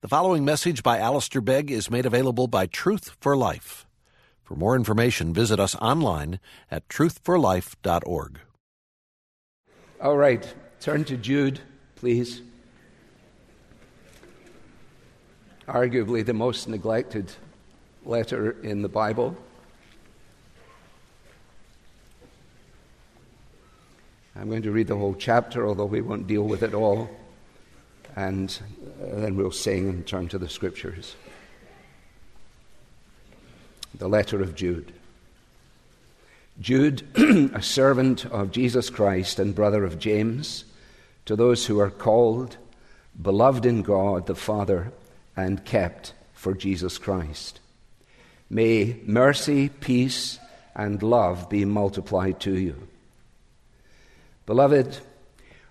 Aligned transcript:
The 0.00 0.06
following 0.06 0.44
message 0.44 0.84
by 0.84 0.98
Alistair 1.00 1.40
Begg 1.40 1.72
is 1.72 1.90
made 1.90 2.06
available 2.06 2.46
by 2.46 2.66
Truth 2.66 3.16
for 3.18 3.36
Life. 3.36 3.84
For 4.44 4.54
more 4.54 4.76
information, 4.76 5.34
visit 5.34 5.58
us 5.58 5.74
online 5.74 6.38
at 6.70 6.88
truthforlife.org. 6.88 8.38
All 10.00 10.16
right, 10.16 10.54
turn 10.78 11.02
to 11.06 11.16
Jude, 11.16 11.58
please. 11.96 12.42
Arguably 15.66 16.24
the 16.24 16.32
most 16.32 16.68
neglected 16.68 17.32
letter 18.04 18.52
in 18.62 18.82
the 18.82 18.88
Bible. 18.88 19.36
I'm 24.36 24.48
going 24.48 24.62
to 24.62 24.70
read 24.70 24.86
the 24.86 24.96
whole 24.96 25.16
chapter, 25.18 25.66
although 25.66 25.86
we 25.86 26.02
won't 26.02 26.28
deal 26.28 26.44
with 26.44 26.62
it 26.62 26.72
all 26.72 27.10
and 28.18 28.58
uh, 29.00 29.20
then 29.20 29.36
we'll 29.36 29.52
sing 29.52 29.88
and 29.88 30.04
turn 30.04 30.26
to 30.26 30.38
the 30.38 30.48
scriptures. 30.48 31.14
The 33.94 34.08
letter 34.08 34.42
of 34.42 34.56
Jude. 34.56 34.92
Jude, 36.60 37.06
a 37.54 37.62
servant 37.62 38.26
of 38.26 38.50
Jesus 38.50 38.90
Christ 38.90 39.38
and 39.38 39.54
brother 39.54 39.84
of 39.84 40.00
James, 40.00 40.64
to 41.26 41.36
those 41.36 41.66
who 41.66 41.78
are 41.78 41.90
called, 41.90 42.56
beloved 43.22 43.64
in 43.64 43.82
God 43.82 44.26
the 44.26 44.34
Father, 44.34 44.90
and 45.36 45.64
kept 45.64 46.12
for 46.32 46.54
Jesus 46.54 46.98
Christ. 46.98 47.60
May 48.50 48.96
mercy, 49.06 49.68
peace, 49.68 50.40
and 50.74 51.00
love 51.04 51.48
be 51.48 51.64
multiplied 51.64 52.40
to 52.40 52.58
you. 52.58 52.88
Beloved, 54.44 54.98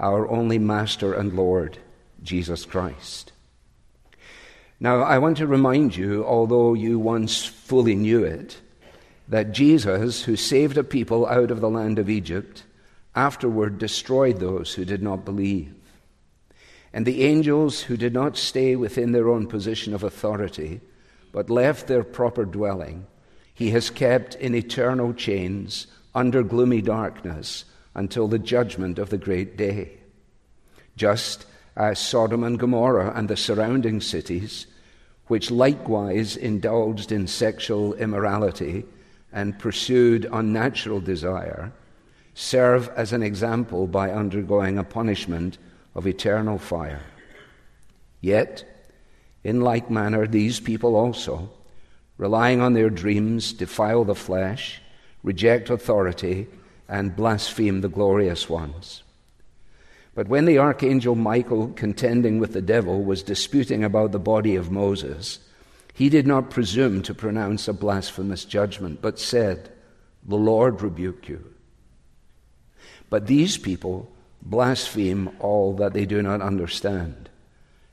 our 0.00 0.28
only 0.28 0.58
Master 0.58 1.12
and 1.12 1.34
Lord, 1.34 1.78
Jesus 2.22 2.64
Christ. 2.64 3.32
Now, 4.80 5.02
I 5.02 5.18
want 5.18 5.38
to 5.38 5.46
remind 5.46 5.96
you, 5.96 6.24
although 6.24 6.74
you 6.74 6.98
once 6.98 7.44
fully 7.44 7.96
knew 7.96 8.22
it, 8.22 8.60
that 9.26 9.52
Jesus, 9.52 10.22
who 10.22 10.36
saved 10.36 10.78
a 10.78 10.84
people 10.84 11.26
out 11.26 11.50
of 11.50 11.60
the 11.60 11.68
land 11.68 11.98
of 11.98 12.08
Egypt, 12.08 12.62
afterward 13.14 13.78
destroyed 13.78 14.38
those 14.38 14.74
who 14.74 14.84
did 14.84 15.02
not 15.02 15.24
believe. 15.24 15.74
And 16.92 17.04
the 17.04 17.24
angels 17.24 17.82
who 17.82 17.96
did 17.96 18.14
not 18.14 18.36
stay 18.36 18.76
within 18.76 19.12
their 19.12 19.28
own 19.28 19.46
position 19.48 19.94
of 19.94 20.04
authority, 20.04 20.80
but 21.32 21.50
left 21.50 21.88
their 21.88 22.04
proper 22.04 22.44
dwelling, 22.44 23.06
he 23.52 23.70
has 23.70 23.90
kept 23.90 24.36
in 24.36 24.54
eternal 24.54 25.12
chains 25.12 25.88
under 26.14 26.42
gloomy 26.42 26.80
darkness 26.80 27.64
until 27.98 28.28
the 28.28 28.38
judgment 28.38 28.98
of 28.98 29.10
the 29.10 29.18
great 29.18 29.56
day. 29.56 29.90
Just 30.96 31.46
as 31.76 31.98
Sodom 31.98 32.44
and 32.44 32.58
Gomorrah 32.58 33.12
and 33.14 33.28
the 33.28 33.36
surrounding 33.36 34.00
cities, 34.00 34.66
which 35.26 35.50
likewise 35.50 36.36
indulged 36.36 37.10
in 37.10 37.26
sexual 37.26 37.94
immorality 37.94 38.84
and 39.32 39.58
pursued 39.58 40.28
unnatural 40.32 41.00
desire, 41.00 41.72
serve 42.34 42.88
as 42.96 43.12
an 43.12 43.22
example 43.22 43.88
by 43.88 44.12
undergoing 44.12 44.78
a 44.78 44.84
punishment 44.84 45.58
of 45.96 46.06
eternal 46.06 46.56
fire. 46.56 47.02
Yet, 48.20 48.64
in 49.42 49.60
like 49.60 49.90
manner, 49.90 50.26
these 50.26 50.60
people 50.60 50.94
also, 50.94 51.50
relying 52.16 52.60
on 52.60 52.74
their 52.74 52.90
dreams, 52.90 53.52
defile 53.52 54.04
the 54.04 54.14
flesh, 54.14 54.80
reject 55.24 55.68
authority, 55.68 56.46
and 56.88 57.14
blaspheme 57.14 57.80
the 57.80 57.88
glorious 57.88 58.48
ones. 58.48 59.02
But 60.14 60.28
when 60.28 60.46
the 60.46 60.58
archangel 60.58 61.14
Michael, 61.14 61.68
contending 61.68 62.40
with 62.40 62.52
the 62.52 62.62
devil, 62.62 63.04
was 63.04 63.22
disputing 63.22 63.84
about 63.84 64.12
the 64.12 64.18
body 64.18 64.56
of 64.56 64.70
Moses, 64.70 65.38
he 65.94 66.08
did 66.08 66.26
not 66.26 66.50
presume 66.50 67.02
to 67.02 67.14
pronounce 67.14 67.68
a 67.68 67.72
blasphemous 67.72 68.44
judgment, 68.44 69.00
but 69.02 69.18
said, 69.18 69.70
The 70.26 70.36
Lord 70.36 70.80
rebuke 70.82 71.28
you. 71.28 71.54
But 73.10 73.26
these 73.26 73.58
people 73.58 74.10
blaspheme 74.42 75.30
all 75.40 75.74
that 75.74 75.92
they 75.92 76.06
do 76.06 76.22
not 76.22 76.40
understand, 76.40 77.28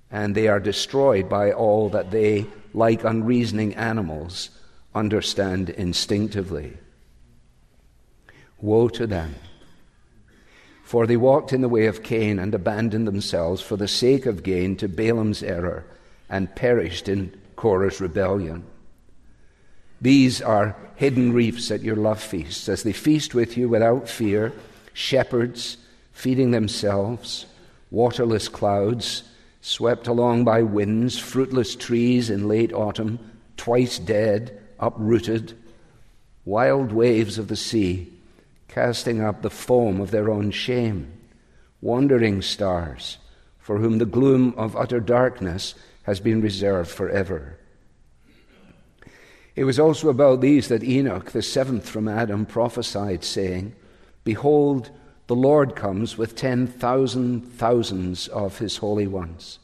and 0.10 0.34
they 0.34 0.48
are 0.48 0.60
destroyed 0.60 1.30
by 1.30 1.52
all 1.52 1.90
that 1.90 2.12
they, 2.12 2.46
like 2.74 3.04
unreasoning 3.04 3.76
animals, 3.76 4.50
understand 4.94 5.70
instinctively. 5.70 6.78
Woe 8.66 8.88
to 8.90 9.06
them! 9.06 9.36
For 10.84 11.06
they 11.06 11.18
walked 11.18 11.54
in 11.54 11.62
the 11.62 11.70
way 11.70 11.86
of 11.86 12.02
Cain 12.02 12.40
and 12.40 12.52
abandoned 12.56 13.08
themselves 13.08 13.62
for 13.62 13.78
the 13.78 13.88
sake 13.88 14.26
of 14.26 14.42
gain 14.42 14.76
to 14.78 14.88
Balaam's 14.88 15.44
error 15.44 15.86
and 16.32 16.56
perished 16.56 17.08
in 17.08 17.40
Korah's 17.56 18.02
rebellion. 18.02 18.64
These 20.02 20.42
are 20.42 20.76
hidden 20.96 21.32
reefs 21.32 21.70
at 21.70 21.84
your 21.84 21.96
love 21.96 22.20
feasts, 22.20 22.68
as 22.68 22.82
they 22.82 22.92
feast 22.92 23.36
with 23.36 23.56
you 23.56 23.70
without 23.70 24.10
fear, 24.10 24.52
shepherds 24.94 25.78
feeding 26.12 26.50
themselves, 26.50 27.46
waterless 27.92 28.48
clouds, 28.48 29.24
swept 29.62 30.08
along 30.08 30.44
by 30.44 30.64
winds, 30.64 31.20
fruitless 31.20 31.76
trees 31.76 32.32
in 32.32 32.48
late 32.48 32.74
autumn, 32.74 33.20
twice 33.58 34.00
dead, 34.00 34.60
uprooted, 34.80 35.54
wild 36.46 36.92
waves 36.92 37.38
of 37.38 37.48
the 37.48 37.56
sea 37.56 38.12
casting 38.68 39.22
up 39.22 39.42
the 39.42 39.50
foam 39.50 40.02
of 40.02 40.12
their 40.12 40.30
own 40.30 40.52
shame, 40.52 41.12
wandering 41.82 42.42
stars, 42.42 43.18
for 43.60 43.78
whom 43.78 43.98
the 43.98 44.06
gloom 44.06 44.54
of 44.58 44.76
utter 44.76 45.00
darkness 45.00 45.76
has 46.04 46.20
been 46.20 46.42
reserved 46.42 46.90
forever. 46.90 47.58
It 49.56 49.64
was 49.64 49.80
also 49.80 50.10
about 50.10 50.42
these 50.42 50.68
that 50.68 50.84
Enoch, 50.84 51.32
the 51.32 51.42
seventh 51.42 51.88
from 51.88 52.08
Adam, 52.08 52.46
prophesied, 52.46 53.24
saying, 53.24 53.74
Behold, 54.24 54.92
the 55.28 55.36
Lord 55.36 55.76
comes 55.76 56.18
with 56.18 56.36
ten 56.36 56.68
thousand 56.68 57.42
thousands 57.42 58.28
of 58.28 58.60
his 58.60 58.78
holy 58.78 59.08
ones 59.08 59.60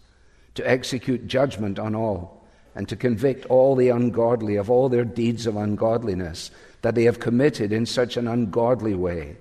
to 0.55 0.67
execute 0.67 1.27
judgment 1.27 1.77
on 1.77 1.93
all 1.93 2.45
and 2.73 2.87
to 2.87 2.95
convict 2.95 3.45
all 3.45 3.75
the 3.75 3.89
ungodly 3.89 4.55
of 4.55 4.69
all 4.69 4.89
their 4.89 5.05
deeds 5.05 5.45
of 5.45 5.55
ungodliness 5.55 6.51
that 6.81 6.95
they 6.95 7.03
have 7.03 7.19
committed 7.19 7.71
in 7.71 7.85
such 7.85 8.17
an 8.17 8.27
ungodly 8.27 8.95
way, 8.95 9.37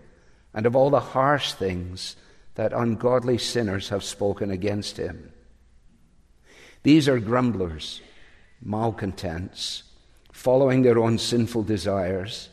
and 0.53 0.67
of 0.67 0.77
all 0.77 0.91
the 0.91 1.01
harsh 1.01 1.53
things 1.53 2.17
that 2.55 2.73
ungodly 2.73 3.39
sinners 3.39 3.89
have 3.89 4.05
spoken 4.05 4.51
against 4.51 4.97
him. 4.97 5.33
These 6.83 7.09
are 7.09 7.21
grumblers, 7.21 8.01
malcontents, 8.63 9.85
following 10.33 10.83
their 10.83 10.99
own 10.99 11.19
sinful 11.19 11.65
desires. 11.65 12.49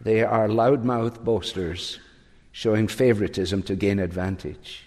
They 0.00 0.22
are 0.22 0.48
loudmouth 0.48 1.24
boasters, 1.24 1.98
showing 2.52 2.88
favoritism 2.88 3.62
to 3.64 3.76
gain 3.76 3.98
advantage. 3.98 4.84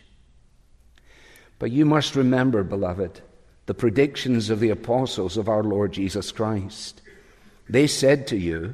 But 1.59 1.72
you 1.72 1.85
must 1.85 2.16
remember, 2.16 2.63
beloved, 2.63 3.22
the 3.68 3.73
predictions 3.73 4.50
of 4.50 4.59
the 4.59 4.72
apostles 4.72 5.38
of 5.38 5.47
our 5.47 5.63
Lord 5.63 5.93
Jesus 5.93 6.32
Christ. 6.32 7.02
They 7.70 7.88
said 7.88 8.28
to 8.28 8.38
you, 8.38 8.73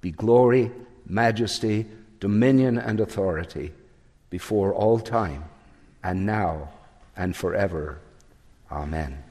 be 0.00 0.10
glory, 0.10 0.70
majesty, 1.06 1.86
dominion, 2.20 2.78
and 2.78 3.00
authority 3.00 3.72
before 4.30 4.72
all 4.72 4.98
time, 4.98 5.44
and 6.02 6.24
now 6.24 6.70
and 7.16 7.36
forever. 7.36 7.98
Amen. 8.70 9.22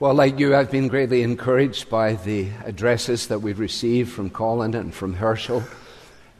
Well, 0.00 0.14
like 0.14 0.40
you, 0.40 0.56
I've 0.56 0.70
been 0.70 0.88
greatly 0.88 1.22
encouraged 1.22 1.88
by 1.88 2.14
the 2.14 2.48
addresses 2.64 3.28
that 3.28 3.38
we've 3.38 3.60
received 3.60 4.10
from 4.10 4.30
Colin 4.30 4.74
and 4.74 4.92
from 4.92 5.14
Herschel. 5.14 5.62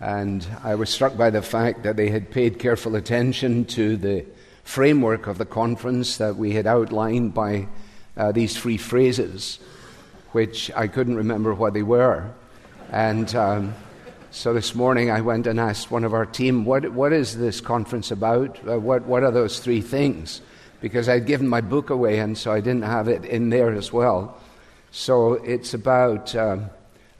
And 0.00 0.44
I 0.64 0.74
was 0.74 0.90
struck 0.90 1.16
by 1.16 1.30
the 1.30 1.42
fact 1.42 1.84
that 1.84 1.94
they 1.94 2.10
had 2.10 2.32
paid 2.32 2.58
careful 2.58 2.96
attention 2.96 3.64
to 3.66 3.96
the 3.96 4.26
framework 4.64 5.28
of 5.28 5.38
the 5.38 5.46
conference 5.46 6.16
that 6.16 6.34
we 6.34 6.54
had 6.54 6.66
outlined 6.66 7.34
by 7.34 7.68
uh, 8.16 8.32
these 8.32 8.56
three 8.56 8.78
phrases, 8.78 9.60
which 10.32 10.70
I 10.74 10.88
couldn't 10.88 11.16
remember 11.16 11.54
what 11.54 11.74
they 11.74 11.82
were. 11.82 12.30
And 12.90 13.34
um, 13.34 13.74
so 14.30 14.52
this 14.52 14.74
morning 14.74 15.10
I 15.10 15.20
went 15.20 15.46
and 15.46 15.60
asked 15.60 15.90
one 15.90 16.04
of 16.04 16.12
our 16.12 16.26
team, 16.26 16.64
What, 16.64 16.92
what 16.92 17.12
is 17.12 17.38
this 17.38 17.60
conference 17.60 18.10
about? 18.10 18.58
Uh, 18.66 18.78
what, 18.78 19.04
what 19.04 19.22
are 19.22 19.30
those 19.30 19.60
three 19.60 19.80
things? 19.80 20.42
because 20.82 21.08
I'd 21.08 21.26
given 21.26 21.48
my 21.48 21.60
book 21.60 21.88
away, 21.90 22.18
and 22.18 22.36
so 22.36 22.52
I 22.52 22.60
didn't 22.60 22.82
have 22.82 23.06
it 23.06 23.24
in 23.24 23.48
there 23.48 23.72
as 23.72 23.92
well. 23.92 24.36
So 24.90 25.34
it's 25.34 25.72
about 25.72 26.34
um, 26.34 26.68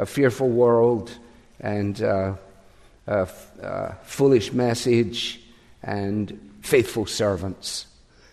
a 0.00 0.04
fearful 0.04 0.50
world 0.50 1.16
and 1.60 2.02
uh, 2.02 2.34
a 3.06 3.94
foolish 4.02 4.52
message 4.52 5.40
and 5.82 6.50
faithful 6.60 7.06
servants. 7.06 7.86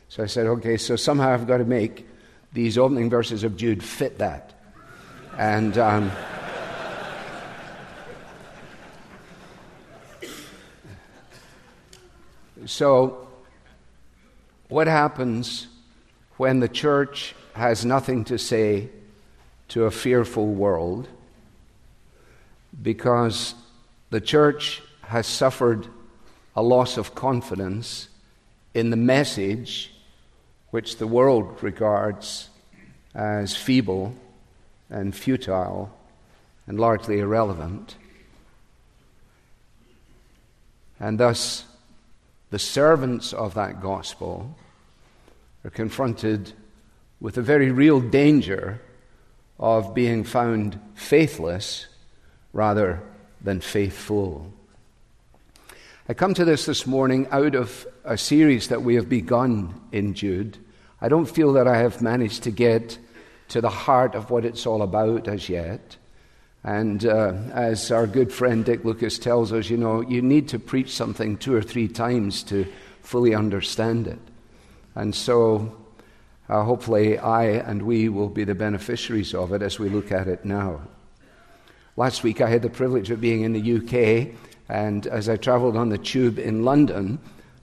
So 0.09 0.23
I 0.23 0.25
said, 0.25 0.47
okay, 0.47 0.77
so 0.77 0.95
somehow 0.95 1.31
I've 1.31 1.47
got 1.47 1.57
to 1.57 1.63
make 1.65 2.07
these 2.51 2.79
opening 2.79 3.11
verses 3.11 3.43
of 3.43 3.55
Jude 3.55 3.83
fit 3.83 4.17
that. 4.17 4.58
And. 5.39 5.77
Um, 5.77 6.11
so 12.65 13.25
what 14.67 14.87
happens 14.87 15.67
when 16.35 16.59
the 16.59 16.67
church 16.67 17.33
has 17.53 17.85
nothing 17.85 18.25
to 18.25 18.37
say 18.37 18.89
to 19.69 19.85
a 19.85 19.91
fearful 19.91 20.45
world 20.45 21.07
because 22.81 23.55
the 24.09 24.19
church 24.19 24.81
has 25.03 25.25
suffered 25.25 25.87
a 26.53 26.61
loss 26.61 26.97
of 26.97 27.15
confidence 27.15 28.09
in 28.73 28.89
the 28.89 28.97
message 28.97 29.93
which 30.71 30.97
the 30.97 31.07
world 31.07 31.63
regards 31.63 32.49
as 33.15 33.55
feeble 33.55 34.13
and 34.89 35.15
futile 35.15 35.95
and 36.67 36.79
largely 36.79 37.19
irrelevant. 37.19 37.95
And 40.99 41.19
thus, 41.19 41.65
the 42.49 42.59
servants 42.59 43.33
of 43.33 43.53
that 43.53 43.81
gospel 43.81 44.55
are 45.63 45.69
confronted 45.69 46.53
with 47.19 47.37
a 47.37 47.41
very 47.41 47.71
real 47.71 47.99
danger 47.99 48.81
of 49.59 49.93
being 49.93 50.23
found 50.23 50.79
faithless 50.95 51.87
rather 52.53 53.01
than 53.41 53.61
faithful. 53.61 54.51
I 56.07 56.13
come 56.13 56.33
to 56.33 56.45
this 56.45 56.65
this 56.65 56.87
morning 56.87 57.27
out 57.29 57.55
of 57.55 57.85
a 58.03 58.17
series 58.17 58.69
that 58.69 58.81
we 58.81 58.95
have 58.95 59.09
begun 59.09 59.79
in 59.91 60.13
Jude. 60.15 60.57
I 61.01 61.07
don't 61.07 61.29
feel 61.29 61.53
that 61.53 61.67
I 61.67 61.77
have 61.77 62.01
managed 62.01 62.43
to 62.43 62.51
get 62.51 62.97
to 63.49 63.61
the 63.61 63.69
heart 63.69 64.15
of 64.15 64.31
what 64.31 64.45
it's 64.45 64.65
all 64.65 64.81
about 64.81 65.27
as 65.27 65.49
yet. 65.49 65.97
And 66.63 67.05
uh, 67.05 67.33
as 67.51 67.91
our 67.91 68.05
good 68.05 68.33
friend 68.33 68.65
Dick 68.65 68.83
Lucas 68.83 69.17
tells 69.17 69.53
us, 69.53 69.69
you 69.69 69.77
know, 69.77 70.01
you 70.01 70.21
need 70.21 70.49
to 70.49 70.59
preach 70.59 70.91
something 70.91 71.37
two 71.37 71.55
or 71.55 71.61
three 71.61 71.87
times 71.87 72.43
to 72.43 72.67
fully 73.01 73.33
understand 73.33 74.07
it. 74.07 74.19
And 74.95 75.15
so, 75.15 75.75
uh, 76.49 76.63
hopefully, 76.63 77.17
I 77.17 77.45
and 77.45 77.83
we 77.83 78.09
will 78.09 78.29
be 78.29 78.43
the 78.43 78.55
beneficiaries 78.55 79.33
of 79.33 79.53
it 79.53 79.61
as 79.61 79.79
we 79.79 79.89
look 79.89 80.11
at 80.11 80.27
it 80.27 80.43
now. 80.43 80.81
Last 81.95 82.23
week, 82.23 82.41
I 82.41 82.49
had 82.49 82.61
the 82.61 82.69
privilege 82.69 83.09
of 83.09 83.21
being 83.21 83.41
in 83.41 83.53
the 83.53 83.77
UK, 83.77 84.35
and 84.67 85.05
as 85.07 85.29
I 85.29 85.37
traveled 85.37 85.77
on 85.77 85.89
the 85.89 85.97
tube 85.97 86.39
in 86.39 86.63
London, 86.63 87.19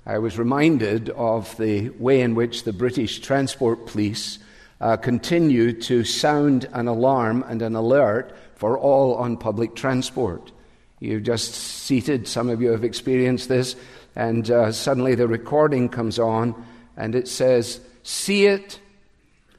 I 0.06 0.18
was 0.18 0.38
reminded 0.38 1.10
of 1.10 1.56
the 1.56 1.90
way 1.90 2.20
in 2.20 2.34
which 2.34 2.62
the 2.62 2.72
British 2.72 3.18
Transport 3.18 3.86
Police 3.86 4.38
uh, 4.80 4.96
continue 4.96 5.72
to 5.72 6.04
sound 6.04 6.68
an 6.72 6.88
alarm 6.88 7.44
and 7.48 7.62
an 7.62 7.74
alert 7.74 8.36
for 8.54 8.78
all 8.78 9.14
on 9.14 9.36
public 9.36 9.74
transport. 9.74 10.52
You've 11.00 11.22
just 11.22 11.54
seated, 11.54 12.26
some 12.26 12.48
of 12.48 12.62
you 12.62 12.70
have 12.70 12.84
experienced 12.84 13.48
this, 13.48 13.76
and 14.14 14.50
uh, 14.50 14.72
suddenly 14.72 15.14
the 15.14 15.28
recording 15.28 15.88
comes 15.88 16.18
on 16.18 16.64
and 16.96 17.14
it 17.14 17.28
says, 17.28 17.80
See 18.02 18.46
it, 18.46 18.80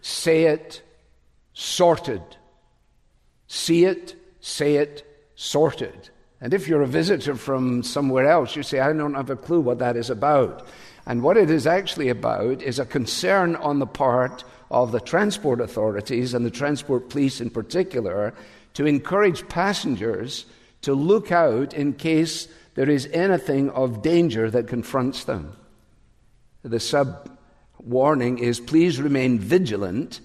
say 0.02 0.46
it, 0.46 0.82
sorted. 1.54 2.24
See 3.48 3.86
it, 3.86 4.16
say 4.40 4.76
it, 4.76 5.06
sorted. 5.36 6.10
And 6.42 6.54
if 6.54 6.68
you're 6.68 6.82
a 6.82 6.88
visitor 6.88 7.36
from 7.36 7.84
somewhere 7.84 8.30
else, 8.30 8.56
you 8.56 8.64
say, 8.64 8.80
I 8.80 8.94
don't 8.94 9.16
have 9.16 9.30
a 9.30 9.36
clue 9.36 9.62
what 9.62 9.80
that 9.80 9.96
is 9.96 10.10
about. 10.10 10.68
And 11.06 11.24
what 11.24 11.38
it 11.38 11.50
is 11.50 11.66
actually 11.66 12.10
about 12.10 12.62
is 12.62 12.80
a 12.80 12.86
concern 12.86 13.56
on 13.56 13.80
the 13.80 13.88
part 13.88 14.44
of 14.70 14.92
the 14.92 15.00
transport 15.00 15.62
authorities 15.62 16.34
and 16.34 16.46
the 16.46 16.52
transport 16.52 17.10
police 17.10 17.42
in 17.42 17.50
particular 17.50 18.34
to 18.74 18.86
encourage 18.86 19.48
passengers 19.50 20.46
to 20.82 20.94
look 20.94 21.32
out 21.32 21.74
in 21.74 21.94
case 21.94 22.48
there 22.76 22.90
is 22.90 23.10
anything 23.12 23.70
of 23.72 24.02
danger 24.02 24.52
that 24.52 24.68
confronts 24.68 25.24
them. 25.24 25.56
The 26.64 26.80
sub 26.80 27.30
warning 27.80 28.38
is 28.40 28.60
please 28.60 29.02
remain 29.02 29.40
vigilant 29.40 30.22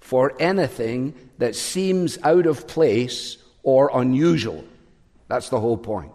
for 0.00 0.34
anything 0.38 1.14
that 1.38 1.54
seems 1.54 2.18
out 2.22 2.46
of 2.46 2.66
place 2.66 3.38
or 3.62 3.90
unusual. 3.94 4.64
That's 5.28 5.48
the 5.48 5.60
whole 5.60 5.78
point. 5.78 6.12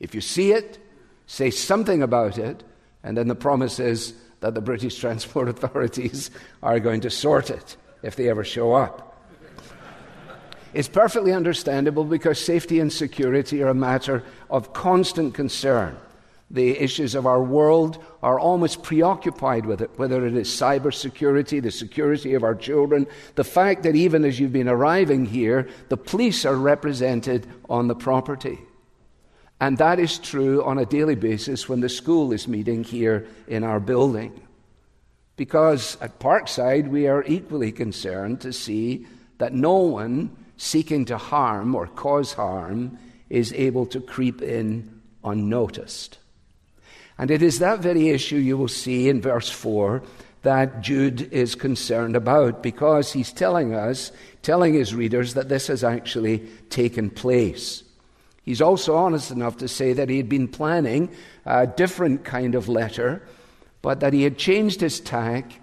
If 0.00 0.14
you 0.14 0.20
see 0.20 0.52
it, 0.52 0.78
say 1.26 1.50
something 1.50 2.02
about 2.02 2.38
it, 2.38 2.64
and 3.04 3.16
then 3.16 3.28
the 3.28 3.34
promise 3.34 3.78
is 3.78 4.14
that 4.40 4.54
the 4.54 4.60
British 4.60 4.98
transport 4.98 5.48
authorities 5.54 6.30
are 6.62 6.80
going 6.80 7.00
to 7.02 7.10
sort 7.10 7.50
it 7.50 7.76
if 8.02 8.16
they 8.16 8.28
ever 8.28 8.44
show 8.44 8.72
up. 8.72 9.06
It's 10.72 10.88
perfectly 10.88 11.32
understandable 11.32 12.04
because 12.04 12.38
safety 12.38 12.78
and 12.78 12.92
security 12.92 13.62
are 13.62 13.68
a 13.68 13.74
matter 13.74 14.22
of 14.48 14.72
constant 14.72 15.34
concern. 15.34 15.96
The 16.52 16.78
issues 16.78 17.14
of 17.14 17.26
our 17.26 17.42
world 17.42 18.02
are 18.22 18.38
almost 18.38 18.82
preoccupied 18.82 19.66
with 19.66 19.80
it, 19.80 19.90
whether 19.96 20.26
it 20.26 20.34
is 20.34 20.48
cybersecurity, 20.48 21.62
the 21.62 21.70
security 21.70 22.34
of 22.34 22.42
our 22.42 22.54
children, 22.54 23.06
the 23.36 23.44
fact 23.44 23.84
that 23.84 23.94
even 23.94 24.24
as 24.24 24.38
you've 24.38 24.52
been 24.52 24.68
arriving 24.68 25.26
here, 25.26 25.68
the 25.88 25.96
police 25.96 26.44
are 26.44 26.56
represented 26.56 27.46
on 27.68 27.86
the 27.86 27.94
property. 27.94 28.58
And 29.60 29.76
that 29.76 29.98
is 29.98 30.18
true 30.18 30.64
on 30.64 30.78
a 30.78 30.86
daily 30.86 31.14
basis 31.14 31.68
when 31.68 31.80
the 31.80 31.88
school 31.88 32.32
is 32.32 32.48
meeting 32.48 32.82
here 32.82 33.26
in 33.46 33.62
our 33.62 33.78
building. 33.78 34.40
Because 35.36 35.98
at 36.00 36.18
Parkside, 36.18 36.88
we 36.88 37.06
are 37.06 37.24
equally 37.24 37.70
concerned 37.70 38.40
to 38.40 38.52
see 38.52 39.06
that 39.38 39.52
no 39.52 39.76
one 39.76 40.34
seeking 40.56 41.04
to 41.06 41.18
harm 41.18 41.74
or 41.74 41.86
cause 41.86 42.32
harm 42.32 42.98
is 43.28 43.52
able 43.52 43.86
to 43.86 44.00
creep 44.00 44.42
in 44.42 45.00
unnoticed. 45.24 46.18
And 47.18 47.30
it 47.30 47.42
is 47.42 47.58
that 47.58 47.80
very 47.80 48.08
issue 48.08 48.36
you 48.36 48.56
will 48.56 48.68
see 48.68 49.10
in 49.10 49.20
verse 49.20 49.50
4 49.50 50.02
that 50.42 50.80
Jude 50.80 51.30
is 51.32 51.54
concerned 51.54 52.16
about 52.16 52.62
because 52.62 53.12
he's 53.12 53.32
telling 53.32 53.74
us, 53.74 54.10
telling 54.42 54.72
his 54.72 54.94
readers, 54.94 55.34
that 55.34 55.50
this 55.50 55.66
has 55.66 55.84
actually 55.84 56.38
taken 56.70 57.10
place. 57.10 57.82
He's 58.50 58.60
also 58.60 58.96
honest 58.96 59.30
enough 59.30 59.58
to 59.58 59.68
say 59.68 59.92
that 59.92 60.08
he 60.08 60.16
had 60.16 60.28
been 60.28 60.48
planning 60.48 61.12
a 61.46 61.68
different 61.68 62.24
kind 62.24 62.56
of 62.56 62.68
letter, 62.68 63.22
but 63.80 64.00
that 64.00 64.12
he 64.12 64.24
had 64.24 64.38
changed 64.38 64.80
his 64.80 64.98
tack, 64.98 65.60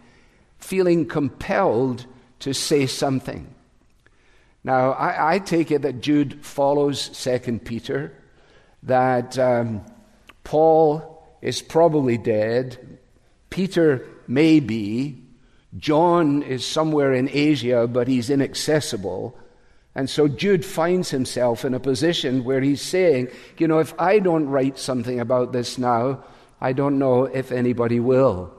feeling 0.58 1.06
compelled 1.06 2.06
to 2.40 2.54
say 2.54 2.86
something. 2.86 3.54
Now, 4.64 4.92
I, 4.92 5.34
I 5.34 5.40
take 5.40 5.70
it 5.70 5.82
that 5.82 6.00
Jude 6.00 6.46
follows 6.46 7.10
2 7.10 7.60
Peter, 7.66 8.14
that 8.84 9.38
um, 9.38 9.82
Paul 10.46 11.28
is 11.42 11.62
probably 11.62 12.18
dead, 12.18 13.00
Peter 13.50 14.08
may 14.30 14.62
be, 14.62 15.22
John 15.78 16.42
is 16.42 16.66
somewhere 16.66 17.14
in 17.14 17.28
Asia, 17.34 17.86
but 17.86 18.08
he's 18.08 18.30
inaccessible. 18.30 19.38
And 19.98 20.08
so 20.08 20.28
Jude 20.28 20.64
finds 20.64 21.10
himself 21.10 21.66
in 21.66 21.74
a 21.74 21.80
position 21.80 22.44
where 22.44 22.62
he's 22.62 22.84
saying, 22.84 23.30
you 23.58 23.68
know, 23.68 23.80
if 23.80 24.00
I 24.00 24.20
don't 24.20 24.48
write 24.48 24.78
something 24.78 25.20
about 25.20 25.54
this 25.54 25.80
now, 25.80 26.24
I 26.62 26.74
don't 26.74 27.00
know 27.00 27.26
if 27.26 27.52
anybody 27.52 28.00
will. 28.00 28.54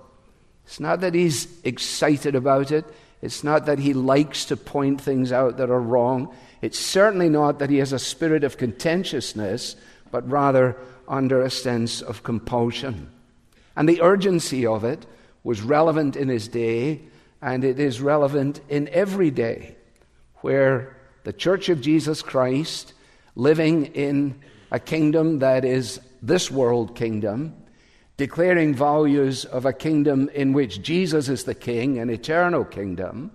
It's 0.64 0.80
not 0.80 1.00
that 1.02 1.14
he's 1.14 1.46
excited 1.62 2.34
about 2.34 2.72
it. 2.72 2.84
It's 3.22 3.44
not 3.44 3.66
that 3.66 3.78
he 3.78 3.94
likes 3.94 4.46
to 4.46 4.56
point 4.56 5.00
things 5.00 5.30
out 5.30 5.58
that 5.58 5.70
are 5.70 5.80
wrong. 5.80 6.34
It's 6.60 6.80
certainly 6.80 7.28
not 7.28 7.60
that 7.60 7.70
he 7.70 7.78
has 7.78 7.92
a 7.92 8.00
spirit 8.00 8.42
of 8.42 8.58
contentiousness, 8.58 9.76
but 10.10 10.28
rather 10.28 10.76
under 11.06 11.40
a 11.40 11.50
sense 11.50 12.02
of 12.02 12.24
compulsion. 12.24 13.12
And 13.76 13.88
the 13.88 14.02
urgency 14.02 14.66
of 14.66 14.82
it 14.82 15.06
was 15.44 15.62
relevant 15.62 16.16
in 16.16 16.28
his 16.28 16.48
day, 16.48 17.02
and 17.40 17.62
it 17.62 17.78
is 17.78 18.00
relevant 18.00 18.60
in 18.68 18.88
every 18.88 19.30
day 19.30 19.76
where 20.40 20.97
the 21.28 21.32
Church 21.34 21.68
of 21.68 21.82
Jesus 21.82 22.22
Christ, 22.22 22.94
living 23.36 23.84
in 23.94 24.40
a 24.70 24.80
kingdom 24.80 25.40
that 25.40 25.62
is 25.62 26.00
this 26.22 26.50
world 26.50 26.96
kingdom, 26.96 27.54
declaring 28.16 28.74
values 28.74 29.44
of 29.44 29.66
a 29.66 29.74
kingdom 29.74 30.30
in 30.30 30.54
which 30.54 30.80
Jesus 30.80 31.28
is 31.28 31.44
the 31.44 31.54
king, 31.54 31.98
an 31.98 32.08
eternal 32.08 32.64
kingdom, 32.64 33.30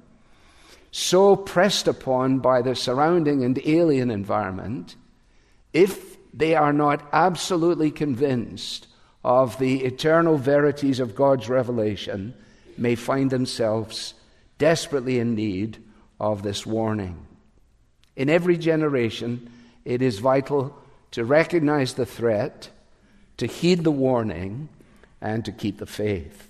so 0.89 1.35
pressed 1.35 1.87
upon 1.87 2.39
by 2.39 2.63
the 2.63 2.73
surrounding 2.73 3.43
and 3.43 3.59
alien 3.63 4.09
environment, 4.09 4.95
if 5.71 6.17
they 6.33 6.55
are 6.55 6.73
not 6.73 7.07
absolutely 7.13 7.91
convinced 7.91 8.87
of 9.23 9.59
the 9.59 9.83
eternal 9.83 10.39
verities 10.39 10.99
of 10.99 11.13
God's 11.13 11.47
revelation, 11.47 12.33
may 12.75 12.95
find 12.95 13.29
themselves 13.29 14.15
desperately 14.57 15.19
in 15.19 15.35
need 15.35 15.77
of 16.19 16.41
this 16.41 16.65
warning. 16.65 17.27
In 18.15 18.29
every 18.29 18.57
generation, 18.57 19.49
it 19.85 20.01
is 20.01 20.19
vital 20.19 20.77
to 21.11 21.25
recognize 21.25 21.93
the 21.93 22.05
threat, 22.05 22.69
to 23.37 23.47
heed 23.47 23.83
the 23.83 23.91
warning, 23.91 24.69
and 25.21 25.43
to 25.45 25.51
keep 25.51 25.77
the 25.77 25.85
faith. 25.85 26.49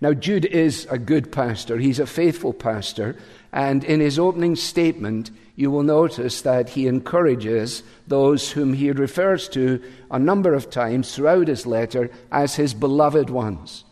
Now, 0.00 0.12
Jude 0.12 0.44
is 0.44 0.86
a 0.90 0.98
good 0.98 1.32
pastor, 1.32 1.78
he's 1.78 1.98
a 1.98 2.06
faithful 2.06 2.52
pastor, 2.52 3.16
and 3.52 3.82
in 3.82 4.00
his 4.00 4.18
opening 4.18 4.56
statement, 4.56 5.30
you 5.56 5.70
will 5.70 5.82
notice 5.82 6.42
that 6.42 6.70
he 6.70 6.86
encourages 6.86 7.82
those 8.06 8.52
whom 8.52 8.74
he 8.74 8.90
refers 8.92 9.48
to 9.48 9.82
a 10.10 10.18
number 10.18 10.52
of 10.52 10.68
times 10.68 11.14
throughout 11.14 11.48
his 11.48 11.66
letter 11.66 12.10
as 12.30 12.56
his 12.56 12.74
beloved 12.74 13.30
ones. 13.30 13.84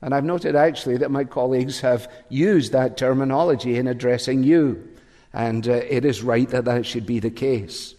And 0.00 0.14
I've 0.14 0.24
noted 0.24 0.56
actually 0.56 0.96
that 0.98 1.10
my 1.10 1.24
colleagues 1.24 1.80
have 1.80 2.10
used 2.30 2.72
that 2.72 2.96
terminology 2.96 3.76
in 3.76 3.86
addressing 3.86 4.44
you, 4.44 4.88
and 5.32 5.68
uh, 5.68 5.72
it 5.72 6.04
is 6.04 6.22
right 6.22 6.48
that 6.50 6.64
that 6.64 6.86
should 6.86 7.06
be 7.06 7.20
the 7.20 7.30
case. 7.30 7.94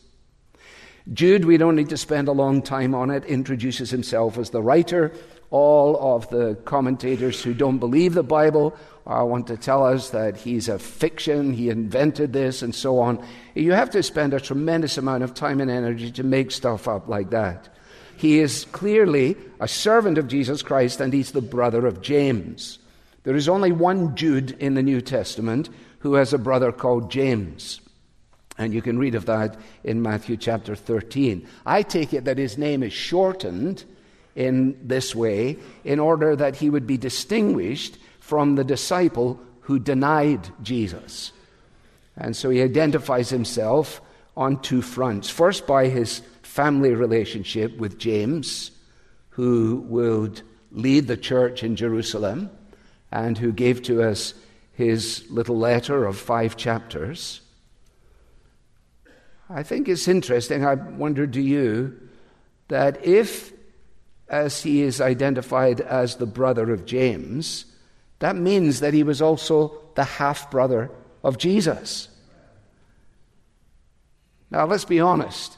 Jude, 1.12 1.46
we 1.46 1.58
don't 1.58 1.76
need 1.76 1.90
to 1.90 1.98
spend 1.98 2.28
a 2.28 2.34
long 2.34 2.62
time 2.62 2.94
on 2.94 3.10
it, 3.10 3.26
introduces 3.26 3.90
himself 3.90 4.38
as 4.38 4.52
the 4.52 4.62
writer. 4.62 5.12
All 5.50 6.16
of 6.16 6.30
the 6.30 6.56
commentators 6.64 7.42
who 7.42 7.54
don't 7.54 7.80
believe 7.80 8.14
the 8.14 8.24
Bible 8.24 8.78
uh, 9.06 9.26
want 9.26 9.48
to 9.48 9.58
tell 9.58 9.86
us 9.86 10.12
that 10.12 10.38
he's 10.38 10.70
a 10.70 10.80
fiction, 10.80 11.54
he 11.54 11.70
invented 11.70 12.32
this, 12.34 12.62
and 12.62 12.74
so 12.74 13.00
on. 13.00 13.26
You 13.56 13.74
have 13.74 13.90
to 13.92 14.04
spend 14.04 14.34
a 14.34 14.40
tremendous 14.40 14.98
amount 14.98 15.24
of 15.24 15.34
time 15.34 15.60
and 15.60 15.72
energy 15.72 16.12
to 16.12 16.24
make 16.24 16.52
stuff 16.52 16.88
up 16.88 17.08
like 17.08 17.32
that. 17.32 17.68
He 18.16 18.40
is 18.40 18.66
clearly 18.72 19.36
a 19.60 19.68
servant 19.68 20.20
of 20.20 20.28
Jesus 20.28 20.62
Christ, 20.62 21.02
and 21.02 21.12
he's 21.12 21.32
the 21.32 21.42
brother 21.42 21.88
of 21.88 22.02
James. 22.02 22.78
There 23.24 23.36
is 23.36 23.50
only 23.50 23.72
one 23.72 24.16
Jude 24.16 24.52
in 24.60 24.76
the 24.76 24.84
New 24.84 25.02
Testament 25.02 25.70
who 26.02 26.16
has 26.16 26.34
a 26.34 26.38
brother 26.38 26.72
called 26.72 27.10
James. 27.12 27.80
And 28.58 28.74
you 28.74 28.82
can 28.82 29.00
read 29.00 29.16
of 29.16 29.26
that 29.26 29.58
in 29.84 30.02
Matthew 30.02 30.38
chapter 30.38 30.76
13. 30.76 31.48
I 31.66 31.82
take 31.84 32.14
it 32.14 32.26
that 32.26 32.38
his 32.38 32.58
name 32.58 32.84
is 32.84 32.94
shortened 32.94 33.86
in 34.36 34.78
this 34.82 35.16
way 35.16 35.58
in 35.84 36.00
order 36.00 36.36
that 36.36 36.56
he 36.58 36.70
would 36.70 36.86
be 36.86 36.98
distinguished 36.98 37.98
from 38.20 38.56
the 38.56 38.64
disciple 38.64 39.40
who 39.62 39.80
denied 39.80 40.50
Jesus. 40.62 41.32
And 42.18 42.36
so 42.36 42.50
he 42.50 42.62
identifies 42.62 43.30
himself 43.30 44.02
on 44.36 44.62
two 44.62 44.82
fronts. 44.82 45.30
First, 45.30 45.68
by 45.68 45.88
his 45.88 46.22
family 46.42 46.94
relationship 46.94 47.78
with 47.78 47.98
James, 47.98 48.72
who 49.30 49.86
would 49.88 50.42
lead 50.72 51.08
the 51.08 51.18
church 51.18 51.64
in 51.64 51.76
Jerusalem 51.76 52.50
and 53.12 53.38
who 53.38 53.52
gave 53.52 53.82
to 53.84 54.04
us 54.04 54.34
his 54.74 55.26
little 55.30 55.58
letter 55.58 56.06
of 56.06 56.18
five 56.18 56.58
chapters. 56.58 57.42
I 59.50 59.64
think 59.64 59.90
it's 59.90 60.08
interesting. 60.08 60.66
I 60.66 60.76
wonder, 60.76 61.28
do 61.28 61.42
you, 61.42 62.00
that 62.70 63.06
if, 63.06 63.52
as 64.30 64.64
he 64.64 64.82
is 64.82 65.02
identified 65.02 65.82
as 65.82 66.16
the 66.16 66.26
brother 66.26 66.72
of 66.72 66.86
James, 66.86 67.66
that 68.20 68.36
means 68.36 68.80
that 68.80 68.94
he 68.94 69.04
was 69.04 69.22
also 69.22 69.82
the 69.96 70.04
half 70.04 70.50
brother 70.50 70.90
of 71.24 71.38
Jesus. 71.38 72.08
Now, 74.50 74.66
let's 74.66 74.86
be 74.86 75.00
honest. 75.00 75.58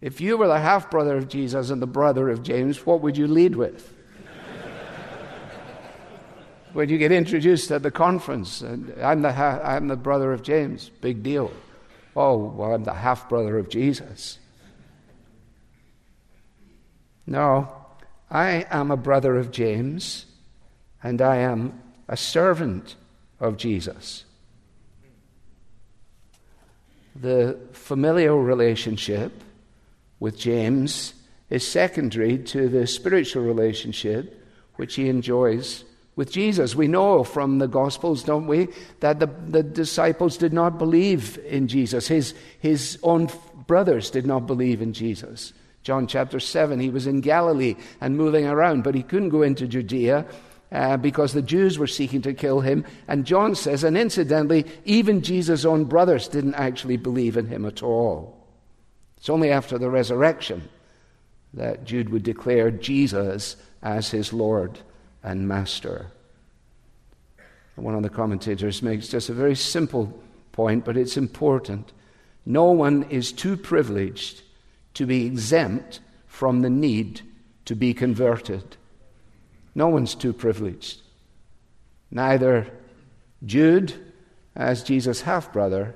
If 0.00 0.20
you 0.20 0.36
were 0.36 0.48
the 0.48 0.60
half 0.60 0.90
brother 0.90 1.16
of 1.16 1.28
Jesus 1.28 1.70
and 1.70 1.80
the 1.80 1.86
brother 1.86 2.28
of 2.28 2.42
James, 2.42 2.84
what 2.84 3.00
would 3.00 3.16
you 3.16 3.26
lead 3.26 3.56
with? 3.56 3.92
When 6.72 6.88
you 6.88 6.98
get 6.98 7.12
introduced 7.12 7.70
at 7.70 7.82
the 7.82 7.90
conference, 7.90 8.62
and 8.62 8.94
I'm 9.02 9.22
the, 9.22 9.32
ha- 9.32 9.60
I'm 9.62 9.88
the 9.88 9.96
brother 9.96 10.32
of 10.32 10.42
James, 10.42 10.90
big 11.00 11.22
deal. 11.22 11.52
Oh, 12.16 12.36
well, 12.36 12.74
I'm 12.74 12.84
the 12.84 12.94
half 12.94 13.28
brother 13.28 13.58
of 13.58 13.68
Jesus. 13.68 14.38
No, 17.26 17.68
I 18.30 18.66
am 18.70 18.90
a 18.90 18.96
brother 18.96 19.36
of 19.36 19.50
James, 19.50 20.26
and 21.02 21.20
I 21.20 21.36
am 21.36 21.80
a 22.08 22.16
servant 22.16 22.96
of 23.40 23.56
Jesus. 23.56 24.24
The 27.14 27.58
familial 27.72 28.40
relationship 28.40 29.42
with 30.18 30.38
James 30.38 31.14
is 31.50 31.66
secondary 31.66 32.38
to 32.38 32.68
the 32.68 32.86
spiritual 32.86 33.42
relationship 33.42 34.38
which 34.76 34.94
he 34.94 35.08
enjoys 35.08 35.84
with 36.16 36.30
Jesus. 36.30 36.74
We 36.74 36.88
know 36.88 37.24
from 37.24 37.58
the 37.58 37.68
Gospels, 37.68 38.22
don't 38.22 38.46
we, 38.46 38.68
that 39.00 39.18
the, 39.18 39.26
the 39.26 39.62
disciples 39.62 40.36
did 40.36 40.52
not 40.52 40.78
believe 40.78 41.38
in 41.46 41.68
Jesus. 41.68 42.06
His, 42.06 42.34
his 42.58 42.98
own 43.02 43.28
brothers 43.66 44.10
did 44.10 44.26
not 44.26 44.46
believe 44.46 44.82
in 44.82 44.92
Jesus. 44.92 45.52
John 45.82 46.06
chapter 46.06 46.38
7, 46.38 46.78
he 46.78 46.90
was 46.90 47.06
in 47.06 47.20
Galilee 47.20 47.76
and 48.00 48.16
moving 48.16 48.46
around, 48.46 48.84
but 48.84 48.94
he 48.94 49.02
couldn't 49.02 49.30
go 49.30 49.42
into 49.42 49.66
Judea 49.66 50.26
uh, 50.70 50.96
because 50.96 51.32
the 51.32 51.42
Jews 51.42 51.78
were 51.78 51.86
seeking 51.86 52.22
to 52.22 52.34
kill 52.34 52.60
him. 52.60 52.84
And 53.08 53.24
John 53.24 53.54
says, 53.54 53.82
and 53.82 53.96
incidentally, 53.96 54.66
even 54.84 55.22
Jesus' 55.22 55.64
own 55.64 55.84
brothers 55.84 56.28
didn't 56.28 56.54
actually 56.54 56.98
believe 56.98 57.36
in 57.36 57.46
him 57.46 57.64
at 57.66 57.82
all. 57.82 58.38
It's 59.16 59.30
only 59.30 59.50
after 59.50 59.78
the 59.78 59.90
resurrection 59.90 60.68
that 61.54 61.84
Jude 61.84 62.10
would 62.10 62.22
declare 62.22 62.70
Jesus 62.70 63.56
as 63.82 64.10
his 64.10 64.32
Lord 64.32 64.78
and 65.22 65.46
master. 65.46 66.06
One 67.76 67.94
of 67.94 68.02
the 68.02 68.10
commentators 68.10 68.82
makes 68.82 69.08
just 69.08 69.28
a 69.28 69.34
very 69.34 69.54
simple 69.54 70.20
point, 70.52 70.84
but 70.84 70.96
it's 70.96 71.16
important. 71.16 71.92
No 72.44 72.70
one 72.70 73.04
is 73.04 73.32
too 73.32 73.56
privileged 73.56 74.42
to 74.94 75.06
be 75.06 75.26
exempt 75.26 76.00
from 76.26 76.60
the 76.60 76.70
need 76.70 77.22
to 77.64 77.74
be 77.74 77.94
converted. 77.94 78.76
No 79.74 79.88
one's 79.88 80.14
too 80.14 80.32
privileged. 80.32 81.00
Neither 82.10 82.66
Jude, 83.44 83.94
as 84.54 84.82
Jesus' 84.82 85.22
half 85.22 85.52
brother, 85.52 85.94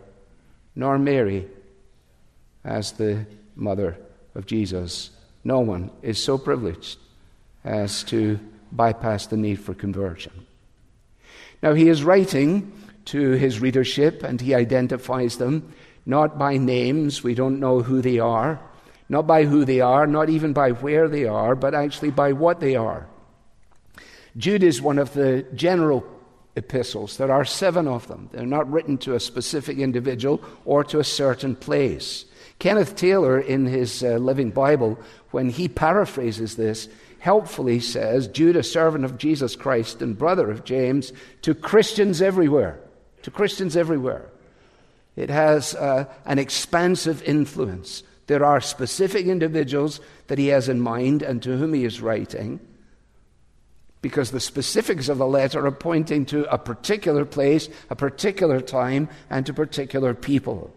nor 0.74 0.98
Mary, 0.98 1.46
as 2.64 2.92
the 2.92 3.26
mother 3.54 3.96
of 4.34 4.46
Jesus. 4.46 5.10
No 5.44 5.60
one 5.60 5.90
is 6.02 6.22
so 6.22 6.38
privileged 6.38 6.98
as 7.64 8.02
to 8.04 8.40
bypass 8.76 9.26
the 9.26 9.36
need 9.36 9.60
for 9.60 9.74
conversion. 9.74 10.46
Now, 11.62 11.74
he 11.74 11.88
is 11.88 12.04
writing 12.04 12.72
to 13.06 13.32
his 13.32 13.60
readership 13.60 14.22
and 14.22 14.40
he 14.40 14.54
identifies 14.54 15.38
them 15.38 15.72
not 16.06 16.38
by 16.38 16.56
names, 16.56 17.24
we 17.24 17.34
don't 17.34 17.58
know 17.58 17.82
who 17.82 18.00
they 18.00 18.20
are, 18.20 18.60
not 19.08 19.26
by 19.26 19.44
who 19.44 19.64
they 19.64 19.80
are, 19.80 20.06
not 20.06 20.30
even 20.30 20.52
by 20.52 20.70
where 20.70 21.08
they 21.08 21.24
are, 21.24 21.56
but 21.56 21.74
actually 21.74 22.10
by 22.10 22.32
what 22.32 22.60
they 22.60 22.76
are. 22.76 23.08
Jude 24.36 24.62
is 24.62 24.80
one 24.80 24.98
of 24.98 25.14
the 25.14 25.44
general 25.54 26.06
epistles. 26.54 27.16
There 27.16 27.32
are 27.32 27.44
seven 27.44 27.88
of 27.88 28.06
them. 28.06 28.28
They're 28.32 28.46
not 28.46 28.70
written 28.70 28.98
to 28.98 29.14
a 29.14 29.20
specific 29.20 29.78
individual 29.78 30.42
or 30.64 30.84
to 30.84 31.00
a 31.00 31.04
certain 31.04 31.56
place. 31.56 32.24
Kenneth 32.58 32.96
Taylor, 32.96 33.38
in 33.38 33.66
his 33.66 34.02
uh, 34.02 34.16
Living 34.16 34.50
Bible, 34.50 34.98
when 35.30 35.50
he 35.50 35.68
paraphrases 35.68 36.56
this, 36.56 36.88
helpfully 37.26 37.80
says, 37.80 38.28
Jude, 38.28 38.54
a 38.54 38.62
servant 38.62 39.04
of 39.04 39.18
Jesus 39.18 39.56
Christ 39.56 40.00
and 40.00 40.16
brother 40.16 40.48
of 40.48 40.62
James, 40.62 41.12
to 41.42 41.56
Christians 41.56 42.22
everywhere. 42.22 42.78
To 43.22 43.32
Christians 43.32 43.76
everywhere. 43.76 44.30
It 45.16 45.28
has 45.28 45.74
uh, 45.74 46.04
an 46.24 46.38
expansive 46.38 47.24
influence. 47.24 48.04
There 48.28 48.44
are 48.44 48.60
specific 48.60 49.26
individuals 49.26 49.98
that 50.28 50.38
he 50.38 50.46
has 50.54 50.68
in 50.68 50.80
mind 50.80 51.22
and 51.22 51.42
to 51.42 51.56
whom 51.56 51.74
he 51.74 51.84
is 51.84 52.00
writing, 52.00 52.60
because 54.02 54.30
the 54.30 54.38
specifics 54.38 55.08
of 55.08 55.18
the 55.18 55.26
letter 55.26 55.66
are 55.66 55.72
pointing 55.72 56.26
to 56.26 56.48
a 56.54 56.58
particular 56.58 57.24
place, 57.24 57.68
a 57.90 57.96
particular 57.96 58.60
time, 58.60 59.08
and 59.30 59.44
to 59.46 59.52
particular 59.52 60.14
people. 60.14 60.72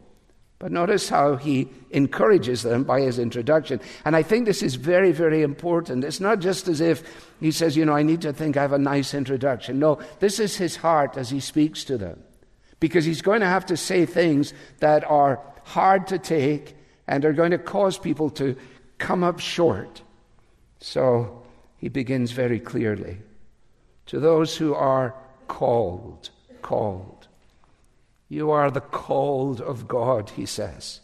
But 0.59 0.73
notice 0.73 1.07
how 1.07 1.37
he 1.37 1.69
encourages 1.91 2.63
them 2.63 2.83
by 2.83 2.99
his 2.99 3.17
introduction. 3.17 3.79
And 4.03 4.13
I 4.13 4.23
think 4.23 4.45
this 4.45 4.61
is 4.61 4.75
very, 4.75 5.13
very 5.13 5.41
important. 5.41 6.03
It's 6.03 6.19
not 6.19 6.39
just 6.39 6.67
as 6.67 6.81
if 6.81 7.01
he 7.39 7.51
says, 7.51 7.77
you 7.77 7.85
know, 7.85 7.95
I 7.95 8.03
need 8.03 8.21
to 8.21 8.33
think 8.33 8.57
I 8.57 8.61
have 8.61 8.73
a 8.73 8.77
nice 8.77 9.13
introduction. 9.13 9.79
No, 9.79 9.99
this 10.19 10.37
is 10.37 10.57
his 10.57 10.75
heart 10.75 11.15
as 11.15 11.29
he 11.29 11.39
speaks 11.39 11.85
to 11.85 11.97
them. 11.97 12.21
Because 12.81 13.05
he's 13.05 13.21
going 13.21 13.39
to 13.39 13.47
have 13.47 13.65
to 13.67 13.77
say 13.77 14.05
things 14.05 14.53
that 14.79 15.05
are 15.05 15.41
hard 15.63 16.07
to 16.07 16.19
take 16.19 16.75
and 17.07 17.23
are 17.23 17.33
going 17.33 17.51
to 17.51 17.57
cause 17.57 17.97
people 17.97 18.29
to 18.31 18.57
come 18.97 19.23
up 19.23 19.39
short. 19.39 20.01
So 20.81 21.43
he 21.77 21.87
begins 21.87 22.31
very 22.31 22.59
clearly. 22.59 23.17
To 24.07 24.19
those 24.19 24.57
who 24.57 24.73
are 24.73 25.15
called, 25.47 26.31
called. 26.61 27.18
You 28.29 28.51
are 28.51 28.69
the 28.69 28.79
called 28.79 29.59
of 29.59 29.87
God, 29.87 30.29
he 30.29 30.45
says. 30.45 31.01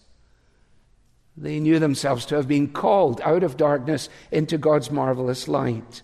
They 1.36 1.60
knew 1.60 1.80
themselves 1.80 2.26
to 2.28 2.36
have 2.36 2.48
been 2.48 2.70
called 2.70 3.20
out 3.22 3.44
of 3.44 3.58
darkness 3.58 4.08
into 4.32 4.58
God's 4.58 4.92
marvelous 4.92 5.48
light. 5.48 6.02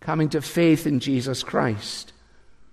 Coming 0.00 0.28
to 0.30 0.42
faith 0.42 0.86
in 0.86 0.98
Jesus 0.98 1.42
Christ, 1.42 2.12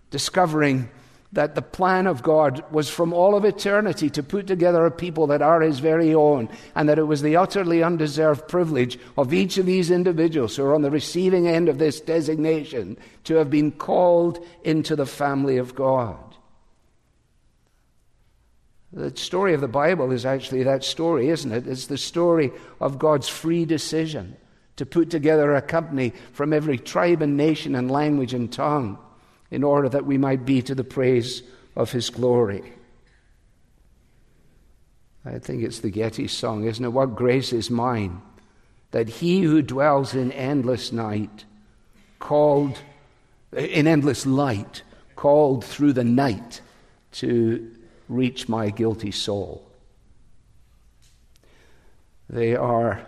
discovering 0.10 0.90
that 1.32 1.54
the 1.54 1.62
plan 1.62 2.08
of 2.08 2.24
God 2.24 2.64
was 2.72 2.90
from 2.90 3.14
all 3.14 3.36
of 3.36 3.46
eternity 3.46 4.10
to 4.10 4.24
put 4.24 4.48
together 4.48 4.84
a 4.86 4.92
people 4.92 5.28
that 5.28 5.44
are 5.44 5.62
His 5.62 5.78
very 5.78 6.14
own, 6.16 6.50
and 6.74 6.90
that 6.90 6.98
it 6.98 7.04
was 7.04 7.22
the 7.22 7.36
utterly 7.36 7.84
undeserved 7.84 8.48
privilege 8.48 8.98
of 9.16 9.32
each 9.32 9.60
of 9.60 9.68
these 9.68 9.92
individuals 9.92 10.56
who 10.56 10.64
are 10.64 10.74
on 10.74 10.82
the 10.82 10.90
receiving 10.90 11.48
end 11.48 11.70
of 11.70 11.78
this 11.78 12.02
designation 12.02 12.98
to 13.26 13.36
have 13.36 13.52
been 13.52 13.72
called 13.72 14.44
into 14.64 14.96
the 14.96 15.06
family 15.06 15.58
of 15.58 15.76
God. 15.76 16.29
The 18.92 19.16
story 19.16 19.54
of 19.54 19.62
the 19.62 19.68
Bible 19.68 20.12
is 20.12 20.26
actually 20.26 20.64
that 20.64 20.84
story, 20.84 21.30
isn't 21.30 21.52
it? 21.52 21.68
It's 21.68 21.88
the 21.88 21.98
story 21.98 22.52
of 22.82 22.98
God's 22.98 23.28
free 23.28 23.66
decision 23.66 24.36
to 24.78 24.86
put 24.86 25.10
together 25.10 25.54
a 25.54 25.62
company 25.62 26.14
from 26.32 26.54
every 26.54 26.78
tribe 26.78 27.22
and 27.22 27.38
nation 27.38 27.76
and 27.76 27.92
language 27.92 28.34
and 28.34 28.52
tongue 28.52 28.98
in 29.52 29.64
order 29.64 29.90
that 29.90 30.06
we 30.06 30.18
might 30.18 30.46
be 30.46 30.62
to 30.64 30.74
the 30.74 30.84
praise 30.84 31.44
of 31.76 31.92
His 31.92 32.10
glory. 32.10 32.64
I 35.26 35.38
think 35.38 35.64
it's 35.64 35.80
the 35.80 35.92
Getty 35.92 36.28
song, 36.28 36.64
isn't 36.64 36.84
it? 36.84 36.90
What 36.90 37.16
grace 37.16 37.54
is 37.54 37.70
mine 37.70 38.22
that 38.92 39.08
He 39.08 39.42
who 39.42 39.62
dwells 39.62 40.16
in 40.16 40.32
endless 40.32 40.92
night, 40.92 41.46
called, 42.18 42.80
in 43.56 43.86
endless 43.86 44.26
light, 44.26 44.82
called 45.16 45.64
through 45.64 45.94
the 45.94 46.04
night 46.04 46.62
to 47.12 47.70
reach 48.10 48.50
my 48.50 48.72
guilty 48.72 49.12
soul. 49.12 49.66
They 52.30 52.56
are 52.56 53.08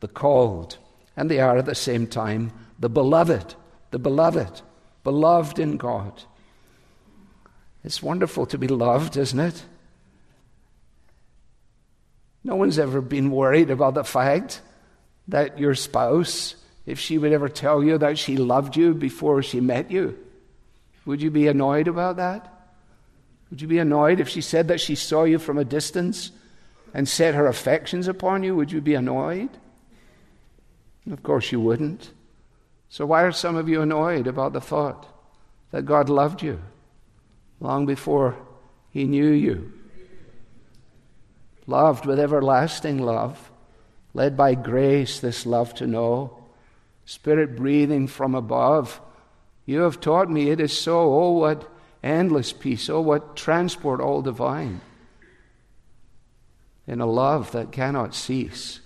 the 0.00 0.08
called, 0.08 0.78
and 1.16 1.30
they 1.30 1.40
are 1.40 1.58
at 1.58 1.66
the 1.66 1.74
same 1.74 2.06
time 2.06 2.52
the 2.78 2.88
beloved, 2.88 3.54
the 3.90 3.98
beloved, 3.98 4.62
beloved 5.04 5.58
in 5.58 5.76
God. 5.76 6.22
It's 7.84 8.02
wonderful 8.02 8.46
to 8.46 8.58
be 8.58 8.68
loved, 8.68 9.16
isn't 9.16 9.38
it? 9.38 9.64
No 12.42 12.56
one's 12.56 12.78
ever 12.78 13.00
been 13.00 13.30
worried 13.30 13.70
about 13.70 13.94
the 13.94 14.04
fact 14.04 14.60
that 15.28 15.58
your 15.58 15.74
spouse, 15.74 16.54
if 16.84 16.98
she 16.98 17.18
would 17.18 17.32
ever 17.32 17.48
tell 17.48 17.82
you 17.82 17.98
that 17.98 18.18
she 18.18 18.36
loved 18.36 18.76
you 18.76 18.94
before 18.94 19.42
she 19.42 19.60
met 19.60 19.90
you, 19.90 20.16
would 21.04 21.22
you 21.22 21.30
be 21.30 21.48
annoyed 21.48 21.88
about 21.88 22.16
that? 22.16 22.55
Would 23.50 23.62
you 23.62 23.68
be 23.68 23.78
annoyed 23.78 24.20
if 24.20 24.28
she 24.28 24.40
said 24.40 24.68
that 24.68 24.80
she 24.80 24.94
saw 24.94 25.24
you 25.24 25.38
from 25.38 25.58
a 25.58 25.64
distance 25.64 26.32
and 26.92 27.08
set 27.08 27.34
her 27.34 27.46
affections 27.46 28.08
upon 28.08 28.42
you? 28.42 28.56
Would 28.56 28.72
you 28.72 28.80
be 28.80 28.94
annoyed? 28.94 29.50
Of 31.10 31.22
course 31.22 31.52
you 31.52 31.60
wouldn't. 31.60 32.10
So, 32.88 33.06
why 33.06 33.22
are 33.22 33.32
some 33.32 33.56
of 33.56 33.68
you 33.68 33.82
annoyed 33.82 34.26
about 34.26 34.52
the 34.52 34.60
thought 34.60 35.06
that 35.70 35.86
God 35.86 36.08
loved 36.08 36.42
you 36.42 36.60
long 37.60 37.86
before 37.86 38.36
He 38.90 39.04
knew 39.04 39.30
you? 39.30 39.72
Loved 41.66 42.06
with 42.06 42.18
everlasting 42.18 42.98
love, 42.98 43.50
led 44.14 44.36
by 44.36 44.54
grace, 44.54 45.20
this 45.20 45.46
love 45.46 45.74
to 45.74 45.86
know, 45.86 46.42
Spirit 47.04 47.54
breathing 47.56 48.08
from 48.08 48.34
above. 48.34 49.00
You 49.64 49.82
have 49.82 50.00
taught 50.00 50.28
me 50.28 50.50
it 50.50 50.60
is 50.60 50.76
so. 50.76 51.12
Oh, 51.14 51.30
what 51.32 51.70
endless 52.06 52.52
peace. 52.52 52.88
Oh, 52.88 53.00
what 53.00 53.36
transport 53.36 54.00
all 54.00 54.22
divine. 54.22 54.80
In 56.86 57.00
a 57.00 57.06
love 57.06 57.52
that 57.52 57.72
cannot 57.72 58.14
cease. 58.14 58.80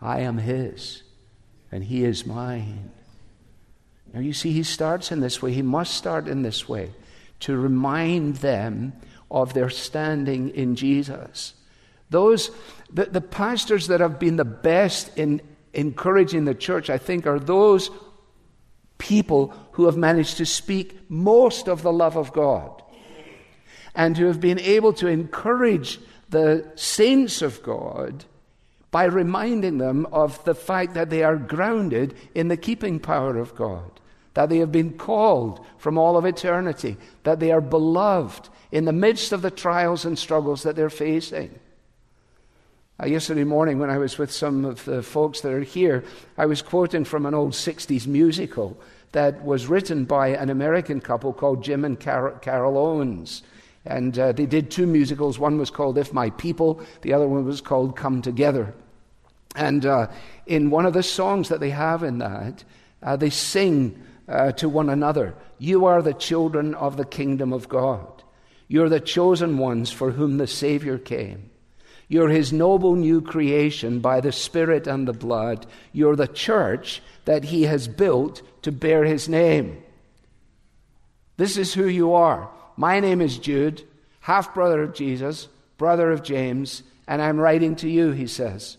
I 0.00 0.20
am 0.20 0.38
His, 0.38 1.02
and 1.70 1.84
He 1.84 2.04
is 2.04 2.26
mine. 2.26 2.90
Now, 4.12 4.20
you 4.20 4.32
see, 4.32 4.52
He 4.52 4.62
starts 4.62 5.12
in 5.12 5.20
this 5.20 5.42
way. 5.42 5.52
He 5.52 5.62
must 5.62 5.94
start 5.94 6.28
in 6.28 6.42
this 6.42 6.68
way 6.68 6.90
to 7.40 7.56
remind 7.56 8.36
them 8.36 8.92
of 9.30 9.54
their 9.54 9.70
standing 9.70 10.50
in 10.50 10.76
Jesus. 10.76 11.54
Those, 12.10 12.50
the, 12.92 13.06
the 13.06 13.20
pastors 13.20 13.86
that 13.88 14.00
have 14.00 14.18
been 14.18 14.36
the 14.36 14.44
best 14.44 15.16
in 15.16 15.40
encouraging 15.72 16.44
the 16.44 16.54
church, 16.54 16.90
I 16.90 16.98
think, 16.98 17.26
are 17.26 17.38
those 17.38 17.90
people 18.98 19.54
who 19.72 19.86
have 19.86 19.96
managed 19.96 20.36
to 20.36 20.46
speak 20.46 20.98
most 21.10 21.68
of 21.68 21.82
the 21.82 21.92
love 21.92 22.16
of 22.16 22.32
God 22.32 22.82
and 23.94 24.16
who 24.16 24.26
have 24.26 24.40
been 24.40 24.58
able 24.60 24.92
to 24.94 25.06
encourage 25.06 25.98
the 26.28 26.70
saints 26.76 27.42
of 27.42 27.62
God 27.62 28.24
by 28.90 29.04
reminding 29.04 29.78
them 29.78 30.06
of 30.12 30.42
the 30.44 30.54
fact 30.54 30.94
that 30.94 31.10
they 31.10 31.22
are 31.22 31.36
grounded 31.36 32.14
in 32.34 32.48
the 32.48 32.56
keeping 32.56 33.00
power 33.00 33.38
of 33.38 33.54
God, 33.54 33.90
that 34.34 34.48
they 34.48 34.58
have 34.58 34.72
been 34.72 34.96
called 34.96 35.64
from 35.78 35.98
all 35.98 36.16
of 36.16 36.24
eternity, 36.24 36.96
that 37.24 37.40
they 37.40 37.50
are 37.50 37.60
beloved 37.60 38.48
in 38.70 38.84
the 38.84 38.92
midst 38.92 39.32
of 39.32 39.42
the 39.42 39.50
trials 39.50 40.04
and 40.04 40.18
struggles 40.18 40.62
that 40.62 40.76
they're 40.76 40.90
facing. 40.90 41.58
Uh, 43.02 43.06
yesterday 43.06 43.44
morning, 43.44 43.78
when 43.78 43.90
I 43.90 43.98
was 43.98 44.18
with 44.18 44.30
some 44.30 44.64
of 44.64 44.84
the 44.84 45.02
folks 45.02 45.40
that 45.40 45.52
are 45.52 45.60
here, 45.62 46.04
I 46.36 46.46
was 46.46 46.60
quoting 46.62 47.04
from 47.04 47.24
an 47.26 47.34
old 47.34 47.52
60s 47.52 48.06
musical 48.06 48.78
that 49.12 49.44
was 49.44 49.66
written 49.66 50.04
by 50.04 50.28
an 50.28 50.50
American 50.50 51.00
couple 51.00 51.32
called 51.32 51.62
Jim 51.62 51.84
and 51.84 51.98
Carol, 51.98 52.38
Carol 52.38 52.76
Owens. 52.76 53.42
And 53.84 54.18
uh, 54.18 54.32
they 54.32 54.46
did 54.46 54.70
two 54.70 54.86
musicals. 54.86 55.38
One 55.38 55.58
was 55.58 55.70
called 55.70 55.98
If 55.98 56.12
My 56.12 56.30
People, 56.30 56.82
the 57.02 57.12
other 57.12 57.26
one 57.26 57.44
was 57.44 57.60
called 57.60 57.96
Come 57.96 58.22
Together. 58.22 58.74
And 59.54 59.84
uh, 59.84 60.08
in 60.46 60.70
one 60.70 60.86
of 60.86 60.94
the 60.94 61.02
songs 61.02 61.48
that 61.48 61.60
they 61.60 61.70
have 61.70 62.02
in 62.02 62.18
that, 62.18 62.64
uh, 63.02 63.16
they 63.16 63.30
sing 63.30 64.02
uh, 64.28 64.52
to 64.52 64.68
one 64.68 64.88
another 64.88 65.34
You 65.58 65.84
are 65.86 66.00
the 66.00 66.14
children 66.14 66.74
of 66.74 66.96
the 66.96 67.04
kingdom 67.04 67.52
of 67.52 67.68
God. 67.68 68.22
You're 68.68 68.88
the 68.88 69.00
chosen 69.00 69.58
ones 69.58 69.90
for 69.92 70.12
whom 70.12 70.38
the 70.38 70.46
Savior 70.46 70.96
came. 70.96 71.50
You're 72.08 72.28
his 72.28 72.52
noble 72.52 72.94
new 72.94 73.20
creation 73.20 74.00
by 74.00 74.20
the 74.20 74.32
Spirit 74.32 74.86
and 74.86 75.06
the 75.06 75.12
blood. 75.12 75.66
You're 75.92 76.16
the 76.16 76.28
church 76.28 77.02
that 77.24 77.44
he 77.44 77.62
has 77.64 77.88
built 77.88 78.42
to 78.62 78.72
bear 78.72 79.04
his 79.04 79.28
name. 79.28 79.82
This 81.36 81.56
is 81.56 81.74
who 81.74 81.86
you 81.86 82.14
are. 82.14 82.48
My 82.76 83.00
name 83.00 83.20
is 83.20 83.38
Jude, 83.38 83.82
half 84.20 84.54
brother 84.54 84.82
of 84.82 84.94
Jesus, 84.94 85.48
brother 85.78 86.10
of 86.10 86.22
James, 86.22 86.82
and 87.06 87.20
I'm 87.20 87.38
writing 87.38 87.76
to 87.76 87.88
you, 87.88 88.12
he 88.12 88.26
says. 88.26 88.76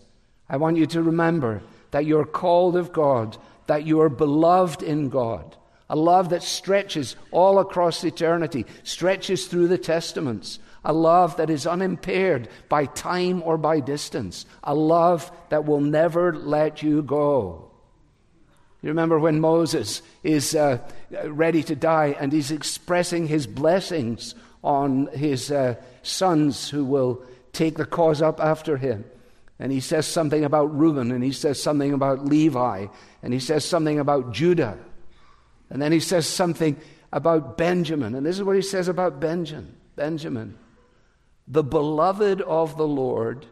I 0.48 0.56
want 0.56 0.76
you 0.76 0.86
to 0.86 1.02
remember 1.02 1.62
that 1.90 2.06
you're 2.06 2.24
called 2.24 2.76
of 2.76 2.92
God, 2.92 3.36
that 3.66 3.86
you 3.86 4.00
are 4.00 4.08
beloved 4.08 4.82
in 4.82 5.08
God. 5.08 5.56
A 5.88 5.96
love 5.96 6.30
that 6.30 6.42
stretches 6.42 7.16
all 7.30 7.58
across 7.58 8.02
eternity, 8.04 8.66
stretches 8.82 9.46
through 9.46 9.68
the 9.68 9.78
Testaments. 9.78 10.58
A 10.84 10.92
love 10.92 11.36
that 11.36 11.50
is 11.50 11.66
unimpaired 11.66 12.48
by 12.68 12.86
time 12.86 13.42
or 13.42 13.56
by 13.56 13.80
distance. 13.80 14.44
A 14.62 14.74
love 14.74 15.30
that 15.48 15.64
will 15.64 15.80
never 15.80 16.34
let 16.34 16.82
you 16.82 17.02
go. 17.02 17.70
You 18.84 18.90
remember 18.90 19.18
when 19.18 19.40
Moses 19.40 20.02
is 20.22 20.54
uh, 20.54 20.76
ready 21.24 21.62
to 21.62 21.74
die 21.74 22.16
and 22.20 22.30
he's 22.30 22.50
expressing 22.50 23.26
his 23.26 23.46
blessings 23.46 24.34
on 24.62 25.06
his 25.06 25.50
uh, 25.50 25.76
sons 26.02 26.68
who 26.68 26.84
will 26.84 27.24
take 27.54 27.78
the 27.78 27.86
cause 27.86 28.20
up 28.20 28.40
after 28.40 28.76
him. 28.76 29.06
And 29.58 29.72
he 29.72 29.80
says 29.80 30.06
something 30.06 30.44
about 30.44 30.76
Reuben, 30.76 31.12
and 31.12 31.24
he 31.24 31.32
says 31.32 31.62
something 31.62 31.94
about 31.94 32.26
Levi, 32.26 32.88
and 33.22 33.32
he 33.32 33.40
says 33.40 33.64
something 33.64 33.98
about 33.98 34.32
Judah. 34.32 34.76
And 35.70 35.80
then 35.80 35.90
he 35.90 36.00
says 36.00 36.26
something 36.26 36.76
about 37.10 37.56
Benjamin. 37.56 38.14
And 38.14 38.26
this 38.26 38.36
is 38.36 38.44
what 38.44 38.56
he 38.56 38.60
says 38.60 38.88
about 38.88 39.18
Benjamin. 39.18 39.76
Benjamin. 39.96 40.58
The 41.48 41.64
beloved 41.64 42.42
of 42.42 42.76
the 42.76 42.86
Lord 42.86 43.46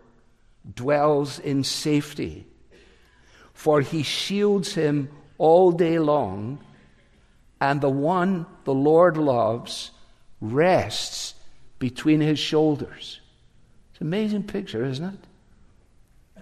dwells 0.74 1.38
in 1.38 1.64
safety, 1.64 2.46
for 3.54 3.80
he 3.80 4.02
shields 4.02 4.74
him 4.74 5.08
all 5.42 5.72
day 5.72 5.98
long, 5.98 6.56
and 7.60 7.80
the 7.80 7.88
one 7.88 8.46
the 8.62 8.72
Lord 8.72 9.16
loves 9.16 9.90
rests 10.40 11.34
between 11.80 12.20
his 12.20 12.38
shoulders. 12.38 13.18
It's 13.90 14.00
an 14.00 14.06
amazing 14.06 14.44
picture, 14.44 14.84
isn't 14.84 15.04
it? 15.04 15.18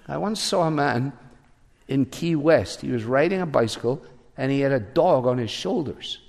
I 0.07 0.19
once 0.19 0.39
saw 0.39 0.67
a 0.67 0.71
man 0.71 1.15
in 1.89 2.05
Key 2.05 2.37
West. 2.37 2.83
He 2.83 2.91
was 2.91 3.05
riding 3.05 3.41
a 3.41 3.47
bicycle 3.47 4.03
and 4.37 4.53
he 4.53 4.61
had 4.61 4.73
a 4.73 4.81
dog 4.81 5.27
on 5.27 5.39
his 5.39 5.51
shoulders. 5.51 6.21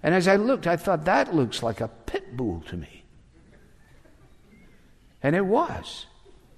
And 0.00 0.14
as 0.14 0.28
I 0.28 0.36
looked, 0.36 0.68
I 0.68 0.76
thought, 0.76 1.06
that 1.06 1.34
looks 1.34 1.60
like 1.60 1.80
a 1.80 1.88
pit 1.88 2.36
bull 2.36 2.62
to 2.68 2.76
me. 2.76 3.02
And 5.24 5.34
it 5.34 5.44
was. 5.44 6.06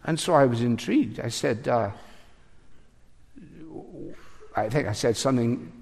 And 0.04 0.20
so 0.20 0.34
I 0.34 0.44
was 0.44 0.60
intrigued. 0.60 1.20
I 1.20 1.28
said, 1.28 1.68
uh, 1.68 1.92
I 4.54 4.68
think 4.68 4.86
I 4.86 4.92
said 4.92 5.16
something 5.16 5.72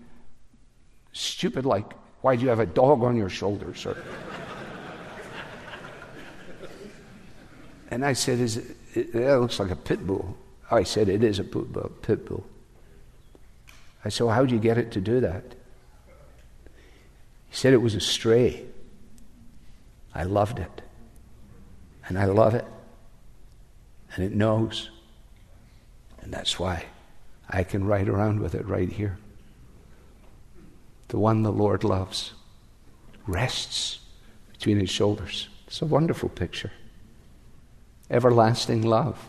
stupid 1.12 1.66
like, 1.66 1.92
Why 2.20 2.36
do 2.36 2.42
you 2.42 2.48
have 2.48 2.60
a 2.60 2.66
dog 2.66 3.02
on 3.02 3.16
your 3.16 3.28
shoulders? 3.28 3.84
Or, 3.86 3.96
and 7.90 8.04
I 8.04 8.12
said, 8.12 8.38
Is 8.38 8.58
it, 8.58 8.76
it, 8.94 9.12
That 9.12 9.40
looks 9.40 9.58
like 9.58 9.70
a 9.70 9.76
pit 9.76 10.06
bull. 10.06 10.36
I 10.70 10.84
said, 10.84 11.08
It 11.08 11.24
is 11.24 11.38
a 11.38 11.44
pit 11.44 12.26
bull. 12.26 12.46
I 14.04 14.08
said, 14.08 14.24
Well, 14.24 14.34
how'd 14.34 14.50
you 14.50 14.58
get 14.58 14.78
it 14.78 14.92
to 14.92 15.00
do 15.00 15.20
that? 15.20 15.44
He 17.48 17.56
said 17.56 17.72
it 17.72 17.82
was 17.82 17.96
a 17.96 18.00
stray. 18.00 18.64
I 20.14 20.22
loved 20.22 20.60
it. 20.60 20.82
And 22.08 22.18
I 22.18 22.26
love 22.26 22.54
it. 22.54 22.64
And 24.14 24.24
it 24.24 24.32
knows. 24.32 24.90
And 26.22 26.32
that's 26.32 26.58
why 26.58 26.84
I 27.50 27.64
can 27.64 27.84
ride 27.84 28.08
around 28.08 28.40
with 28.40 28.54
it 28.54 28.66
right 28.66 28.90
here. 28.90 29.18
The 31.08 31.18
one 31.18 31.42
the 31.42 31.52
Lord 31.52 31.82
loves 31.82 32.32
rests 33.26 34.00
between 34.52 34.78
his 34.78 34.90
shoulders. 34.90 35.48
It's 35.66 35.82
a 35.82 35.86
wonderful 35.86 36.28
picture. 36.28 36.72
Everlasting 38.10 38.82
love. 38.82 39.28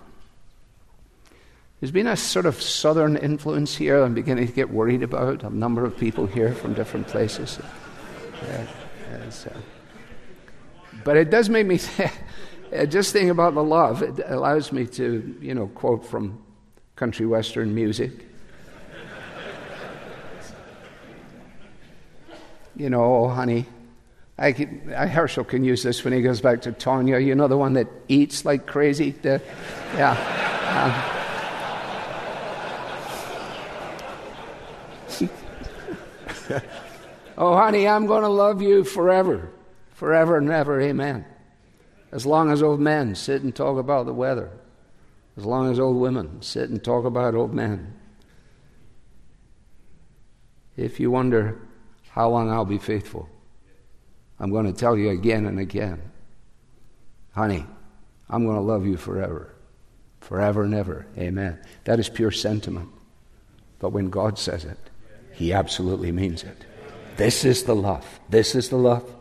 There's 1.79 1.91
been 1.91 2.07
a 2.07 2.15
sort 2.15 2.45
of 2.45 2.61
southern 2.61 3.17
influence 3.17 3.75
here 3.75 4.03
I'm 4.03 4.13
beginning 4.13 4.47
to 4.47 4.53
get 4.53 4.69
worried 4.69 5.01
about. 5.01 5.43
A 5.43 5.49
number 5.49 5.83
of 5.83 5.97
people 5.97 6.27
here 6.27 6.53
from 6.53 6.75
different 6.75 7.07
places. 7.07 7.59
Uh, 8.43 8.65
but 11.03 11.17
it 11.17 11.31
does 11.31 11.49
make 11.49 11.65
me 11.65 11.79
just 12.87 13.13
think 13.13 13.31
about 13.31 13.55
the 13.55 13.63
love. 13.63 14.03
It 14.03 14.19
allows 14.25 14.71
me 14.71 14.85
to, 14.87 15.35
you 15.41 15.55
know, 15.55 15.67
quote 15.67 16.05
from 16.05 16.43
country 16.95 17.25
western 17.25 17.73
music. 17.73 18.11
you 22.75 22.89
know, 22.89 23.03
oh, 23.03 23.27
honey. 23.27 23.65
I, 24.37 24.53
can, 24.53 24.93
I, 24.97 25.05
Herschel 25.05 25.43
can 25.43 25.63
use 25.63 25.83
this 25.83 26.03
when 26.03 26.13
he 26.13 26.21
goes 26.21 26.41
back 26.41 26.61
to 26.63 26.71
Tonya. 26.71 27.23
You 27.23 27.35
know, 27.35 27.47
the 27.47 27.57
one 27.57 27.73
that 27.73 27.87
eats 28.07 28.43
like 28.43 28.65
crazy? 28.65 29.11
The, 29.11 29.41
yeah. 29.95 31.17
Um, 36.49 36.61
oh, 37.37 37.55
honey, 37.55 37.87
I'm 37.87 38.07
going 38.07 38.23
to 38.23 38.29
love 38.29 38.61
you 38.63 38.83
forever, 38.83 39.51
forever 39.91 40.37
and 40.37 40.49
ever. 40.49 40.81
Amen. 40.81 41.25
As 42.11 42.25
long 42.25 42.51
as 42.51 42.63
old 42.63 42.79
men 42.79 43.13
sit 43.15 43.43
and 43.43 43.55
talk 43.55 43.77
about 43.77 44.05
the 44.07 44.13
weather, 44.13 44.49
as 45.41 45.45
long 45.47 45.71
as 45.71 45.79
old 45.79 45.97
women 45.97 46.39
sit 46.43 46.69
and 46.69 46.83
talk 46.83 47.03
about 47.03 47.33
old 47.33 47.51
men. 47.51 47.95
If 50.77 50.99
you 50.99 51.09
wonder 51.09 51.57
how 52.11 52.29
long 52.29 52.51
I'll 52.51 52.63
be 52.63 52.77
faithful, 52.77 53.27
I'm 54.39 54.51
going 54.51 54.71
to 54.71 54.79
tell 54.79 54.95
you 54.95 55.09
again 55.09 55.47
and 55.47 55.59
again. 55.59 55.99
Honey, 57.33 57.65
I'm 58.29 58.45
going 58.45 58.55
to 58.55 58.61
love 58.61 58.85
you 58.85 58.97
forever, 58.97 59.55
forever 60.19 60.61
and 60.61 60.75
ever. 60.75 61.07
Amen. 61.17 61.59
That 61.85 61.99
is 61.99 62.07
pure 62.07 62.29
sentiment. 62.29 62.89
But 63.79 63.93
when 63.93 64.11
God 64.11 64.37
says 64.37 64.63
it, 64.63 64.77
he 65.33 65.53
absolutely 65.53 66.11
means 66.11 66.43
it. 66.43 66.65
This 67.17 67.45
is 67.45 67.63
the 67.63 67.75
love. 67.75 68.19
This 68.29 68.53
is 68.53 68.69
the 68.69 68.77
love. 68.77 69.11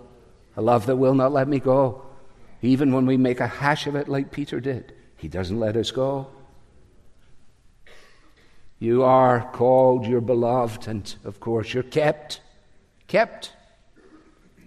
A 0.54 0.60
love 0.60 0.84
that 0.84 0.96
will 0.96 1.14
not 1.14 1.32
let 1.32 1.48
me 1.48 1.60
go. 1.60 2.02
Even 2.60 2.92
when 2.92 3.06
we 3.06 3.16
make 3.16 3.40
a 3.40 3.46
hash 3.46 3.86
of 3.86 3.96
it 3.96 4.06
like 4.06 4.32
Peter 4.32 4.60
did, 4.60 4.92
he 5.20 5.28
doesn't 5.28 5.60
let 5.60 5.76
us 5.76 5.90
go. 5.90 6.28
You 8.78 9.02
are 9.02 9.50
called, 9.52 10.06
you're 10.06 10.22
beloved, 10.22 10.88
and 10.88 11.14
of 11.24 11.38
course 11.38 11.74
you're 11.74 11.82
kept. 11.82 12.40
Kept. 13.06 13.52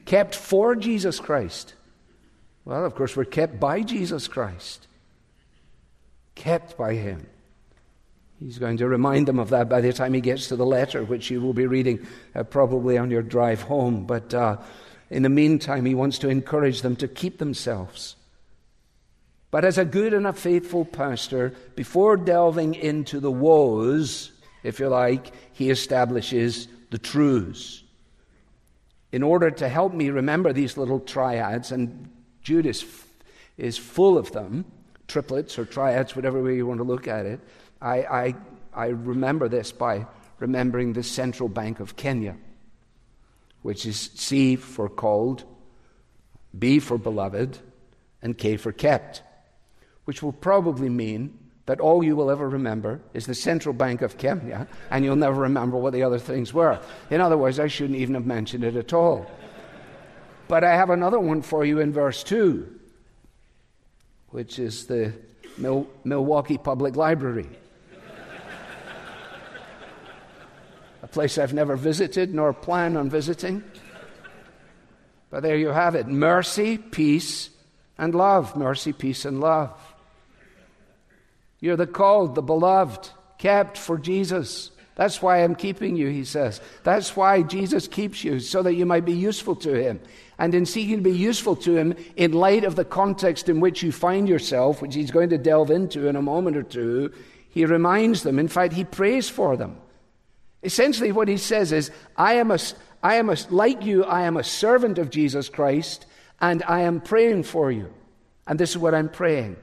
Kept 0.06 0.36
for 0.36 0.76
Jesus 0.76 1.20
Christ. 1.20 1.74
Well, 2.66 2.86
of 2.86 2.94
course, 2.94 3.18
we're 3.18 3.26
kept 3.26 3.60
by 3.60 3.82
Jesus 3.82 4.28
Christ. 4.28 4.88
Kept 6.36 6.78
by 6.78 6.94
Him. 6.94 7.26
He's 8.40 8.60
going 8.60 8.78
to 8.78 8.88
remind 8.88 9.28
them 9.28 9.40
of 9.40 9.50
that 9.50 9.70
by 9.70 9.82
the 9.82 9.92
time 9.92 10.14
he 10.14 10.22
gets 10.22 10.50
to 10.50 10.56
the 10.56 10.66
letter, 10.66 11.04
which 11.04 11.32
you 11.32 11.42
will 11.42 11.54
be 11.54 11.66
reading 11.66 12.06
uh, 12.36 12.44
probably 12.44 12.98
on 12.98 13.10
your 13.10 13.22
drive 13.22 13.62
home. 13.62 14.06
But 14.06 14.34
uh, 14.34 14.58
in 15.10 15.24
the 15.24 15.30
meantime, 15.30 15.86
he 15.86 15.96
wants 15.96 16.20
to 16.20 16.30
encourage 16.30 16.82
them 16.82 16.96
to 16.98 17.08
keep 17.08 17.38
themselves. 17.38 18.18
But 19.54 19.66
as 19.66 19.78
a 19.78 19.86
good 19.86 20.16
and 20.16 20.26
a 20.26 20.34
faithful 20.34 20.84
pastor, 20.84 21.54
before 21.76 22.18
delving 22.18 22.74
into 22.74 23.20
the 23.20 23.30
woes, 23.30 24.32
if 24.64 24.80
you 24.80 24.88
like, 24.88 25.32
he 25.52 25.70
establishes 25.70 26.68
the 26.90 26.98
truths. 26.98 27.84
In 29.12 29.22
order 29.22 29.52
to 29.52 29.70
help 29.70 29.94
me 29.94 30.10
remember 30.10 30.54
these 30.54 30.76
little 30.76 31.00
triads, 31.00 31.72
and 31.72 32.10
Judas 32.42 32.84
is 33.56 33.78
full 33.78 34.18
of 34.18 34.32
them, 34.32 34.66
triplets 35.08 35.60
or 35.60 35.66
triads, 35.66 36.16
whatever 36.16 36.42
way 36.42 36.56
you 36.56 36.66
want 36.66 36.80
to 36.80 36.84
look 36.84 37.08
at 37.08 37.28
it. 37.28 37.40
I, 37.80 37.98
I, 37.98 38.36
I 38.74 38.86
remember 38.88 39.50
this 39.50 39.72
by 39.72 40.08
remembering 40.40 40.94
the 40.94 41.04
Central 41.04 41.48
Bank 41.48 41.80
of 41.80 41.96
Kenya, 41.96 42.38
which 43.62 43.86
is 43.86 44.10
C 44.16 44.56
for 44.56 44.90
called, 44.90 45.44
B 46.58 46.80
for 46.80 46.98
beloved, 46.98 47.60
and 48.20 48.36
K 48.36 48.58
for 48.58 48.72
kept, 48.72 49.22
which 50.06 50.22
will 50.22 50.34
probably 50.34 50.90
mean 50.90 51.38
that 51.66 51.80
all 51.80 52.04
you 52.04 52.16
will 52.16 52.30
ever 52.30 52.50
remember 52.50 53.00
is 53.14 53.26
the 53.26 53.34
Central 53.36 53.74
Bank 53.74 54.02
of 54.02 54.18
Kenya, 54.18 54.68
and 54.92 55.06
you'll 55.06 55.16
never 55.16 55.42
remember 55.42 55.78
what 55.78 55.94
the 55.94 56.04
other 56.04 56.20
things 56.20 56.54
were. 56.54 56.78
In 57.10 57.22
other 57.22 57.38
words, 57.38 57.60
I 57.60 57.68
shouldn't 57.68 58.00
even 58.00 58.16
have 58.16 58.26
mentioned 58.26 58.64
it 58.64 58.76
at 58.76 58.92
all. 58.92 59.26
But 60.50 60.66
I 60.66 60.76
have 60.76 60.90
another 60.90 61.20
one 61.20 61.42
for 61.42 61.64
you 61.64 61.80
in 61.80 61.94
verse 61.94 62.22
2, 62.24 62.80
which 64.30 64.60
is 64.60 64.88
the 64.88 65.14
Mil- 65.58 65.88
Milwaukee 66.04 66.58
Public 66.58 66.98
Library. 66.98 67.48
a 71.02 71.08
place 71.08 71.38
I've 71.38 71.54
never 71.54 71.76
visited 71.76 72.34
nor 72.34 72.52
plan 72.54 72.98
on 72.98 73.10
visiting. 73.10 73.64
But 75.30 75.44
there 75.44 75.58
you 75.58 75.70
have 75.70 75.96
it 75.96 76.08
mercy, 76.08 76.78
peace, 76.78 77.50
and 77.98 78.14
love. 78.14 78.56
Mercy, 78.56 78.94
peace, 78.94 79.26
and 79.26 79.40
love. 79.40 79.72
You're 81.64 81.78
the 81.78 81.88
called, 81.88 82.36
the 82.36 82.42
beloved, 82.42 83.10
kept 83.38 83.78
for 83.78 83.98
Jesus. 83.98 84.70
That's 84.96 85.22
why 85.22 85.42
I'm 85.42 85.56
keeping 85.56 85.96
you, 85.96 86.10
he 86.10 86.26
says. 86.26 86.60
That's 86.84 87.16
why 87.16 87.42
Jesus 87.42 87.88
keeps 87.88 88.22
you, 88.22 88.42
so 88.42 88.64
that 88.64 88.74
you 88.74 88.86
might 88.86 89.06
be 89.06 89.14
useful 89.14 89.56
to 89.56 89.74
him. 89.74 90.02
And 90.38 90.54
in 90.54 90.66
seeking 90.66 90.98
to 90.98 91.02
be 91.02 91.18
useful 91.18 91.56
to 91.56 91.78
him, 91.78 91.96
in 92.18 92.34
light 92.34 92.66
of 92.66 92.76
the 92.76 92.84
context 92.84 93.48
in 93.48 93.62
which 93.62 93.82
you 93.82 93.94
find 93.94 94.28
yourself, 94.28 94.82
which 94.82 94.94
he's 94.94 95.10
going 95.10 95.30
to 95.30 95.38
delve 95.38 95.72
into 95.72 96.06
in 96.10 96.18
a 96.18 96.22
moment 96.22 96.58
or 96.58 96.64
two, 96.64 97.14
he 97.48 97.64
reminds 97.64 98.24
them. 98.24 98.40
In 98.40 98.50
fact, 98.50 98.74
he 98.74 98.84
prays 98.84 99.30
for 99.30 99.56
them. 99.56 99.78
Essentially, 100.64 101.14
what 101.14 101.30
he 101.30 101.38
says 101.38 101.72
is, 101.72 101.92
I 102.18 102.34
am, 102.34 102.52
a, 102.52 102.60
I 103.02 103.16
am 103.16 103.30
a, 103.30 103.38
like 103.50 103.86
you, 103.86 104.04
I 104.04 104.24
am 104.24 104.36
a 104.36 104.44
servant 104.44 104.98
of 104.98 105.10
Jesus 105.10 105.48
Christ, 105.48 106.08
and 106.42 106.62
I 106.68 106.82
am 106.82 107.00
praying 107.00 107.44
for 107.44 107.72
you. 107.72 107.94
And 108.48 108.60
this 108.60 108.72
is 108.72 108.78
what 108.78 108.94
I'm 108.94 109.08
praying 109.08 109.56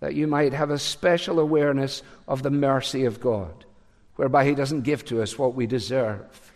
that 0.00 0.14
you 0.14 0.26
might 0.26 0.52
have 0.52 0.70
a 0.70 0.78
special 0.78 1.38
awareness 1.38 2.02
of 2.26 2.42
the 2.42 2.50
mercy 2.50 3.04
of 3.04 3.20
God, 3.20 3.64
whereby 4.16 4.44
he 4.44 4.54
doesn't 4.54 4.82
give 4.82 5.04
to 5.06 5.22
us 5.22 5.38
what 5.38 5.54
we 5.54 5.66
deserve, 5.66 6.52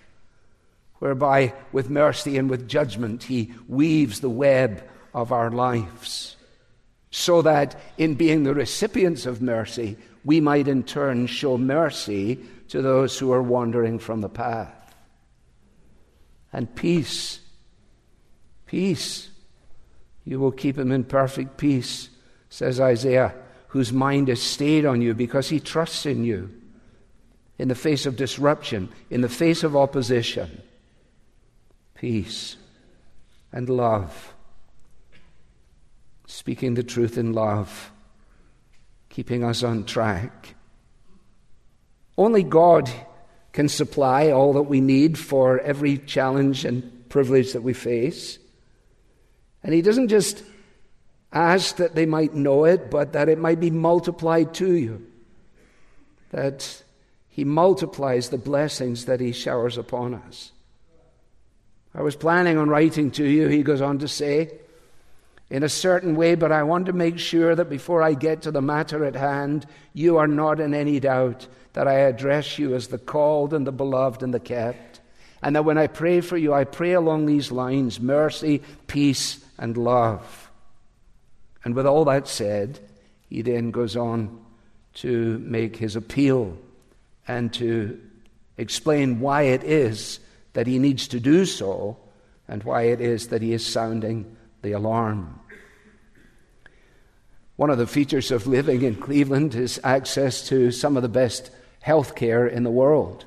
whereby 0.97 1.55
with 1.73 1.91
mercy 1.91 2.37
and 2.37 2.51
with 2.51 2.69
judgment 2.69 3.25
he 3.25 3.53
weaves 3.69 4.21
the 4.21 4.31
web 4.31 4.83
of 5.13 5.33
our 5.33 5.51
lives 5.51 6.37
so 7.15 7.43
that 7.43 7.81
in 7.97 8.17
being 8.17 8.43
the 8.43 8.53
recipients 8.53 9.25
of 9.25 9.41
mercy, 9.41 9.97
we 10.25 10.41
might 10.41 10.67
in 10.67 10.83
turn 10.83 11.29
show 11.29 11.57
mercy 11.57 12.41
to 12.67 12.83
those 12.83 13.17
who 13.17 13.33
are 13.33 13.41
wandering 13.41 14.01
from 14.01 14.21
the 14.21 14.29
path. 14.29 14.93
And 16.53 16.75
peace, 16.75 17.39
peace, 18.67 19.31
you 20.25 20.41
will 20.41 20.51
keep 20.51 20.77
him 20.77 20.91
in 20.91 21.05
perfect 21.05 21.57
peace, 21.57 22.09
says 22.55 22.79
Isaiah, 22.79 23.35
whose 23.67 23.93
mind 23.93 24.29
is 24.29 24.41
stayed 24.41 24.87
on 24.87 25.03
you 25.03 25.13
because 25.13 25.49
he 25.49 25.59
trusts 25.59 26.07
in 26.07 26.23
you 26.23 26.53
in 27.59 27.67
the 27.67 27.75
face 27.75 28.07
of 28.07 28.15
disruption, 28.15 28.89
in 29.11 29.23
the 29.23 29.29
face 29.29 29.65
of 29.65 29.75
opposition. 29.75 30.63
Peace 31.97 32.55
and 33.51 33.69
love. 33.69 34.35
Speaking 36.29 36.75
the 36.75 36.85
truth 36.85 37.19
in 37.19 37.33
love, 37.33 37.91
keeping 39.09 39.43
us 39.43 39.65
on 39.65 39.85
track. 39.85 40.55
Only 42.17 42.45
God 42.45 42.89
can 43.53 43.69
supply 43.69 44.31
all 44.31 44.53
that 44.53 44.63
we 44.63 44.81
need 44.81 45.19
for 45.19 45.59
every 45.59 45.99
challenge 45.99 46.65
and 46.65 47.09
privilege 47.09 47.53
that 47.55 47.65
we 47.65 47.73
face. 47.73 48.39
And 49.65 49.75
He 49.75 49.83
doesn't 49.83 50.07
just 50.07 50.45
ask 51.35 51.77
that 51.77 51.95
they 51.95 52.07
might 52.07 52.33
know 52.33 52.65
it, 52.65 52.91
but 52.91 53.13
that 53.13 53.29
it 53.29 53.39
might 53.39 53.61
be 53.61 53.71
multiplied 53.71 54.55
to 54.55 54.73
you. 54.73 55.07
That 56.31 56.83
He 57.29 57.45
multiplies 57.45 58.31
the 58.31 58.39
blessings 58.39 59.05
that 59.05 59.21
He 59.21 59.33
showers 59.33 59.77
upon 59.77 60.15
us. 60.15 60.53
I 61.95 62.03
was 62.03 62.17
planning 62.17 62.57
on 62.59 62.69
writing 62.69 63.11
to 63.13 63.25
you, 63.25 63.47
he 63.47 63.63
goes 63.63 63.81
on 63.81 64.01
to 64.01 64.09
say, 64.09 64.51
in 65.51 65.63
a 65.63 65.69
certain 65.69 66.17
way, 66.17 66.35
but 66.35 66.51
I 66.51 66.65
want 66.65 66.87
to 66.87 66.93
make 66.93 67.19
sure 67.19 67.55
that 67.55 67.71
before 67.71 68.03
I 68.03 68.15
get 68.15 68.43
to 68.43 68.51
the 68.51 68.63
matter 68.63 69.05
at 69.05 69.15
hand, 69.15 69.67
you 69.93 70.17
are 70.17 70.27
not 70.27 70.59
in 70.59 70.75
any 70.75 70.99
doubt 70.99 71.47
that 71.75 71.87
I 71.87 72.01
address 72.01 72.59
you 72.59 72.75
as 72.75 72.89
the 72.89 72.99
called 72.99 73.55
and 73.55 73.67
the 73.67 73.73
beloved 73.73 74.23
and 74.23 74.35
the 74.35 74.41
kept. 74.41 75.01
And 75.43 75.55
that 75.55 75.65
when 75.65 75.79
I 75.79 75.87
pray 75.87 76.21
for 76.21 76.37
you, 76.37 76.53
I 76.53 76.65
pray 76.65 76.93
along 76.93 77.27
these 77.27 77.53
lines 77.53 78.01
mercy, 78.01 78.63
peace, 78.87 79.45
and 79.59 79.77
love. 79.77 80.44
And 81.65 81.75
with 81.75 81.87
all 81.87 82.05
that 82.05 82.29
said, 82.29 82.79
he 83.29 83.43
then 83.43 83.71
goes 83.71 83.97
on 83.97 84.41
to 84.95 85.39
make 85.39 85.77
his 85.77 85.97
appeal 85.97 86.57
and 87.27 87.53
to 87.55 88.01
explain 88.59 89.21
why 89.21 89.43
it 89.43 89.65
is 89.65 90.21
that 90.53 90.67
he 90.67 90.79
needs 90.79 91.09
to 91.09 91.19
do 91.19 91.45
so 91.47 91.97
and 92.47 92.63
why 92.63 92.83
it 92.83 93.01
is 93.01 93.29
that 93.29 93.43
he 93.43 93.53
is 93.53 93.67
sounding 93.67 94.37
the 94.63 94.73
alarm. 94.73 95.41
One 97.57 97.71
of 97.71 97.79
the 97.79 97.87
features 97.87 98.31
of 98.31 98.47
living 98.47 98.83
in 98.83 98.97
Cleveland 98.97 99.55
is 99.55 99.81
access 99.85 100.47
to 100.49 100.71
some 100.71 100.97
of 100.97 101.03
the 101.03 101.09
best 101.09 101.51
health 101.81 102.15
care 102.15 102.47
in 102.47 102.63
the 102.65 102.71
world. 102.71 103.25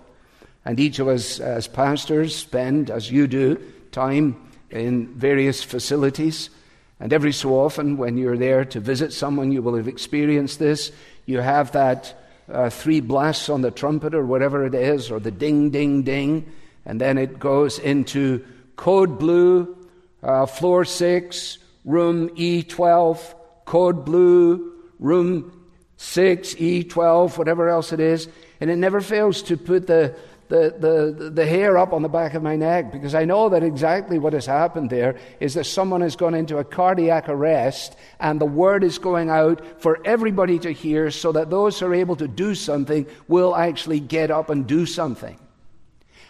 And 0.66 0.80
each 0.80 1.00
of 1.00 1.08
us, 1.08 1.40
as 1.40 1.68
pastors, 1.68 2.36
spend, 2.36 2.92
as 2.92 3.10
you 3.10 3.28
do, 3.28 3.56
time 3.92 4.36
in 4.70 5.08
various 5.16 5.64
facilities. 5.64 6.50
And 7.00 7.14
every 7.14 7.34
so 7.34 7.60
often, 7.60 7.98
when 7.98 8.18
you're 8.18 8.38
there 8.38 8.66
to 8.66 8.80
visit 8.80 9.14
someone, 9.14 9.52
you 9.52 9.62
will 9.62 9.76
have 9.76 9.88
experienced 9.88 10.60
this. 10.60 10.92
You 11.26 11.40
have 11.40 11.74
that 11.74 12.16
uh, 12.52 12.70
three 12.70 13.02
blasts 13.02 13.50
on 13.50 13.62
the 13.62 13.72
trumpet 13.72 14.16
or 14.16 14.26
whatever 14.26 14.66
it 14.66 14.74
is, 14.74 15.12
or 15.12 15.20
the 15.20 15.32
ding, 15.32 15.70
ding, 15.70 16.04
ding 16.04 16.52
and 16.88 17.02
then 17.02 17.18
it 17.18 17.38
goes 17.38 17.80
into 17.80 18.44
code 18.78 19.20
blue, 19.20 19.76
uh, 20.24 20.46
floor 20.46 20.86
six, 20.86 21.58
room 21.84 22.30
E12, 22.30 23.36
code 23.66 24.06
blue, 24.06 24.74
room 24.98 25.68
six, 25.98 26.56
E12, 26.56 27.38
whatever 27.38 27.68
else 27.68 27.92
it 27.92 28.00
is. 28.00 28.30
And 28.62 28.72
it 28.72 28.78
never 28.78 29.02
fails 29.02 29.44
to 29.44 29.58
put 29.58 29.86
the, 29.88 30.16
the, 30.50 30.74
the, 30.80 31.30
the 31.30 31.46
hair 31.46 31.78
up 31.78 31.92
on 31.92 32.02
the 32.02 32.10
back 32.10 32.34
of 32.34 32.42
my 32.42 32.56
neck 32.56 32.92
because 32.92 33.14
I 33.14 33.26
know 33.26 33.50
that 33.50 33.64
exactly 33.64 34.18
what 34.18 34.34
has 34.34 34.46
happened 34.46 34.90
there 34.90 35.18
is 35.40 35.56
that 35.56 35.66
someone 35.66 36.02
has 36.02 36.16
gone 36.16 36.34
into 36.34 36.58
a 36.58 36.64
cardiac 36.64 37.28
arrest 37.28 37.96
and 38.20 38.40
the 38.40 38.46
word 38.46 38.84
is 38.84 38.98
going 38.98 39.30
out 39.30 39.82
for 39.82 40.00
everybody 40.06 40.58
to 40.60 40.72
hear 40.72 41.12
so 41.12 41.34
that 41.34 41.50
those 41.50 41.80
who 41.80 41.88
are 41.88 41.94
able 41.94 42.16
to 42.16 42.28
do 42.28 42.56
something 42.56 43.06
will 43.28 43.56
actually 43.56 44.00
get 44.00 44.32
up 44.32 44.50
and 44.50 44.68
do 44.68 44.86
something. 44.86 45.38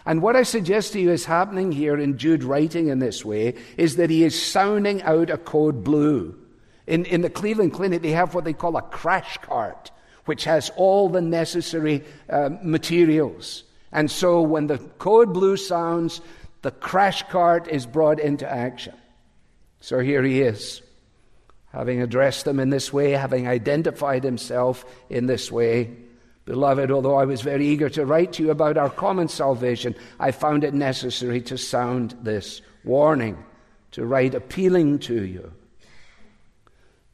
And 0.04 0.22
what 0.22 0.36
I 0.36 0.42
suggest 0.42 0.94
to 0.94 1.00
you 1.00 1.10
is 1.10 1.26
happening 1.26 1.70
here 1.70 1.96
in 1.96 2.18
Jude 2.18 2.42
writing 2.42 2.88
in 2.88 2.98
this 2.98 3.24
way 3.24 3.54
is 3.76 3.96
that 3.96 4.10
he 4.10 4.24
is 4.24 4.40
sounding 4.40 5.02
out 5.02 5.30
a 5.30 5.36
code 5.36 5.84
blue. 5.84 6.34
In, 6.86 7.04
in 7.04 7.20
the 7.20 7.30
Cleveland 7.30 7.74
Clinic, 7.74 8.00
they 8.00 8.12
have 8.12 8.34
what 8.34 8.44
they 8.44 8.54
call 8.54 8.76
a 8.78 8.82
crash 8.82 9.36
cart, 9.38 9.90
which 10.24 10.44
has 10.44 10.70
all 10.76 11.10
the 11.10 11.20
necessary 11.20 12.02
uh, 12.30 12.48
materials. 12.62 13.64
And 13.92 14.10
so 14.10 14.42
when 14.42 14.66
the 14.66 14.78
code 14.78 15.32
blue 15.32 15.56
sounds, 15.56 16.20
the 16.62 16.70
crash 16.70 17.22
cart 17.24 17.68
is 17.68 17.86
brought 17.86 18.20
into 18.20 18.50
action. 18.50 18.94
So 19.80 20.00
here 20.00 20.22
he 20.22 20.42
is, 20.42 20.82
having 21.72 22.02
addressed 22.02 22.44
them 22.44 22.58
in 22.60 22.70
this 22.70 22.92
way, 22.92 23.12
having 23.12 23.46
identified 23.46 24.24
himself 24.24 24.84
in 25.08 25.26
this 25.26 25.52
way. 25.52 25.96
Beloved, 26.44 26.90
although 26.90 27.16
I 27.16 27.26
was 27.26 27.42
very 27.42 27.66
eager 27.66 27.88
to 27.90 28.06
write 28.06 28.32
to 28.34 28.42
you 28.42 28.50
about 28.50 28.76
our 28.76 28.90
common 28.90 29.28
salvation, 29.28 29.94
I 30.18 30.32
found 30.32 30.64
it 30.64 30.74
necessary 30.74 31.40
to 31.42 31.58
sound 31.58 32.16
this 32.22 32.62
warning, 32.84 33.42
to 33.92 34.04
write 34.04 34.34
appealing 34.34 34.98
to 35.00 35.24
you. 35.24 35.52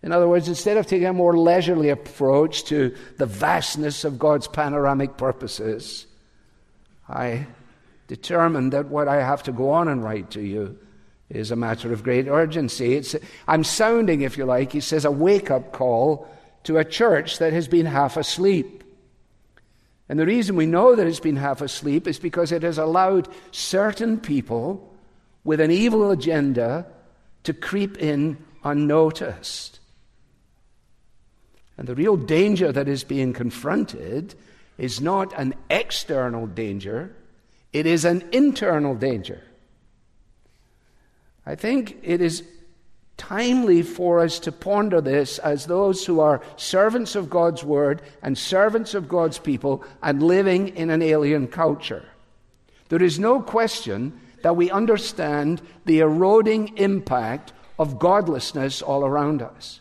In 0.02 0.12
other 0.12 0.28
words, 0.28 0.48
instead 0.48 0.76
of 0.76 0.86
taking 0.86 1.06
a 1.06 1.12
more 1.12 1.36
leisurely 1.36 1.88
approach 1.88 2.64
to 2.64 2.94
the 3.16 3.26
vastness 3.26 4.04
of 4.04 4.18
God's 4.18 4.46
panoramic 4.46 5.16
purposes, 5.16 6.06
I 7.08 7.46
determined 8.06 8.72
that 8.72 8.88
what 8.88 9.08
I 9.08 9.16
have 9.16 9.42
to 9.44 9.52
go 9.52 9.70
on 9.70 9.88
and 9.88 10.02
write 10.02 10.30
to 10.32 10.40
you 10.40 10.78
is 11.30 11.50
a 11.50 11.56
matter 11.56 11.92
of 11.92 12.02
great 12.02 12.28
urgency. 12.28 12.94
It's, 12.94 13.16
I'm 13.48 13.64
sounding, 13.64 14.22
if 14.22 14.36
you 14.36 14.44
like, 14.44 14.72
he 14.72 14.80
says, 14.80 15.04
a 15.04 15.10
wake 15.10 15.50
up 15.50 15.72
call 15.72 16.28
to 16.64 16.78
a 16.78 16.84
church 16.84 17.38
that 17.38 17.52
has 17.52 17.68
been 17.68 17.86
half 17.86 18.16
asleep. 18.16 18.84
And 20.08 20.18
the 20.18 20.26
reason 20.26 20.56
we 20.56 20.66
know 20.66 20.94
that 20.94 21.06
it's 21.06 21.20
been 21.20 21.36
half 21.36 21.62
asleep 21.62 22.06
is 22.06 22.18
because 22.18 22.52
it 22.52 22.62
has 22.62 22.78
allowed 22.78 23.28
certain 23.52 24.20
people 24.20 24.94
with 25.44 25.60
an 25.60 25.70
evil 25.70 26.10
agenda 26.10 26.86
to 27.44 27.52
creep 27.52 27.98
in 27.98 28.38
unnoticed. 28.62 29.80
And 31.76 31.88
the 31.88 31.94
real 31.94 32.16
danger 32.16 32.70
that 32.70 32.88
is 32.88 33.02
being 33.02 33.32
confronted 33.32 34.34
is 34.78 35.00
not 35.00 35.32
an 35.38 35.54
external 35.70 36.46
danger, 36.46 37.14
it 37.72 37.86
is 37.86 38.04
an 38.04 38.28
internal 38.32 38.94
danger. 38.94 39.42
I 41.46 41.54
think 41.54 41.98
it 42.02 42.20
is 42.20 42.42
timely 43.16 43.82
for 43.82 44.20
us 44.20 44.38
to 44.40 44.52
ponder 44.52 45.00
this 45.00 45.38
as 45.38 45.66
those 45.66 46.04
who 46.04 46.20
are 46.20 46.42
servants 46.56 47.14
of 47.14 47.30
God's 47.30 47.62
Word 47.62 48.02
and 48.22 48.36
servants 48.36 48.94
of 48.94 49.08
God's 49.08 49.38
people 49.38 49.84
and 50.02 50.22
living 50.22 50.68
in 50.68 50.90
an 50.90 51.02
alien 51.02 51.46
culture. 51.46 52.04
There 52.88 53.02
is 53.02 53.18
no 53.18 53.40
question 53.40 54.20
that 54.42 54.56
we 54.56 54.70
understand 54.70 55.62
the 55.84 56.00
eroding 56.00 56.76
impact 56.76 57.52
of 57.78 57.98
godlessness 57.98 58.82
all 58.82 59.04
around 59.04 59.42
us. 59.42 59.80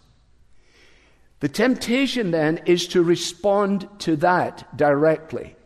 The 1.44 1.50
temptation 1.50 2.32
then 2.32 2.62
is 2.66 2.88
to 2.88 3.04
respond 3.04 3.90
to 4.00 4.16
that 4.16 4.78
directly 4.78 5.58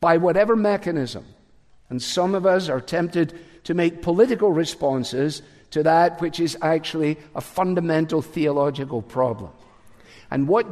by 0.00 0.16
whatever 0.16 0.56
mechanism. 0.56 1.26
And 1.90 2.00
some 2.00 2.34
of 2.34 2.46
us 2.46 2.70
are 2.70 2.80
tempted 2.80 3.38
to 3.64 3.74
make 3.74 4.00
political 4.00 4.50
responses 4.50 5.42
to 5.72 5.82
that 5.82 6.22
which 6.22 6.40
is 6.40 6.56
actually 6.62 7.18
a 7.34 7.42
fundamental 7.42 8.22
theological 8.22 9.02
problem. 9.02 9.50
And 10.30 10.48
what, 10.48 10.66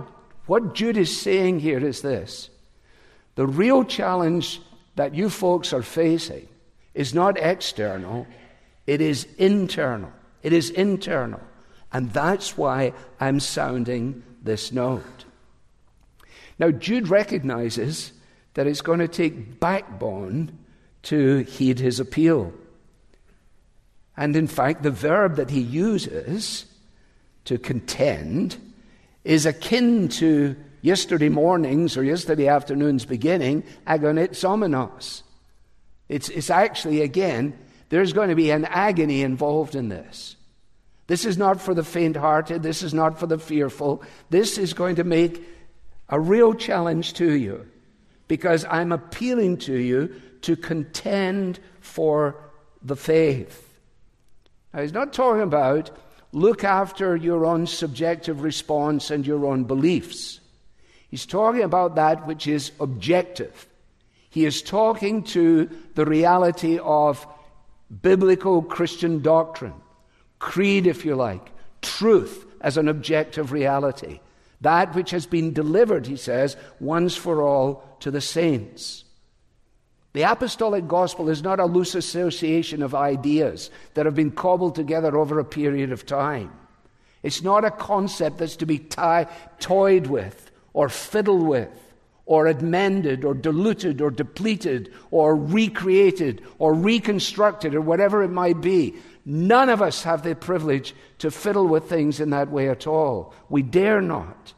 what 0.46 0.74
Jude 0.74 0.96
is 0.96 1.20
saying 1.20 1.60
here 1.60 1.86
is 1.86 2.00
this 2.00 2.48
the 3.34 3.46
real 3.46 3.84
challenge 3.84 4.62
that 4.96 5.14
you 5.14 5.28
folks 5.28 5.74
are 5.74 5.82
facing 5.82 6.48
is 6.94 7.12
not 7.12 7.38
external, 7.38 8.26
it 8.86 9.02
is 9.02 9.26
internal. 9.36 10.10
It 10.42 10.54
is 10.54 10.70
internal. 10.70 11.42
And 11.92 12.12
that's 12.12 12.56
why 12.56 12.92
I'm 13.20 13.40
sounding 13.40 14.22
this 14.42 14.72
note. 14.72 15.24
Now, 16.58 16.70
Jude 16.70 17.08
recognizes 17.08 18.12
that 18.54 18.66
it's 18.66 18.80
going 18.80 19.00
to 19.00 19.08
take 19.08 19.60
backbone 19.60 20.58
to 21.04 21.38
heed 21.38 21.78
his 21.78 22.00
appeal. 22.00 22.52
And 24.16 24.36
in 24.36 24.46
fact, 24.46 24.82
the 24.82 24.90
verb 24.90 25.36
that 25.36 25.50
he 25.50 25.60
uses 25.60 26.66
to 27.44 27.58
contend 27.58 28.56
is 29.24 29.46
akin 29.46 30.08
to 30.08 30.56
yesterday 30.82 31.28
morning's 31.28 31.96
or 31.96 32.04
yesterday 32.04 32.48
afternoon's 32.48 33.04
beginning, 33.04 33.64
agonizomai. 33.86 35.22
It's, 36.08 36.28
it's 36.28 36.50
actually, 36.50 37.02
again, 37.02 37.58
there's 37.88 38.12
going 38.12 38.28
to 38.28 38.34
be 38.34 38.50
an 38.50 38.64
agony 38.66 39.22
involved 39.22 39.74
in 39.74 39.88
this. 39.88 40.36
This 41.12 41.26
is 41.26 41.36
not 41.36 41.60
for 41.60 41.74
the 41.74 41.84
faint 41.84 42.16
hearted. 42.16 42.62
This 42.62 42.82
is 42.82 42.94
not 42.94 43.20
for 43.20 43.26
the 43.26 43.36
fearful. 43.36 44.02
This 44.30 44.56
is 44.56 44.72
going 44.72 44.96
to 44.96 45.04
make 45.04 45.46
a 46.08 46.18
real 46.18 46.54
challenge 46.54 47.12
to 47.20 47.30
you 47.30 47.66
because 48.28 48.64
I'm 48.64 48.92
appealing 48.92 49.58
to 49.58 49.74
you 49.74 50.22
to 50.40 50.56
contend 50.56 51.60
for 51.80 52.36
the 52.82 52.96
faith. 52.96 53.76
Now, 54.72 54.80
he's 54.80 54.94
not 54.94 55.12
talking 55.12 55.42
about 55.42 55.90
look 56.32 56.64
after 56.64 57.14
your 57.14 57.44
own 57.44 57.66
subjective 57.66 58.42
response 58.42 59.10
and 59.10 59.26
your 59.26 59.44
own 59.44 59.64
beliefs. 59.64 60.40
He's 61.10 61.26
talking 61.26 61.60
about 61.60 61.96
that 61.96 62.26
which 62.26 62.46
is 62.46 62.72
objective. 62.80 63.66
He 64.30 64.46
is 64.46 64.62
talking 64.62 65.24
to 65.24 65.68
the 65.94 66.06
reality 66.06 66.78
of 66.78 67.26
biblical 68.00 68.62
Christian 68.62 69.20
doctrine, 69.20 69.74
creed, 70.42 70.86
if 70.86 71.06
you 71.06 71.14
like, 71.14 71.50
truth 71.80 72.44
as 72.60 72.76
an 72.76 72.88
objective 72.88 73.52
reality. 73.52 74.20
That 74.60 74.94
which 74.94 75.12
has 75.12 75.24
been 75.24 75.54
delivered, 75.54 76.06
he 76.06 76.16
says, 76.16 76.56
once 76.80 77.16
for 77.16 77.42
all 77.42 77.96
to 78.00 78.10
the 78.10 78.20
saints. 78.20 79.04
The 80.12 80.24
apostolic 80.24 80.86
gospel 80.86 81.30
is 81.30 81.42
not 81.42 81.60
a 81.60 81.64
loose 81.64 81.94
association 81.94 82.82
of 82.82 82.94
ideas 82.94 83.70
that 83.94 84.04
have 84.04 84.14
been 84.14 84.32
cobbled 84.32 84.74
together 84.74 85.16
over 85.16 85.38
a 85.38 85.44
period 85.44 85.90
of 85.90 86.04
time. 86.04 86.52
It's 87.22 87.42
not 87.42 87.64
a 87.64 87.70
concept 87.70 88.38
that's 88.38 88.56
to 88.56 88.66
be 88.66 88.78
tie, 88.78 89.28
toyed 89.60 90.08
with 90.08 90.50
or 90.74 90.88
fiddled 90.88 91.46
with 91.46 91.91
or 92.32 92.46
amended 92.46 93.26
or 93.26 93.34
diluted 93.34 94.00
or 94.00 94.10
depleted 94.10 94.90
or 95.10 95.36
recreated 95.36 96.40
or 96.58 96.72
reconstructed 96.72 97.74
or 97.74 97.80
whatever 97.82 98.22
it 98.22 98.30
might 98.30 98.58
be. 98.62 98.94
None 99.26 99.68
of 99.68 99.82
us 99.82 100.04
have 100.04 100.22
the 100.22 100.34
privilege 100.34 100.94
to 101.18 101.30
fiddle 101.30 101.68
with 101.68 101.90
things 101.90 102.20
in 102.20 102.30
that 102.30 102.50
way 102.50 102.70
at 102.70 102.86
all. 102.86 103.34
We 103.50 103.60
dare 103.60 104.00
not. 104.00 104.54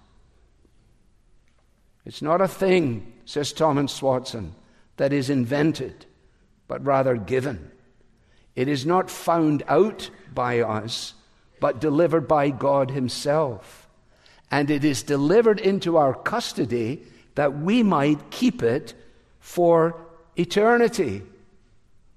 It's 2.06 2.22
not 2.22 2.40
a 2.40 2.46
thing, 2.46 3.12
says 3.24 3.52
Thomas 3.52 4.00
Watson, 4.00 4.54
that 4.96 5.12
is 5.12 5.28
invented, 5.28 6.06
but 6.68 6.84
rather 6.84 7.16
given. 7.16 7.72
It 8.54 8.68
is 8.68 8.86
not 8.86 9.10
found 9.10 9.64
out 9.66 10.10
by 10.32 10.60
us, 10.60 11.14
but 11.58 11.80
delivered 11.80 12.28
by 12.28 12.50
God 12.50 12.92
Himself. 12.92 13.88
And 14.48 14.70
it 14.70 14.84
is 14.84 15.02
delivered 15.02 15.58
into 15.58 15.96
our 15.96 16.14
custody 16.14 17.02
that 17.34 17.58
we 17.58 17.82
might 17.82 18.30
keep 18.30 18.62
it 18.62 18.94
for 19.40 19.96
eternity. 20.36 21.22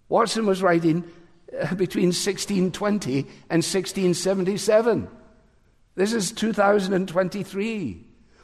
Watson 0.09 0.45
was 0.45 0.61
writing 0.61 1.03
uh, 1.51 1.75
between 1.75 2.07
1620 2.07 3.19
and 3.49 3.63
1677. 3.63 5.07
This 5.95 6.13
is 6.13 6.31
2023. 6.31 8.03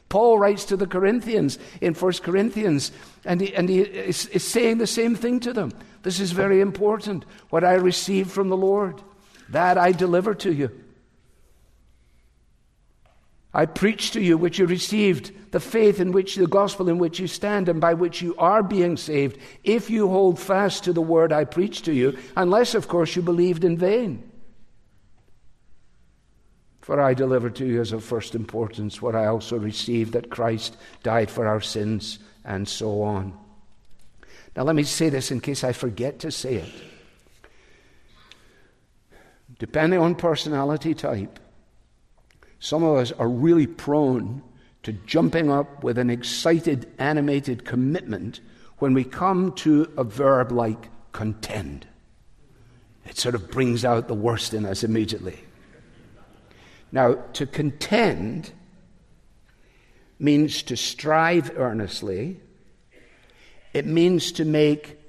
Paul 0.09 0.37
writes 0.37 0.65
to 0.65 0.77
the 0.77 0.87
Corinthians 0.87 1.57
in 1.81 1.93
1 1.93 2.13
Corinthians, 2.21 2.91
and 3.25 3.41
he, 3.41 3.55
and 3.55 3.69
he 3.69 3.81
is, 3.81 4.27
is 4.27 4.43
saying 4.43 4.77
the 4.77 4.87
same 4.87 5.15
thing 5.15 5.39
to 5.39 5.53
them. 5.53 5.71
This 6.03 6.19
is 6.19 6.33
very 6.33 6.61
important. 6.61 7.25
What 7.49 7.63
I 7.63 7.73
received 7.73 8.31
from 8.31 8.49
the 8.49 8.57
Lord, 8.57 9.01
that 9.49 9.77
I 9.77 9.91
deliver 9.91 10.35
to 10.35 10.53
you. 10.53 10.82
I 13.53 13.67
preach 13.67 14.11
to 14.11 14.21
you 14.21 14.37
which 14.37 14.57
you 14.57 14.65
received, 14.65 15.31
the 15.51 15.59
faith 15.59 15.99
in 15.99 16.11
which 16.11 16.35
the 16.35 16.47
gospel 16.47 16.89
in 16.89 16.97
which 16.97 17.19
you 17.19 17.27
stand 17.27 17.69
and 17.69 17.79
by 17.79 17.93
which 17.93 18.21
you 18.21 18.35
are 18.37 18.63
being 18.63 18.97
saved, 18.97 19.37
if 19.63 19.91
you 19.91 20.07
hold 20.07 20.39
fast 20.39 20.85
to 20.85 20.93
the 20.93 21.01
word 21.01 21.31
I 21.31 21.43
preach 21.45 21.83
to 21.83 21.93
you, 21.93 22.17
unless, 22.35 22.73
of 22.73 22.87
course, 22.87 23.15
you 23.15 23.21
believed 23.21 23.63
in 23.63 23.77
vain. 23.77 24.27
For 26.81 26.99
I 26.99 27.13
delivered 27.13 27.55
to 27.57 27.65
you 27.65 27.79
as 27.79 27.93
of 27.93 28.03
first 28.03 28.33
importance 28.33 29.01
what 29.01 29.15
I 29.15 29.27
also 29.27 29.57
received 29.57 30.13
that 30.13 30.31
Christ 30.31 30.75
died 31.03 31.29
for 31.29 31.47
our 31.47 31.61
sins, 31.61 32.19
and 32.43 32.67
so 32.67 33.03
on. 33.03 33.37
Now, 34.55 34.63
let 34.63 34.75
me 34.75 34.83
say 34.83 35.09
this 35.09 35.31
in 35.31 35.39
case 35.39 35.63
I 35.63 35.73
forget 35.73 36.19
to 36.19 36.31
say 36.31 36.55
it. 36.55 36.73
Depending 39.59 39.99
on 39.99 40.15
personality 40.15 40.93
type, 40.93 41.39
some 42.63 42.81
of 42.81 42.95
us 42.95 43.11
are 43.11 43.27
really 43.27 43.67
prone 43.67 44.41
to 44.83 44.93
jumping 44.93 45.51
up 45.51 45.83
with 45.83 45.97
an 45.97 46.09
excited, 46.09 46.89
animated 46.97 47.65
commitment 47.65 48.39
when 48.77 48.93
we 48.93 49.03
come 49.03 49.51
to 49.51 49.91
a 49.97 50.03
verb 50.05 50.49
like 50.49 50.87
contend. 51.11 51.85
It 53.05 53.17
sort 53.17 53.35
of 53.35 53.51
brings 53.51 53.83
out 53.83 54.07
the 54.07 54.13
worst 54.13 54.53
in 54.53 54.65
us 54.65 54.81
immediately. 54.81 55.43
Now, 56.89 57.15
to 57.33 57.45
contend 57.45 58.53
means 60.17 60.63
to 60.63 60.77
strive 60.77 61.51
earnestly, 61.57 62.39
it 63.73 63.85
means 63.85 64.31
to 64.31 64.45
make 64.45 65.01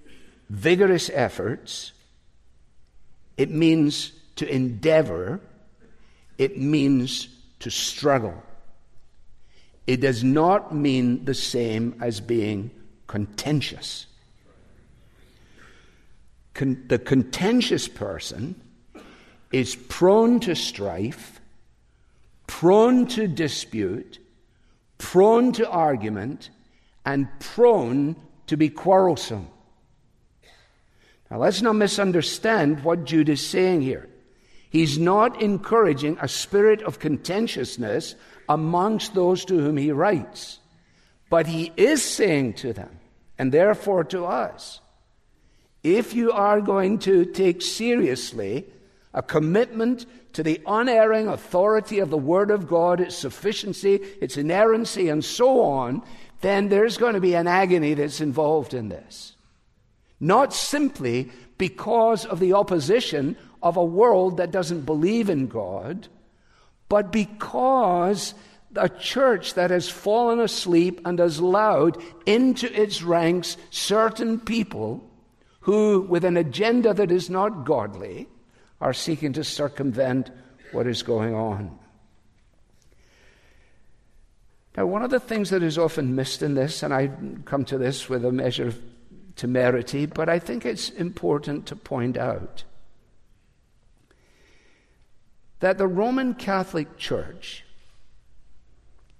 vigorous 0.50 1.08
efforts, 1.08 1.92
it 3.36 3.50
means 3.50 4.10
to 4.34 4.52
endeavor, 4.52 5.40
it 6.36 6.58
means 6.58 7.28
to 7.64 7.70
struggle. 7.70 8.42
It 9.86 10.02
does 10.02 10.22
not 10.22 10.74
mean 10.74 11.24
the 11.24 11.34
same 11.34 11.96
as 12.00 12.20
being 12.20 12.70
contentious. 13.06 14.06
Con- 16.52 16.84
the 16.88 16.98
contentious 16.98 17.88
person 17.88 18.60
is 19.50 19.76
prone 19.76 20.40
to 20.40 20.54
strife, 20.54 21.40
prone 22.46 23.06
to 23.08 23.26
dispute, 23.26 24.18
prone 24.98 25.52
to 25.52 25.68
argument, 25.68 26.50
and 27.06 27.28
prone 27.40 28.14
to 28.46 28.58
be 28.58 28.68
quarrelsome. 28.68 29.48
Now, 31.30 31.38
let's 31.38 31.62
not 31.62 31.76
misunderstand 31.76 32.84
what 32.84 33.06
Jude 33.06 33.30
is 33.30 33.44
saying 33.44 33.80
here. 33.80 34.08
He's 34.74 34.98
not 34.98 35.40
encouraging 35.40 36.18
a 36.20 36.26
spirit 36.26 36.82
of 36.82 36.98
contentiousness 36.98 38.16
amongst 38.48 39.14
those 39.14 39.44
to 39.44 39.56
whom 39.56 39.76
he 39.76 39.92
writes. 39.92 40.58
But 41.30 41.46
he 41.46 41.70
is 41.76 42.02
saying 42.02 42.54
to 42.54 42.72
them, 42.72 42.98
and 43.38 43.52
therefore 43.52 44.02
to 44.02 44.24
us, 44.24 44.80
if 45.84 46.12
you 46.12 46.32
are 46.32 46.60
going 46.60 46.98
to 47.00 47.24
take 47.24 47.62
seriously 47.62 48.64
a 49.12 49.22
commitment 49.22 50.06
to 50.32 50.42
the 50.42 50.60
unerring 50.66 51.28
authority 51.28 52.00
of 52.00 52.10
the 52.10 52.18
Word 52.18 52.50
of 52.50 52.66
God, 52.66 53.00
its 53.00 53.14
sufficiency, 53.14 54.00
its 54.20 54.36
inerrancy, 54.36 55.08
and 55.08 55.24
so 55.24 55.62
on, 55.62 56.02
then 56.40 56.68
there's 56.68 56.96
going 56.96 57.14
to 57.14 57.20
be 57.20 57.36
an 57.36 57.46
agony 57.46 57.94
that's 57.94 58.20
involved 58.20 58.74
in 58.74 58.88
this. 58.88 59.36
Not 60.18 60.52
simply 60.52 61.30
because 61.58 62.26
of 62.26 62.40
the 62.40 62.54
opposition 62.54 63.36
of 63.64 63.78
a 63.78 63.84
world 63.84 64.36
that 64.36 64.50
doesn't 64.50 64.82
believe 64.82 65.30
in 65.30 65.48
God, 65.48 66.06
but 66.88 67.10
because 67.10 68.34
a 68.76 68.88
church 68.90 69.54
that 69.54 69.70
has 69.70 69.88
fallen 69.88 70.38
asleep 70.38 71.00
and 71.04 71.18
has 71.18 71.38
allowed 71.38 71.96
into 72.26 72.70
its 72.80 73.02
ranks 73.02 73.56
certain 73.70 74.38
people 74.38 75.02
who, 75.60 76.02
with 76.02 76.24
an 76.24 76.36
agenda 76.36 76.92
that 76.92 77.10
is 77.10 77.30
not 77.30 77.64
godly, 77.64 78.28
are 78.82 78.92
seeking 78.92 79.32
to 79.32 79.42
circumvent 79.42 80.30
what 80.72 80.86
is 80.86 81.02
going 81.02 81.34
on. 81.34 81.78
Now, 84.76 84.84
one 84.86 85.02
of 85.02 85.10
the 85.10 85.20
things 85.20 85.50
that 85.50 85.62
is 85.62 85.78
often 85.78 86.14
missed 86.14 86.42
in 86.42 86.54
this, 86.54 86.82
and 86.82 86.92
I 86.92 87.10
come 87.46 87.64
to 87.66 87.78
this 87.78 88.10
with 88.10 88.26
a 88.26 88.32
measure 88.32 88.66
of 88.66 88.82
temerity, 89.36 90.04
but 90.04 90.28
I 90.28 90.38
think 90.38 90.66
it's 90.66 90.90
important 90.90 91.66
to 91.66 91.76
point 91.76 92.18
out 92.18 92.64
that 95.64 95.78
the 95.78 95.88
Roman 95.88 96.34
Catholic 96.34 96.98
Church 96.98 97.64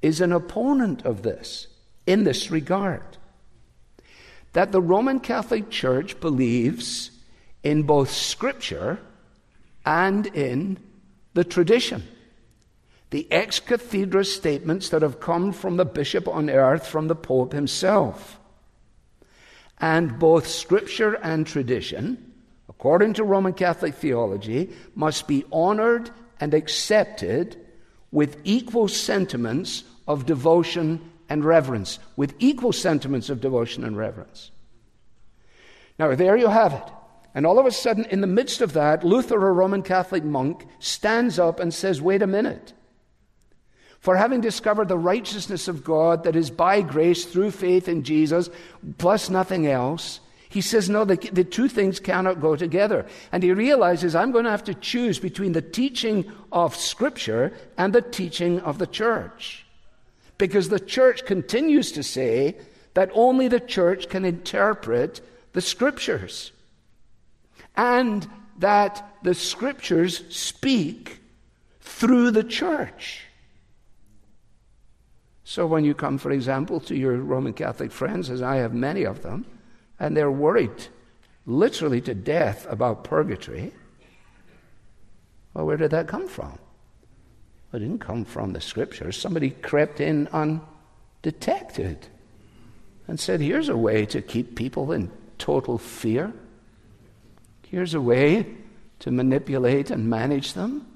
is 0.03 0.21
an 0.21 0.31
opponent 0.31 1.03
of 1.07 1.23
this 1.23 1.69
in 2.07 2.25
this 2.25 2.51
regard. 2.51 3.17
That 4.53 4.71
the 4.71 4.83
Roman 4.83 5.21
Catholic 5.21 5.71
Church 5.71 6.21
believes 6.21 7.13
in 7.63 7.85
both 7.85 8.11
Scripture 8.11 8.99
and 9.87 10.27
in 10.27 10.77
the 11.33 11.45
tradition. 11.45 12.03
The 13.09 13.27
ex 13.33 13.59
cathedra 13.59 14.27
statements 14.27 14.91
that 14.91 15.01
have 15.01 15.21
come 15.21 15.51
from 15.51 15.79
the 15.79 15.87
bishop 15.87 16.29
on 16.29 16.51
earth, 16.51 16.87
from 16.87 17.09
the 17.09 17.17
Pope 17.17 17.55
himself. 17.55 18.39
And 19.79 20.19
both 20.19 20.47
Scripture 20.47 21.15
and 21.15 21.47
tradition, 21.47 22.35
according 22.69 23.15
to 23.15 23.25
Roman 23.25 23.55
Catholic 23.55 23.95
theology, 23.95 24.69
must 24.95 25.27
be 25.27 25.47
honored 25.51 26.11
and 26.41 26.55
accepted 26.55 27.57
with 28.11 28.39
equal 28.45 28.89
sentiments 28.89 29.85
of 30.07 30.27
devotion 30.27 31.11
and 31.29 31.45
reverence. 31.45 31.99
With 32.17 32.35
equal 32.39 32.73
sentiments 32.73 33.31
of 33.31 33.41
devotion 33.41 33.85
and 33.85 33.97
reverence. 33.97 34.51
Now, 35.99 36.15
there 36.15 36.37
you 36.37 36.49
have 36.49 36.73
it. 36.73 36.93
And 37.35 37.47
all 37.47 37.59
of 37.59 37.67
a 37.67 37.73
sudden, 37.73 38.05
in 38.07 38.21
the 38.21 38.27
midst 38.29 38.61
of 38.61 38.75
that, 38.75 39.05
Luther, 39.05 39.35
a 39.49 39.53
Roman 39.53 39.83
Catholic 39.83 40.23
monk, 40.23 40.67
stands 40.79 41.39
up 41.39 41.59
and 41.59 41.75
says, 41.75 42.01
Wait 42.01 42.23
a 42.23 42.27
minute. 42.27 42.73
For 43.99 44.17
having 44.17 44.41
discovered 44.41 44.89
the 44.89 44.99
righteousness 44.99 45.67
of 45.67 45.83
God 45.83 46.25
that 46.25 46.37
is 46.37 46.51
by 46.51 46.83
grace 46.83 47.25
through 47.25 47.53
faith 47.53 47.89
in 47.89 48.05
Jesus, 48.05 48.51
plus 48.99 49.31
nothing 49.31 49.67
else, 49.67 50.21
he 50.55 50.61
says, 50.61 50.89
No, 50.89 51.05
the, 51.05 51.17
the 51.17 51.43
two 51.43 51.67
things 51.67 51.99
cannot 51.99 52.41
go 52.41 52.55
together. 52.55 53.07
And 53.33 53.43
he 53.43 53.51
realizes, 53.51 54.15
I'm 54.15 54.31
going 54.31 54.45
to 54.45 54.53
have 54.53 54.63
to 54.65 54.75
choose 54.75 55.19
between 55.19 55.51
the 55.51 55.61
teaching 55.61 56.31
of 56.53 56.77
Scripture 56.77 57.53
and 57.77 57.93
the 57.93 58.01
teaching 58.01 58.61
of 58.61 58.79
the 58.79 58.87
church. 58.87 59.67
Because 60.39 60.69
the 60.69 60.79
church 60.79 61.27
continues 61.27 61.91
to 61.91 62.05
say 62.05 62.57
that 62.95 63.11
only 63.15 63.49
the 63.49 63.59
church 63.59 64.09
can 64.09 64.25
interpret 64.25 65.21
the 65.55 65.61
Scriptures 65.61 66.53
and 67.75 68.31
that 68.59 69.17
the 69.25 69.35
scriptures 69.35 70.23
speak 70.33 71.19
through 71.81 72.31
the 72.31 72.45
church. 72.45 73.25
So 75.43 75.67
when 75.67 75.85
you 75.85 75.95
come, 75.95 76.17
for 76.19 76.31
example, 76.31 76.79
to 76.79 76.95
your 76.95 77.17
Roman 77.17 77.55
Catholic 77.55 77.91
friends, 77.91 78.31
as 78.31 78.41
I 78.41 78.57
have 78.59 78.73
many 78.73 79.03
of 79.03 79.23
them, 79.23 79.47
and 79.99 80.17
they're 80.17 80.31
worried 80.31 80.89
literally 81.47 82.01
to 82.03 82.15
death 82.15 82.67
about 82.69 83.05
purgatory, 83.05 83.73
well, 85.53 85.67
where 85.67 85.77
did 85.77 85.93
that 85.93 86.09
come 86.09 86.27
from? 86.27 86.59
It 87.73 87.81
didn't 87.81 88.01
come 88.01 88.25
from 88.25 88.53
the 88.53 88.61
scriptures. 88.61 89.17
Somebody 89.17 89.51
crept 89.51 90.01
in 90.01 90.29
undetected 90.29 92.07
and 93.07 93.19
said, 93.19 93.41
here's 93.41 93.69
a 93.69 93.77
way 93.77 94.07
to 94.07 94.23
keep 94.23 94.57
people 94.57 94.93
in 94.93 95.11
total 95.39 95.79
fear. 95.79 96.33
Here's 97.69 97.95
a 97.95 98.01
way 98.01 98.47
to 99.01 99.11
manipulate 99.11 99.91
and 99.91 100.09
manage 100.09 100.55
them. 100.55 100.87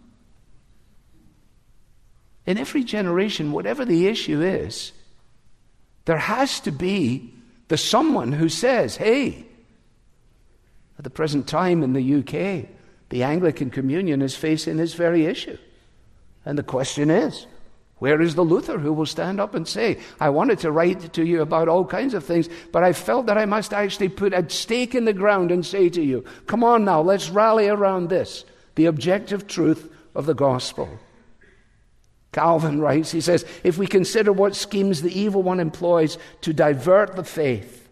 In 2.46 2.56
every 2.56 2.82
generation, 2.82 3.52
whatever 3.52 3.84
the 3.84 4.06
issue 4.06 4.40
is, 4.40 4.92
there 6.06 6.18
has 6.18 6.60
to 6.60 6.70
be 6.70 7.34
the 7.68 7.76
someone 7.76 8.32
who 8.32 8.48
says, 8.48 8.96
hey, 8.96 9.46
at 10.98 11.04
the 11.04 11.10
present 11.10 11.46
time 11.46 11.82
in 11.82 11.92
the 11.92 12.14
UK, 12.16 12.68
the 13.10 13.22
Anglican 13.22 13.70
Communion 13.70 14.20
is 14.20 14.34
facing 14.34 14.76
this 14.76 14.94
very 14.94 15.26
issue. 15.26 15.58
And 16.44 16.58
the 16.58 16.62
question 16.62 17.10
is, 17.10 17.46
where 17.98 18.20
is 18.20 18.34
the 18.34 18.42
Luther 18.42 18.78
who 18.78 18.92
will 18.92 19.06
stand 19.06 19.40
up 19.40 19.54
and 19.54 19.66
say, 19.66 19.98
I 20.20 20.30
wanted 20.30 20.60
to 20.60 20.70
write 20.70 21.12
to 21.12 21.24
you 21.24 21.42
about 21.42 21.68
all 21.68 21.84
kinds 21.84 22.14
of 22.14 22.24
things, 22.24 22.48
but 22.72 22.84
I 22.84 22.92
felt 22.92 23.26
that 23.26 23.38
I 23.38 23.44
must 23.44 23.72
actually 23.72 24.08
put 24.08 24.32
a 24.32 24.48
stake 24.48 24.94
in 24.94 25.04
the 25.04 25.12
ground 25.12 25.50
and 25.50 25.66
say 25.66 25.88
to 25.90 26.02
you, 26.02 26.24
come 26.46 26.62
on 26.62 26.84
now, 26.84 27.00
let's 27.00 27.28
rally 27.28 27.68
around 27.68 28.08
this, 28.08 28.44
the 28.76 28.86
objective 28.86 29.46
truth 29.46 29.92
of 30.14 30.26
the 30.26 30.34
gospel. 30.34 30.88
Calvin 32.38 32.80
writes, 32.80 33.10
he 33.10 33.20
says, 33.20 33.44
if 33.64 33.78
we 33.78 33.86
consider 33.88 34.32
what 34.32 34.54
schemes 34.54 35.02
the 35.02 35.18
evil 35.18 35.42
one 35.42 35.58
employs 35.58 36.18
to 36.42 36.52
divert 36.52 37.16
the 37.16 37.24
faith, 37.24 37.88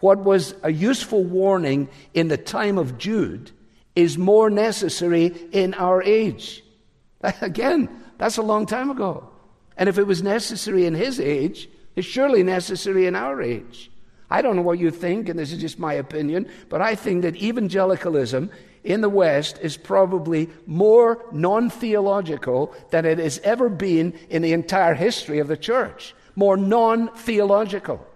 what 0.00 0.18
was 0.18 0.56
a 0.64 0.72
useful 0.72 1.22
warning 1.22 1.88
in 2.12 2.26
the 2.26 2.36
time 2.36 2.78
of 2.78 2.98
Jude 2.98 3.52
is 3.94 4.18
more 4.18 4.50
necessary 4.50 5.26
in 5.52 5.72
our 5.74 6.02
age. 6.02 6.64
Again, 7.40 7.88
that's 8.18 8.38
a 8.38 8.42
long 8.42 8.66
time 8.66 8.90
ago. 8.90 9.30
And 9.76 9.88
if 9.88 9.98
it 9.98 10.06
was 10.08 10.20
necessary 10.20 10.84
in 10.84 10.94
his 10.94 11.20
age, 11.20 11.68
it's 11.94 12.08
surely 12.08 12.42
necessary 12.42 13.06
in 13.06 13.14
our 13.14 13.40
age. 13.40 13.92
I 14.28 14.42
don't 14.42 14.56
know 14.56 14.62
what 14.62 14.80
you 14.80 14.90
think, 14.90 15.28
and 15.28 15.38
this 15.38 15.52
is 15.52 15.60
just 15.60 15.78
my 15.78 15.92
opinion, 15.92 16.48
but 16.68 16.82
I 16.82 16.96
think 16.96 17.22
that 17.22 17.36
evangelicalism 17.36 18.50
in 18.86 19.00
the 19.00 19.08
West 19.08 19.58
is 19.60 19.76
probably 19.76 20.48
more 20.66 21.24
non 21.32 21.68
theological 21.68 22.72
than 22.90 23.04
it 23.04 23.18
has 23.18 23.38
ever 23.40 23.68
been 23.68 24.14
in 24.30 24.42
the 24.42 24.52
entire 24.52 24.94
history 24.94 25.40
of 25.40 25.48
the 25.48 25.56
church. 25.56 26.14
More 26.36 26.56
non 26.56 27.08
theological. 27.08 28.06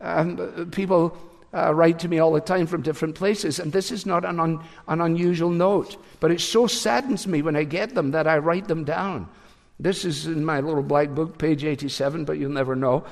Um, 0.00 0.70
people 0.70 1.16
uh, 1.52 1.74
write 1.74 1.98
to 2.00 2.08
me 2.08 2.18
all 2.18 2.32
the 2.32 2.40
time 2.40 2.66
from 2.66 2.82
different 2.82 3.14
places, 3.14 3.58
and 3.58 3.72
this 3.72 3.92
is 3.92 4.06
not 4.06 4.24
an, 4.24 4.40
un, 4.40 4.64
an 4.86 5.00
unusual 5.00 5.50
note, 5.50 5.96
but 6.20 6.30
it 6.30 6.40
so 6.40 6.66
saddens 6.66 7.26
me 7.26 7.42
when 7.42 7.56
I 7.56 7.64
get 7.64 7.94
them 7.94 8.12
that 8.12 8.26
I 8.26 8.38
write 8.38 8.68
them 8.68 8.84
down. 8.84 9.28
This 9.80 10.04
is 10.04 10.26
in 10.26 10.44
my 10.44 10.60
little 10.60 10.82
black 10.82 11.10
book, 11.10 11.38
page 11.38 11.64
87, 11.64 12.24
but 12.24 12.36
you'll 12.36 12.50
never 12.50 12.74
know. 12.74 13.04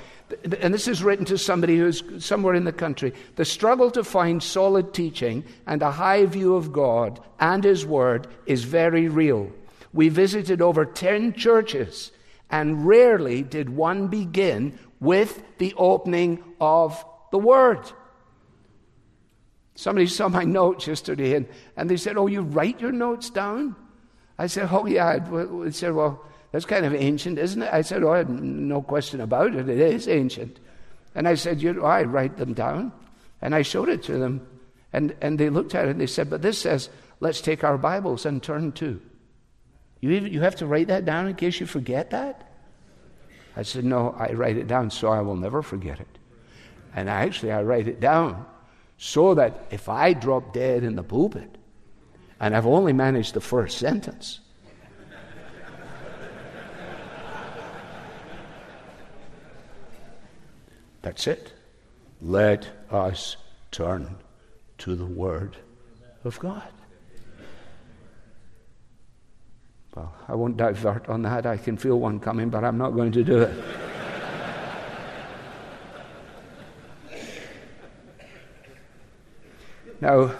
And 0.60 0.74
this 0.74 0.88
is 0.88 1.02
written 1.02 1.24
to 1.26 1.38
somebody 1.38 1.78
who's 1.78 2.02
somewhere 2.24 2.54
in 2.54 2.64
the 2.64 2.72
country. 2.72 3.12
The 3.36 3.44
struggle 3.44 3.90
to 3.92 4.02
find 4.02 4.42
solid 4.42 4.92
teaching 4.92 5.44
and 5.66 5.80
a 5.80 5.92
high 5.92 6.26
view 6.26 6.56
of 6.56 6.72
God 6.72 7.20
and 7.38 7.62
His 7.62 7.86
Word 7.86 8.26
is 8.46 8.64
very 8.64 9.08
real. 9.08 9.52
We 9.92 10.08
visited 10.08 10.60
over 10.60 10.84
10 10.84 11.34
churches, 11.34 12.10
and 12.50 12.86
rarely 12.86 13.42
did 13.42 13.70
one 13.70 14.08
begin 14.08 14.78
with 15.00 15.42
the 15.58 15.72
opening 15.76 16.42
of 16.60 17.04
the 17.30 17.38
Word. 17.38 17.80
Somebody 19.76 20.06
saw 20.08 20.28
my 20.28 20.44
notes 20.58 20.88
yesterday, 20.88 21.34
and, 21.34 21.46
and 21.76 21.88
they 21.88 21.96
said, 21.96 22.16
Oh, 22.16 22.26
you 22.26 22.42
write 22.42 22.80
your 22.80 22.92
notes 22.92 23.30
down? 23.30 23.76
I 24.36 24.48
said, 24.48 24.68
Oh, 24.72 24.86
yeah. 24.86 25.18
They 25.18 25.70
said, 25.70 25.94
Well, 25.94 26.26
that's 26.56 26.64
kind 26.64 26.86
of 26.86 26.94
ancient, 26.94 27.38
isn't 27.38 27.60
it? 27.60 27.68
I 27.70 27.82
said, 27.82 28.02
Oh, 28.02 28.22
no 28.22 28.80
question 28.80 29.20
about 29.20 29.54
it. 29.54 29.68
It 29.68 29.78
is 29.78 30.08
ancient. 30.08 30.58
And 31.14 31.28
I 31.28 31.34
said, 31.34 31.60
You 31.60 31.74
know, 31.74 31.84
I 31.84 32.04
write 32.04 32.38
them 32.38 32.54
down. 32.54 32.92
And 33.42 33.54
I 33.54 33.60
showed 33.60 33.90
it 33.90 34.02
to 34.04 34.16
them. 34.16 34.40
And, 34.90 35.14
and 35.20 35.38
they 35.38 35.50
looked 35.50 35.74
at 35.74 35.84
it 35.84 35.90
and 35.90 36.00
they 36.00 36.06
said, 36.06 36.30
But 36.30 36.40
this 36.40 36.58
says, 36.58 36.88
let's 37.20 37.42
take 37.42 37.62
our 37.62 37.76
Bibles 37.76 38.24
and 38.24 38.42
turn 38.42 38.72
to. 38.72 39.02
You, 40.00 40.12
even, 40.12 40.32
you 40.32 40.40
have 40.40 40.56
to 40.56 40.66
write 40.66 40.86
that 40.86 41.04
down 41.04 41.28
in 41.28 41.34
case 41.34 41.60
you 41.60 41.66
forget 41.66 42.08
that? 42.12 42.50
I 43.54 43.60
said, 43.60 43.84
No, 43.84 44.16
I 44.18 44.32
write 44.32 44.56
it 44.56 44.66
down 44.66 44.90
so 44.90 45.08
I 45.08 45.20
will 45.20 45.36
never 45.36 45.60
forget 45.60 46.00
it. 46.00 46.18
And 46.94 47.10
actually, 47.10 47.52
I 47.52 47.64
write 47.64 47.86
it 47.86 48.00
down 48.00 48.46
so 48.96 49.34
that 49.34 49.66
if 49.70 49.90
I 49.90 50.14
drop 50.14 50.54
dead 50.54 50.84
in 50.84 50.96
the 50.96 51.02
pulpit 51.02 51.58
and 52.40 52.56
I've 52.56 52.66
only 52.66 52.94
managed 52.94 53.34
the 53.34 53.42
first 53.42 53.76
sentence, 53.76 54.40
That's 61.06 61.26
it. 61.28 61.52
Let 62.20 62.66
us 62.90 63.36
turn 63.70 64.16
to 64.78 64.96
the 64.96 65.06
Word 65.06 65.56
of 66.24 66.36
God. 66.40 66.66
Well, 69.94 70.12
I 70.26 70.34
won't 70.34 70.56
divert 70.56 71.08
on 71.08 71.22
that. 71.22 71.46
I 71.46 71.58
can 71.58 71.76
feel 71.76 72.00
one 72.00 72.18
coming, 72.18 72.50
but 72.50 72.64
I'm 72.64 72.76
not 72.76 72.90
going 72.90 73.12
to 73.12 73.22
do 73.22 73.42
it. 73.42 73.64
now, 80.00 80.32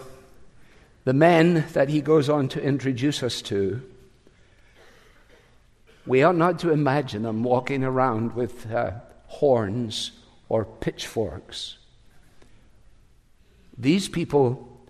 the 1.05 1.13
men 1.13 1.65
that 1.75 1.91
he 1.91 2.01
goes 2.01 2.29
on 2.29 2.49
to 2.49 2.61
introduce 2.61 3.23
us 3.23 3.41
to, 3.43 3.83
we 6.07 6.25
ought 6.25 6.35
not 6.35 6.59
to 6.59 6.73
imagine 6.73 7.23
them 7.23 7.45
walking 7.45 7.85
around 7.85 8.35
with 8.35 8.69
uh, 8.73 8.91
horns 9.29 10.11
or 10.49 10.65
pitchforks. 10.65 11.79
These 13.77 14.09
people, 14.09 14.81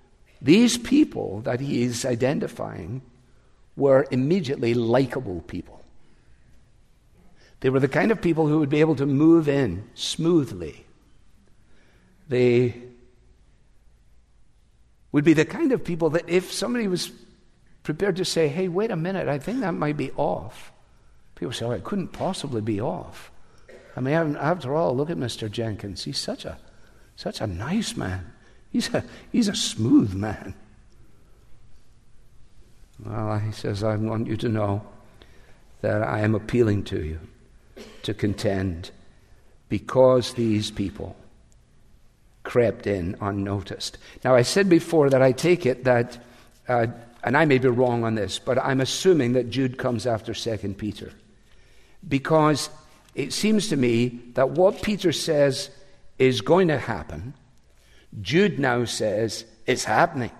these 0.40 0.78
people 0.78 1.40
that 1.42 1.60
he 1.60 1.82
is 1.82 2.04
identifying 2.04 3.02
were 3.76 4.06
immediately 4.10 4.74
likable 4.74 5.40
people. 5.42 5.82
They 7.60 7.70
were 7.70 7.80
the 7.80 7.88
kind 7.88 8.12
of 8.12 8.20
people 8.20 8.46
who 8.46 8.58
would 8.58 8.68
be 8.68 8.80
able 8.80 8.96
to 8.96 9.06
move 9.06 9.48
in 9.48 9.88
smoothly. 9.94 10.84
They 12.28 12.82
would 15.12 15.24
be 15.24 15.32
the 15.32 15.44
kind 15.44 15.72
of 15.72 15.82
people 15.82 16.10
that 16.10 16.28
if 16.28 16.52
somebody 16.52 16.88
was 16.88 17.10
prepared 17.82 18.16
to 18.16 18.24
say, 18.24 18.48
hey, 18.48 18.68
wait 18.68 18.90
a 18.90 18.96
minute, 18.96 19.28
I 19.28 19.38
think 19.38 19.60
that 19.60 19.72
might 19.72 19.96
be 19.96 20.10
off, 20.12 20.72
people 21.34 21.52
say, 21.52 21.64
oh, 21.64 21.70
it 21.70 21.84
couldn't 21.84 22.08
possibly 22.08 22.60
be 22.60 22.80
off. 22.80 23.30
I 23.96 24.00
mean, 24.00 24.36
after 24.36 24.74
all, 24.74 24.94
look 24.94 25.08
at 25.08 25.16
Mr. 25.16 25.50
Jenkins. 25.50 26.04
He's 26.04 26.18
such 26.18 26.44
a, 26.44 26.58
such 27.16 27.40
a 27.40 27.46
nice 27.46 27.96
man. 27.96 28.30
He's 28.70 28.92
a, 28.92 29.02
he's 29.32 29.48
a 29.48 29.54
smooth 29.54 30.12
man. 30.12 30.54
Well, 33.04 33.38
he 33.38 33.52
says, 33.52 33.82
I 33.82 33.96
want 33.96 34.26
you 34.26 34.36
to 34.36 34.48
know 34.48 34.82
that 35.80 36.02
I 36.02 36.20
am 36.20 36.34
appealing 36.34 36.84
to 36.84 37.02
you 37.02 37.20
to 38.02 38.12
contend 38.12 38.90
because 39.68 40.34
these 40.34 40.70
people 40.70 41.16
crept 42.42 42.86
in 42.86 43.16
unnoticed. 43.20 43.98
Now, 44.24 44.34
I 44.34 44.42
said 44.42 44.68
before 44.68 45.10
that 45.10 45.22
I 45.22 45.32
take 45.32 45.66
it 45.66 45.84
that, 45.84 46.18
uh, 46.68 46.86
and 47.24 47.36
I 47.36 47.44
may 47.44 47.58
be 47.58 47.68
wrong 47.68 48.04
on 48.04 48.14
this, 48.14 48.38
but 48.38 48.58
I'm 48.58 48.80
assuming 48.80 49.32
that 49.32 49.50
Jude 49.50 49.78
comes 49.78 50.06
after 50.06 50.32
2 50.32 50.74
Peter. 50.74 51.12
Because 52.06 52.70
it 53.16 53.32
seems 53.32 53.68
to 53.68 53.76
me 53.76 54.20
that 54.34 54.50
what 54.50 54.82
Peter 54.82 55.10
says 55.12 55.70
is 56.18 56.40
going 56.40 56.68
to 56.68 56.78
happen 56.78 57.34
Jude 58.20 58.58
now 58.58 58.84
says 58.84 59.44
it's 59.66 59.84
happening. 59.84 60.30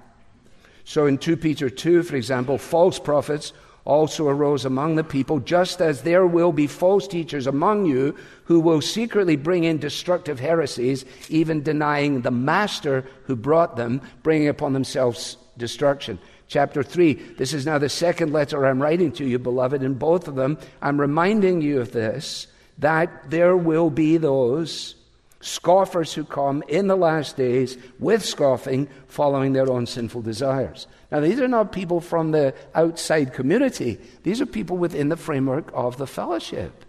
So 0.84 1.06
in 1.06 1.18
2 1.18 1.36
Peter 1.36 1.68
2, 1.68 2.02
for 2.04 2.16
example, 2.16 2.58
false 2.58 2.98
prophets 2.98 3.52
also 3.84 4.28
arose 4.28 4.64
among 4.64 4.96
the 4.96 5.04
people, 5.04 5.38
just 5.40 5.80
as 5.80 6.02
there 6.02 6.26
will 6.26 6.52
be 6.52 6.66
false 6.66 7.06
teachers 7.06 7.46
among 7.46 7.86
you 7.86 8.16
who 8.44 8.58
will 8.60 8.80
secretly 8.80 9.36
bring 9.36 9.64
in 9.64 9.78
destructive 9.78 10.40
heresies, 10.40 11.04
even 11.28 11.62
denying 11.62 12.22
the 12.22 12.30
master 12.30 13.04
who 13.24 13.36
brought 13.36 13.76
them, 13.76 14.00
bringing 14.22 14.48
upon 14.48 14.72
themselves 14.72 15.36
destruction. 15.56 16.18
Chapter 16.48 16.82
3. 16.82 17.14
This 17.36 17.52
is 17.52 17.66
now 17.66 17.78
the 17.78 17.88
second 17.88 18.32
letter 18.32 18.64
I'm 18.64 18.80
writing 18.80 19.12
to 19.12 19.24
you, 19.24 19.38
beloved. 19.38 19.82
In 19.82 19.94
both 19.94 20.28
of 20.28 20.36
them, 20.36 20.58
I'm 20.80 21.00
reminding 21.00 21.60
you 21.60 21.80
of 21.80 21.92
this 21.92 22.46
that 22.78 23.30
there 23.30 23.56
will 23.56 23.90
be 23.90 24.16
those 24.16 24.94
scoffers 25.40 26.12
who 26.12 26.24
come 26.24 26.62
in 26.68 26.88
the 26.88 26.96
last 26.96 27.36
days 27.36 27.78
with 27.98 28.24
scoffing, 28.24 28.88
following 29.06 29.52
their 29.52 29.70
own 29.70 29.86
sinful 29.86 30.22
desires. 30.22 30.86
Now, 31.10 31.20
these 31.20 31.40
are 31.40 31.48
not 31.48 31.72
people 31.72 32.00
from 32.00 32.32
the 32.32 32.54
outside 32.74 33.32
community, 33.32 33.98
these 34.24 34.40
are 34.40 34.46
people 34.46 34.76
within 34.76 35.08
the 35.08 35.16
framework 35.16 35.70
of 35.72 35.96
the 35.96 36.06
fellowship. 36.06 36.84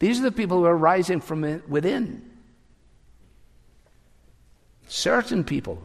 These 0.00 0.18
are 0.18 0.24
the 0.24 0.32
people 0.32 0.58
who 0.58 0.64
are 0.64 0.76
rising 0.76 1.20
from 1.20 1.62
within. 1.68 2.28
Certain 4.88 5.44
people. 5.44 5.80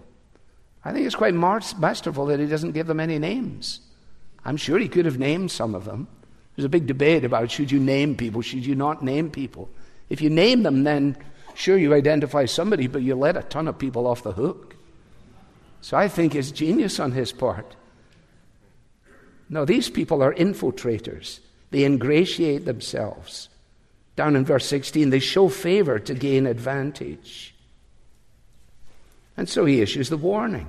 I 0.83 0.91
think 0.91 1.05
it's 1.05 1.15
quite 1.15 1.35
masterful 1.35 2.25
that 2.25 2.39
he 2.39 2.47
doesn't 2.47 2.71
give 2.71 2.87
them 2.87 2.99
any 2.99 3.19
names. 3.19 3.81
I'm 4.43 4.57
sure 4.57 4.79
he 4.79 4.87
could 4.87 5.05
have 5.05 5.19
named 5.19 5.51
some 5.51 5.75
of 5.75 5.85
them. 5.85 6.07
There's 6.57 6.65
a 6.65 6.69
big 6.69 6.87
debate 6.87 7.23
about 7.23 7.51
should 7.51 7.71
you 7.71 7.79
name 7.79 8.15
people, 8.15 8.41
should 8.41 8.65
you 8.65 8.73
not 8.73 9.03
name 9.03 9.29
people. 9.29 9.69
If 10.09 10.21
you 10.21 10.31
name 10.31 10.63
them, 10.63 10.83
then 10.83 11.15
sure 11.53 11.77
you 11.77 11.93
identify 11.93 12.45
somebody, 12.45 12.87
but 12.87 13.03
you 13.03 13.13
let 13.13 13.37
a 13.37 13.43
ton 13.43 13.67
of 13.67 13.77
people 13.77 14.07
off 14.07 14.23
the 14.23 14.31
hook. 14.31 14.75
So 15.81 15.95
I 15.95 16.07
think 16.07 16.33
it's 16.33 16.49
genius 16.49 16.99
on 16.99 17.11
his 17.11 17.31
part. 17.31 17.75
No, 19.49 19.65
these 19.65 19.87
people 19.87 20.23
are 20.23 20.33
infiltrators. 20.33 21.41
They 21.69 21.83
ingratiate 21.83 22.65
themselves. 22.65 23.49
Down 24.15 24.35
in 24.35 24.43
verse 24.43 24.65
16, 24.65 25.11
they 25.11 25.19
show 25.19 25.49
favor 25.49 25.99
to 25.99 26.15
gain 26.15 26.47
advantage. 26.47 27.53
And 29.37 29.47
so 29.47 29.65
he 29.65 29.81
issues 29.81 30.09
the 30.09 30.17
warning. 30.17 30.67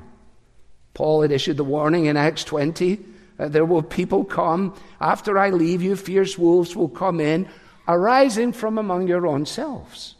Paul 0.92 1.22
had 1.22 1.32
issued 1.32 1.56
the 1.56 1.64
warning 1.64 2.04
in 2.04 2.18
Acts 2.18 2.44
20 2.44 2.98
uh, 3.38 3.48
there 3.48 3.64
will 3.64 3.82
people 3.82 4.24
come. 4.24 4.74
After 5.00 5.38
I 5.38 5.50
leave 5.50 5.82
you, 5.82 5.96
fierce 5.96 6.36
wolves 6.36 6.74
will 6.74 6.88
come 6.88 7.20
in, 7.20 7.48
arising 7.86 8.52
from 8.52 8.78
among 8.78 9.06
your 9.06 9.26
own 9.26 9.46
selves. 9.46 10.16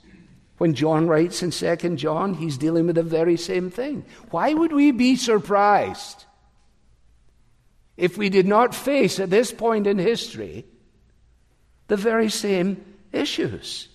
When 0.59 0.75
John 0.75 1.07
writes 1.07 1.43
in 1.43 1.51
2 1.51 1.97
John, 1.97 2.35
he's 2.35 2.59
dealing 2.59 2.87
with 2.87 2.97
the 2.97 3.03
very 3.03 3.37
same 3.37 3.71
thing. 3.71 4.05
Why 4.31 4.55
would 4.55 4.73
we 4.73 4.91
be 4.91 5.16
surprised 5.16 6.25
if 7.97 8.16
we 8.19 8.29
did 8.29 8.47
not 8.47 8.75
face 8.75 9.21
at 9.21 9.31
this 9.31 9.53
point 9.53 9.87
in 9.87 9.99
history 9.99 10.64
the 11.87 11.97
very 11.97 12.29
same 12.29 12.85
issues? 13.12 13.89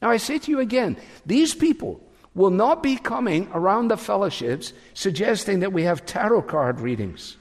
Now, 0.00 0.10
I 0.10 0.16
say 0.16 0.38
to 0.38 0.50
you 0.50 0.60
again, 0.60 0.96
these 1.24 1.54
people 1.54 2.00
will 2.34 2.50
not 2.50 2.82
be 2.82 2.96
coming 2.96 3.48
around 3.52 3.88
the 3.88 3.96
fellowships 3.96 4.72
suggesting 4.92 5.60
that 5.60 5.72
we 5.72 5.84
have 5.84 6.04
tarot 6.04 6.42
card 6.42 6.80
readings. 6.80 7.36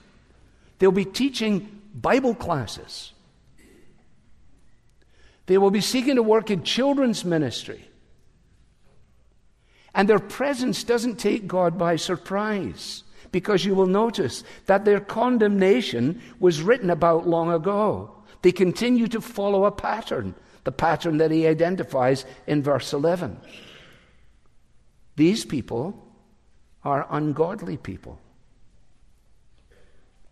They'll 0.80 0.92
be 0.92 1.06
teaching 1.06 1.82
Bible 1.94 2.36
classes. 2.36 3.14
They 5.46 5.58
will 5.58 5.72
be 5.72 5.82
seeking 5.82 6.16
to 6.16 6.24
work 6.24 6.50
in 6.50 6.64
children's 6.64 7.26
ministry. 7.26 7.88
And 9.94 10.10
their 10.10 10.20
presence 10.20 10.84
doesn't 10.84 11.18
take 11.18 11.48
God 11.48 11.78
by 11.78 11.98
surprise 11.98 13.04
because 13.32 13.66
you 13.66 13.76
will 13.76 13.88
notice 13.88 14.44
that 14.66 14.86
their 14.86 15.00
condemnation 15.00 16.22
was 16.40 16.62
written 16.62 16.90
about 16.90 17.28
long 17.28 17.52
ago. 17.52 18.16
They 18.42 18.52
continue 18.52 19.08
to 19.08 19.22
follow 19.22 19.66
a 19.66 19.72
pattern, 19.72 20.36
the 20.64 20.72
pattern 20.72 21.18
that 21.18 21.32
he 21.32 21.48
identifies 21.48 22.26
in 22.48 22.64
verse 22.64 22.94
11. 22.94 23.40
These 25.16 25.46
people 25.46 26.00
are 26.84 27.08
ungodly 27.10 27.78
people. 27.78 28.20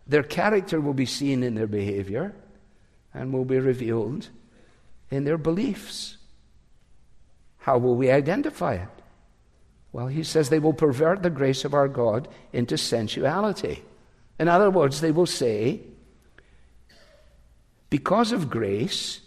Their 0.06 0.22
character 0.22 0.80
will 0.80 0.94
be 0.94 1.06
seen 1.06 1.42
in 1.42 1.54
their 1.54 1.66
behavior 1.66 2.34
and 3.14 3.32
will 3.32 3.44
be 3.44 3.58
revealed 3.58 4.28
in 5.10 5.24
their 5.24 5.38
beliefs. 5.38 6.16
How 7.58 7.78
will 7.78 7.94
we 7.94 8.10
identify 8.10 8.74
it? 8.74 8.88
Well, 9.92 10.06
he 10.06 10.24
says 10.24 10.48
they 10.48 10.58
will 10.58 10.72
pervert 10.72 11.22
the 11.22 11.30
grace 11.30 11.64
of 11.64 11.74
our 11.74 11.88
God 11.88 12.26
into 12.52 12.78
sensuality. 12.78 13.82
In 14.38 14.48
other 14.48 14.70
words, 14.70 15.00
they 15.00 15.12
will 15.12 15.26
say, 15.26 15.80
because 17.90 18.32
of 18.32 18.48
grace, 18.48 19.20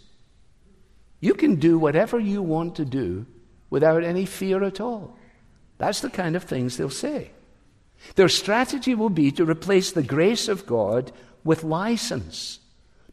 you 1.20 1.34
can 1.34 1.56
do 1.56 1.78
whatever 1.78 2.18
you 2.18 2.42
want 2.42 2.74
to 2.76 2.84
do 2.84 3.26
without 3.70 4.02
any 4.02 4.26
fear 4.26 4.64
at 4.64 4.80
all. 4.80 5.16
That's 5.78 6.00
the 6.00 6.10
kind 6.10 6.34
of 6.34 6.42
things 6.42 6.76
they'll 6.76 6.90
say. 6.90 7.30
Their 8.14 8.28
strategy 8.28 8.94
will 8.94 9.10
be 9.10 9.30
to 9.32 9.44
replace 9.44 9.92
the 9.92 10.02
grace 10.02 10.48
of 10.48 10.66
God 10.66 11.12
with 11.44 11.64
license. 11.64 12.60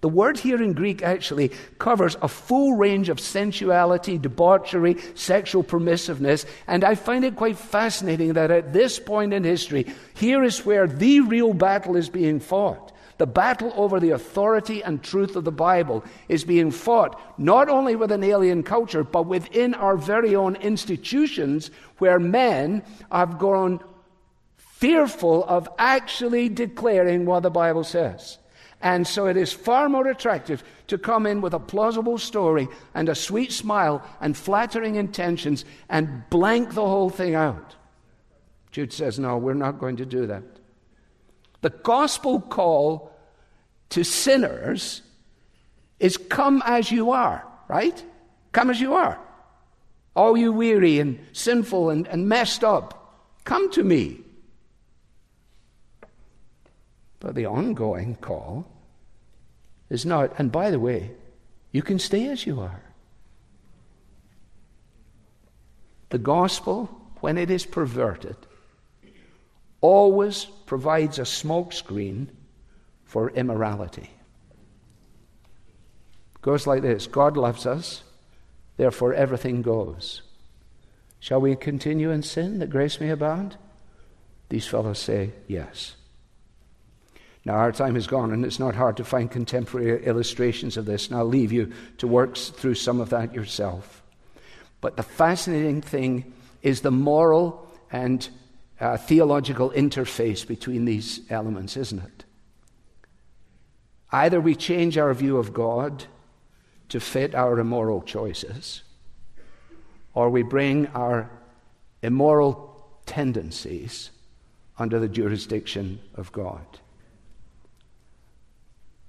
The 0.04 0.10
word 0.10 0.38
here 0.38 0.62
in 0.62 0.74
Greek 0.74 1.02
actually 1.02 1.54
covers 1.80 2.18
a 2.22 2.28
full 2.28 2.74
range 2.74 3.08
of 3.08 3.22
sensuality, 3.22 4.18
debauchery, 4.18 4.98
sexual 5.16 5.64
permissiveness, 5.64 6.46
and 6.68 6.84
I 6.84 6.96
find 6.96 7.24
it 7.24 7.38
quite 7.38 7.58
fascinating 7.58 8.34
that 8.34 8.52
at 8.52 8.74
this 8.74 9.00
point 9.00 9.34
in 9.34 9.46
history, 9.46 9.86
here 10.14 10.44
is 10.44 10.66
where 10.66 10.88
the 10.88 11.22
real 11.22 11.54
battle 11.54 11.96
is 11.96 12.10
being 12.10 12.42
fought. 12.42 12.92
The 13.18 13.28
battle 13.28 13.72
over 13.78 14.02
the 14.02 14.10
authority 14.10 14.84
and 14.84 15.02
truth 15.02 15.38
of 15.38 15.46
the 15.46 15.54
Bible 15.54 16.04
is 16.28 16.44
being 16.44 16.72
fought 16.72 17.18
not 17.40 17.70
only 17.70 17.96
with 17.96 18.12
an 18.12 18.26
alien 18.26 18.64
culture, 18.64 19.06
but 19.06 19.28
within 19.28 19.74
our 19.74 19.96
very 19.96 20.36
own 20.36 20.58
institutions 20.58 21.72
where 22.00 22.20
men 22.20 22.84
have 23.10 23.40
grown 23.40 23.80
fearful 24.84 25.46
of 25.46 25.70
actually 25.80 26.50
declaring 26.50 27.26
what 27.26 27.42
the 27.42 27.50
Bible 27.50 27.86
says. 27.86 28.38
And 28.82 29.08
so 29.08 29.28
it 29.28 29.38
is 29.38 29.54
far 29.54 29.88
more 29.88 30.08
attractive 30.08 30.62
to 30.88 30.98
come 30.98 31.26
in 31.26 31.40
with 31.40 31.54
a 31.54 31.60
plausible 31.60 32.18
story 32.18 32.68
and 32.94 33.08
a 33.08 33.16
sweet 33.16 33.54
smile 33.54 34.06
and 34.20 34.36
flattering 34.36 34.96
intentions 34.96 35.64
and 35.88 36.30
blank 36.30 36.74
the 36.74 36.86
whole 36.86 37.10
thing 37.10 37.34
out. 37.34 37.76
Jude 38.72 38.92
says, 38.92 39.18
No, 39.18 39.38
we're 39.38 39.54
not 39.54 39.80
going 39.80 39.96
to 39.96 40.06
do 40.06 40.28
that. 40.28 40.44
The 41.62 41.70
gospel 41.70 42.42
call 42.42 43.16
to 43.92 44.04
sinners 44.04 45.02
is 46.02 46.18
come 46.18 46.62
as 46.66 46.92
you 46.92 47.12
are, 47.12 47.48
right? 47.70 48.04
Come 48.52 48.70
as 48.70 48.82
you 48.82 48.96
are. 48.96 49.18
All 50.14 50.36
you 50.36 50.52
weary 50.52 51.00
and 51.00 51.20
sinful 51.32 51.90
and, 51.90 52.06
and 52.06 52.28
messed 52.28 52.66
up, 52.66 53.32
come 53.46 53.72
to 53.72 53.84
me. 53.86 54.23
But 57.24 57.36
the 57.36 57.46
ongoing 57.46 58.16
call 58.16 58.68
is 59.90 60.06
not, 60.06 60.38
and 60.38 60.52
by 60.52 60.70
the 60.70 60.80
way, 60.80 61.12
you 61.72 61.82
can 61.82 61.98
stay 61.98 62.28
as 62.28 62.46
you 62.46 62.60
are. 62.60 62.84
The 66.10 66.18
gospel, 66.18 66.90
when 67.22 67.38
it 67.38 67.50
is 67.50 67.66
perverted, 67.66 68.36
always 69.80 70.46
provides 70.66 71.18
a 71.18 71.22
smokescreen 71.22 72.28
for 73.06 73.30
immorality. 73.30 74.12
It 76.36 76.42
goes 76.42 76.68
like 76.68 76.82
this 76.82 77.08
God 77.08 77.38
loves 77.38 77.66
us, 77.66 78.04
therefore 78.76 79.14
everything 79.14 79.62
goes. 79.62 80.24
Shall 81.22 81.40
we 81.40 81.56
continue 81.56 82.12
in 82.12 82.22
sin 82.22 82.60
that 82.60 82.70
grace 82.70 83.00
may 83.00 83.10
abound? 83.10 83.56
These 84.50 84.68
fellows 84.68 85.00
say, 85.00 85.32
yes. 85.48 85.96
Now, 87.46 87.56
our 87.56 87.74
time 87.74 87.98
is 87.98 88.08
gone, 88.08 88.32
and 88.32 88.46
it's 88.46 88.60
not 88.60 88.74
hard 88.74 88.98
to 88.98 89.04
find 89.04 89.30
contemporary 89.30 90.06
illustrations 90.06 90.78
of 90.78 90.86
this, 90.86 91.08
and 91.08 91.18
I'll 91.18 91.26
leave 91.26 91.52
you 91.52 91.74
to 91.98 92.08
work 92.08 92.38
through 92.38 92.76
some 92.76 93.02
of 93.02 93.10
that 93.10 93.34
yourself. 93.34 94.02
But 94.80 94.96
the 94.96 95.04
fascinating 95.04 95.82
thing 95.82 96.34
is 96.62 96.82
the 96.82 96.91
moral 96.91 97.70
and 97.91 98.28
uh, 98.80 98.96
theological 98.96 99.72
interface 99.72 100.48
between 100.48 100.86
these 100.86 101.20
elements, 101.30 101.76
isn't 101.76 102.00
it? 102.00 102.26
Either 104.12 104.39
we 104.39 104.56
change 104.56 104.98
our 104.98 105.14
view 105.14 105.38
of 105.38 105.54
God 105.54 106.06
to 106.89 107.00
fit 107.00 107.36
our 107.36 107.60
immoral 107.60 108.02
choices, 108.02 108.84
or 110.14 110.30
we 110.30 110.44
bring 110.44 110.88
our 110.88 111.30
immoral 112.02 112.88
tendencies 113.06 114.12
under 114.78 115.00
the 115.00 115.10
jurisdiction 115.10 116.00
of 116.16 116.32
God 116.32 116.80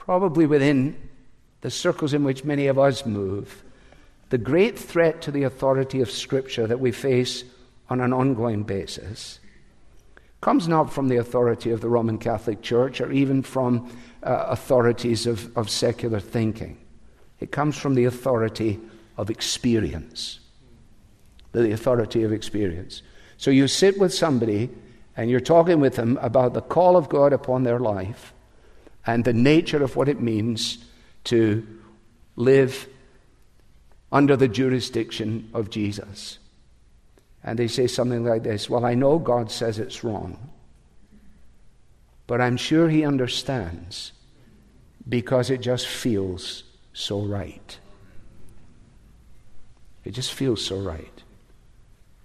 probably 0.04 0.44
within 0.44 0.94
the 1.62 1.70
circles 1.70 2.12
in 2.12 2.24
which 2.24 2.44
many 2.44 2.66
of 2.66 2.78
us 2.78 3.06
move, 3.06 3.64
the 4.28 4.36
great 4.36 4.78
threat 4.78 5.22
to 5.22 5.30
the 5.30 5.44
authority 5.44 6.02
of 6.02 6.10
Scripture 6.10 6.66
that 6.66 6.78
we 6.78 6.92
face 6.92 7.42
on 7.88 8.02
an 8.02 8.12
ongoing 8.12 8.62
basis 8.64 9.40
comes 10.42 10.68
not 10.68 10.92
from 10.92 11.08
the 11.08 11.16
authority 11.16 11.70
of 11.70 11.80
the 11.80 11.88
Roman 11.88 12.18
Catholic 12.18 12.60
Church 12.60 13.00
or 13.00 13.10
even 13.10 13.40
from 13.40 13.90
uh, 14.22 14.44
authorities 14.48 15.26
of, 15.26 15.56
of 15.56 15.70
secular 15.70 16.20
thinking. 16.20 16.76
It 17.40 17.50
comes 17.50 17.78
from 17.78 17.94
the 17.94 18.04
authority 18.04 18.78
of 19.16 19.30
experience. 19.30 20.38
The 21.52 21.72
authority 21.72 22.24
of 22.24 22.32
experience. 22.32 23.00
So 23.38 23.50
you 23.50 23.68
sit 23.68 23.98
with 23.98 24.12
somebody 24.12 24.68
and 25.16 25.30
you're 25.30 25.40
talking 25.40 25.80
with 25.80 25.96
them 25.96 26.18
about 26.20 26.52
the 26.52 26.60
call 26.60 26.98
of 26.98 27.08
God 27.08 27.32
upon 27.32 27.62
their 27.62 27.78
life 27.78 28.33
and 29.06 29.24
the 29.24 29.32
nature 29.32 29.82
of 29.82 29.96
what 29.96 30.08
it 30.08 30.20
means 30.20 30.78
to 31.24 31.66
live 32.36 32.88
under 34.10 34.36
the 34.36 34.48
jurisdiction 34.48 35.50
of 35.52 35.70
Jesus. 35.70 36.38
And 37.42 37.58
they 37.58 37.68
say 37.68 37.86
something 37.86 38.24
like 38.24 38.42
this 38.42 38.70
Well, 38.70 38.84
I 38.84 38.94
know 38.94 39.18
God 39.18 39.50
says 39.50 39.78
it's 39.78 40.04
wrong, 40.04 40.50
but 42.26 42.40
I'm 42.40 42.56
sure 42.56 42.88
He 42.88 43.04
understands 43.04 44.12
because 45.06 45.50
it 45.50 45.60
just 45.60 45.86
feels 45.86 46.62
so 46.92 47.20
right. 47.20 47.78
It 50.04 50.12
just 50.12 50.32
feels 50.32 50.64
so 50.64 50.78
right. 50.78 51.22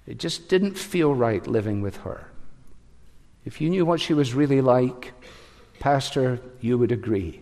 It 0.05 0.17
just 0.17 0.47
didn't 0.49 0.77
feel 0.77 1.13
right 1.13 1.45
living 1.45 1.81
with 1.81 1.97
her. 1.97 2.27
If 3.45 3.61
you 3.61 3.69
knew 3.69 3.85
what 3.85 4.01
she 4.01 4.13
was 4.13 4.33
really 4.33 4.61
like, 4.61 5.13
Pastor, 5.79 6.41
you 6.59 6.77
would 6.77 6.91
agree. 6.91 7.41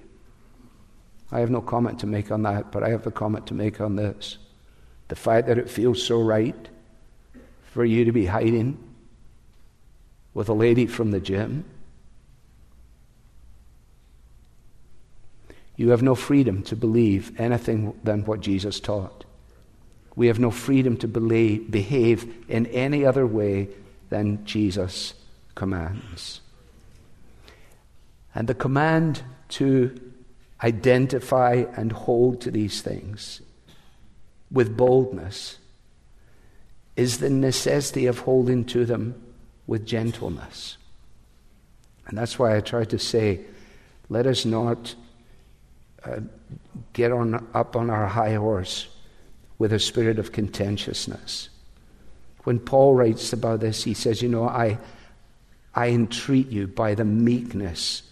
I 1.32 1.40
have 1.40 1.50
no 1.50 1.62
comment 1.62 2.00
to 2.00 2.08
make 2.08 2.32
on 2.32 2.44
that, 2.44 2.72
but 2.72 2.84
I 2.84 2.90
have 2.90 3.06
a 3.06 3.12
comment 3.12 3.48
to 3.48 3.54
make 3.54 3.82
on 3.82 3.96
this. 3.96 4.38
The 5.10 5.16
fact 5.16 5.48
that 5.48 5.58
it 5.58 5.70
feels 5.70 6.02
so 6.02 6.22
right 6.22 6.70
for 7.72 7.84
you 7.84 8.06
to 8.06 8.12
be 8.12 8.26
hiding 8.26 8.78
with 10.34 10.50
a 10.50 10.54
lady 10.54 10.86
from 10.86 11.12
the 11.12 11.20
gym. 11.20 11.66
You 15.76 15.90
have 15.90 16.02
no 16.02 16.16
freedom 16.16 16.64
to 16.64 16.76
believe 16.76 17.40
anything 17.40 18.00
than 18.04 18.26
what 18.26 18.42
Jesus 18.42 18.80
taught. 18.80 19.26
We 20.16 20.28
have 20.28 20.40
no 20.40 20.50
freedom 20.50 20.98
to 20.98 21.08
believe, 21.08 21.70
behave 21.70 22.46
in 22.50 22.66
any 22.68 23.06
other 23.06 23.28
way 23.28 23.70
than 24.10 24.44
Jesus 24.46 25.14
commands. 25.54 26.42
And 28.38 28.48
the 28.48 28.54
command 28.54 29.24
to 29.50 30.00
identify 30.64 31.66
and 31.76 31.92
hold 31.92 32.40
to 32.42 32.52
these 32.52 32.84
things 32.84 33.42
with 34.52 34.78
boldness 34.78 35.58
is 36.96 37.18
the 37.18 37.32
necessity 37.32 38.06
of 38.06 38.20
holding 38.20 38.64
to 38.66 38.86
them 38.86 39.20
with 39.66 39.88
gentleness. 39.88 40.78
And 42.06 42.16
that's 42.16 42.38
why 42.38 42.56
I 42.56 42.60
try 42.60 42.86
to 42.86 43.00
say, 43.00 43.40
let 44.08 44.28
us 44.28 44.46
not 44.46 44.94
uh, 46.04 46.20
get 46.94 47.12
on, 47.12 47.44
up 47.56 47.76
on 47.76 47.90
our 47.90 48.06
high 48.06 48.36
horse 48.36 48.88
with 49.58 49.74
a 49.74 49.80
spirit 49.80 50.20
of 50.20 50.32
contentiousness. 50.32 51.50
When 52.44 52.60
Paul 52.60 52.94
writes 52.94 53.34
about 53.34 53.62
this, 53.62 53.84
he 53.84 53.96
says, 53.96 54.22
You 54.22 54.30
know, 54.30 54.48
I, 54.48 54.78
I 55.74 55.88
entreat 55.88 56.50
you 56.50 56.68
by 56.68 56.94
the 56.94 57.04
meekness 57.04 58.04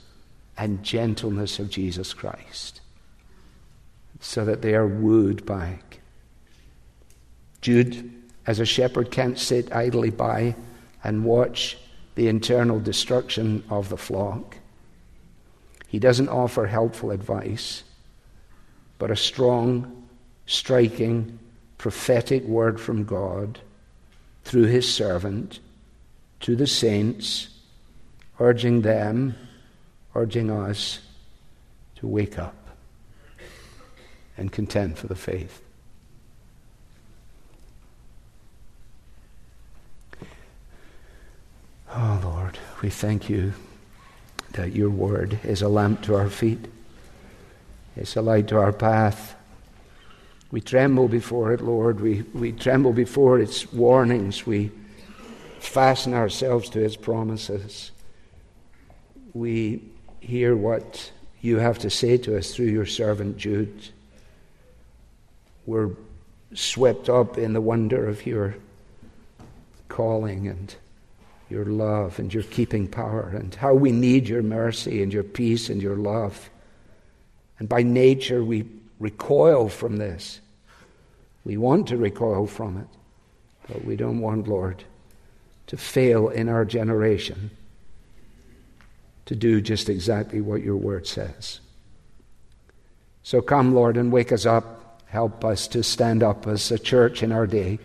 and 0.57 0.83
gentleness 0.83 1.59
of 1.59 1.69
Jesus 1.69 2.13
Christ, 2.13 2.81
so 4.19 4.45
that 4.45 4.61
they 4.61 4.73
are 4.75 4.87
wooed 4.87 5.45
back. 5.45 5.99
Jude, 7.61 8.11
as 8.47 8.59
a 8.59 8.65
shepherd, 8.65 9.11
can't 9.11 9.39
sit 9.39 9.73
idly 9.75 10.11
by 10.11 10.55
and 11.03 11.25
watch 11.25 11.77
the 12.15 12.27
internal 12.27 12.79
destruction 12.79 13.63
of 13.69 13.89
the 13.89 13.97
flock. 13.97 14.57
He 15.87 15.99
doesn't 15.99 16.29
offer 16.29 16.65
helpful 16.65 17.11
advice, 17.11 17.83
but 18.97 19.11
a 19.11 19.15
strong, 19.15 20.07
striking, 20.45 21.39
prophetic 21.77 22.43
word 22.45 22.79
from 22.79 23.03
God 23.03 23.59
through 24.43 24.65
his 24.65 24.91
servant 24.91 25.59
to 26.41 26.55
the 26.55 26.67
saints, 26.67 27.49
urging 28.39 28.81
them 28.81 29.35
urging 30.15 30.49
us 30.49 30.99
to 31.95 32.07
wake 32.07 32.39
up 32.39 32.55
and 34.37 34.51
contend 34.51 34.97
for 34.97 35.07
the 35.07 35.15
faith. 35.15 35.61
Oh 41.93 42.19
Lord, 42.23 42.57
we 42.81 42.89
thank 42.89 43.29
you 43.29 43.53
that 44.53 44.73
your 44.73 44.89
word 44.89 45.39
is 45.43 45.61
a 45.61 45.69
lamp 45.69 46.01
to 46.03 46.15
our 46.15 46.29
feet, 46.29 46.65
it's 47.95 48.15
a 48.15 48.21
light 48.21 48.47
to 48.49 48.57
our 48.57 48.73
path. 48.73 49.35
We 50.51 50.61
tremble 50.61 51.07
before 51.07 51.53
it, 51.53 51.61
Lord. 51.61 51.99
We, 51.99 52.21
we 52.33 52.51
tremble 52.51 52.93
before 52.93 53.39
its 53.39 53.73
warnings. 53.73 54.45
We 54.45 54.71
fasten 55.59 56.13
ourselves 56.13 56.69
to 56.69 56.81
its 56.81 56.95
promises. 56.95 57.91
We 59.33 59.81
hear 60.25 60.55
what 60.55 61.11
you 61.41 61.57
have 61.57 61.77
to 61.79 61.89
say 61.89 62.17
to 62.17 62.37
us 62.37 62.53
through 62.53 62.65
your 62.65 62.85
servant 62.85 63.37
Jude. 63.37 63.89
We're 65.65 65.91
swept 66.53 67.09
up 67.09 67.37
in 67.37 67.53
the 67.53 67.61
wonder 67.61 68.07
of 68.07 68.25
your 68.25 68.55
calling 69.87 70.47
and 70.47 70.73
your 71.49 71.65
love 71.65 72.17
and 72.17 72.33
your 72.33 72.43
keeping 72.43 72.87
power 72.87 73.31
and 73.35 73.53
how 73.53 73.75
we 73.75 73.91
need 73.91 74.27
your 74.27 74.41
mercy 74.41 75.03
and 75.03 75.13
your 75.13 75.23
peace 75.23 75.69
and 75.69 75.81
your 75.81 75.95
love. 75.95 76.49
And 77.59 77.69
by 77.69 77.83
nature, 77.83 78.43
we 78.43 78.65
recoil 78.99 79.69
from 79.69 79.97
this. 79.97 80.41
We 81.43 81.57
want 81.57 81.87
to 81.89 81.97
recoil 81.97 82.47
from 82.47 82.77
it, 82.77 82.87
but 83.67 83.85
we 83.85 83.95
don't 83.95 84.19
want, 84.19 84.47
Lord, 84.47 84.83
to 85.67 85.77
fail 85.77 86.29
in 86.29 86.49
our 86.49 86.65
generation 86.65 87.51
to 89.25 89.35
do 89.35 89.61
just 89.61 89.89
exactly 89.89 90.41
what 90.41 90.61
your 90.61 90.75
word 90.75 91.07
says. 91.07 91.59
So 93.23 93.41
come, 93.41 93.73
Lord, 93.73 93.97
and 93.97 94.11
wake 94.11 94.31
us 94.31 94.45
up. 94.45 95.01
Help 95.07 95.43
us 95.43 95.67
to 95.69 95.81
stand 95.81 96.21
up 96.21 96.45
as 96.45 96.71
a 96.71 96.77
church 96.77 97.23
in 97.23 97.31
our 97.31 97.47
day, 97.47 97.79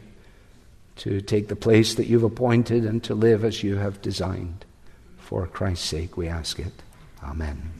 to 0.96 1.20
take 1.20 1.48
the 1.48 1.56
place 1.56 1.94
that 1.94 2.06
you've 2.06 2.24
appointed 2.24 2.84
and 2.84 3.02
to 3.04 3.14
live 3.14 3.44
as 3.44 3.62
you 3.62 3.76
have 3.76 4.02
designed. 4.02 4.64
For 5.18 5.46
Christ's 5.46 5.88
sake, 5.88 6.16
we 6.16 6.28
ask 6.28 6.58
it. 6.58 6.82
Amen. 7.22 7.70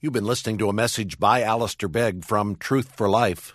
You've 0.00 0.12
been 0.12 0.26
listening 0.26 0.58
to 0.58 0.68
a 0.68 0.72
message 0.72 1.18
by 1.18 1.42
Alistair 1.42 1.88
Begg 1.88 2.24
from 2.24 2.56
Truth 2.56 2.92
for 2.94 3.08
Life 3.08 3.54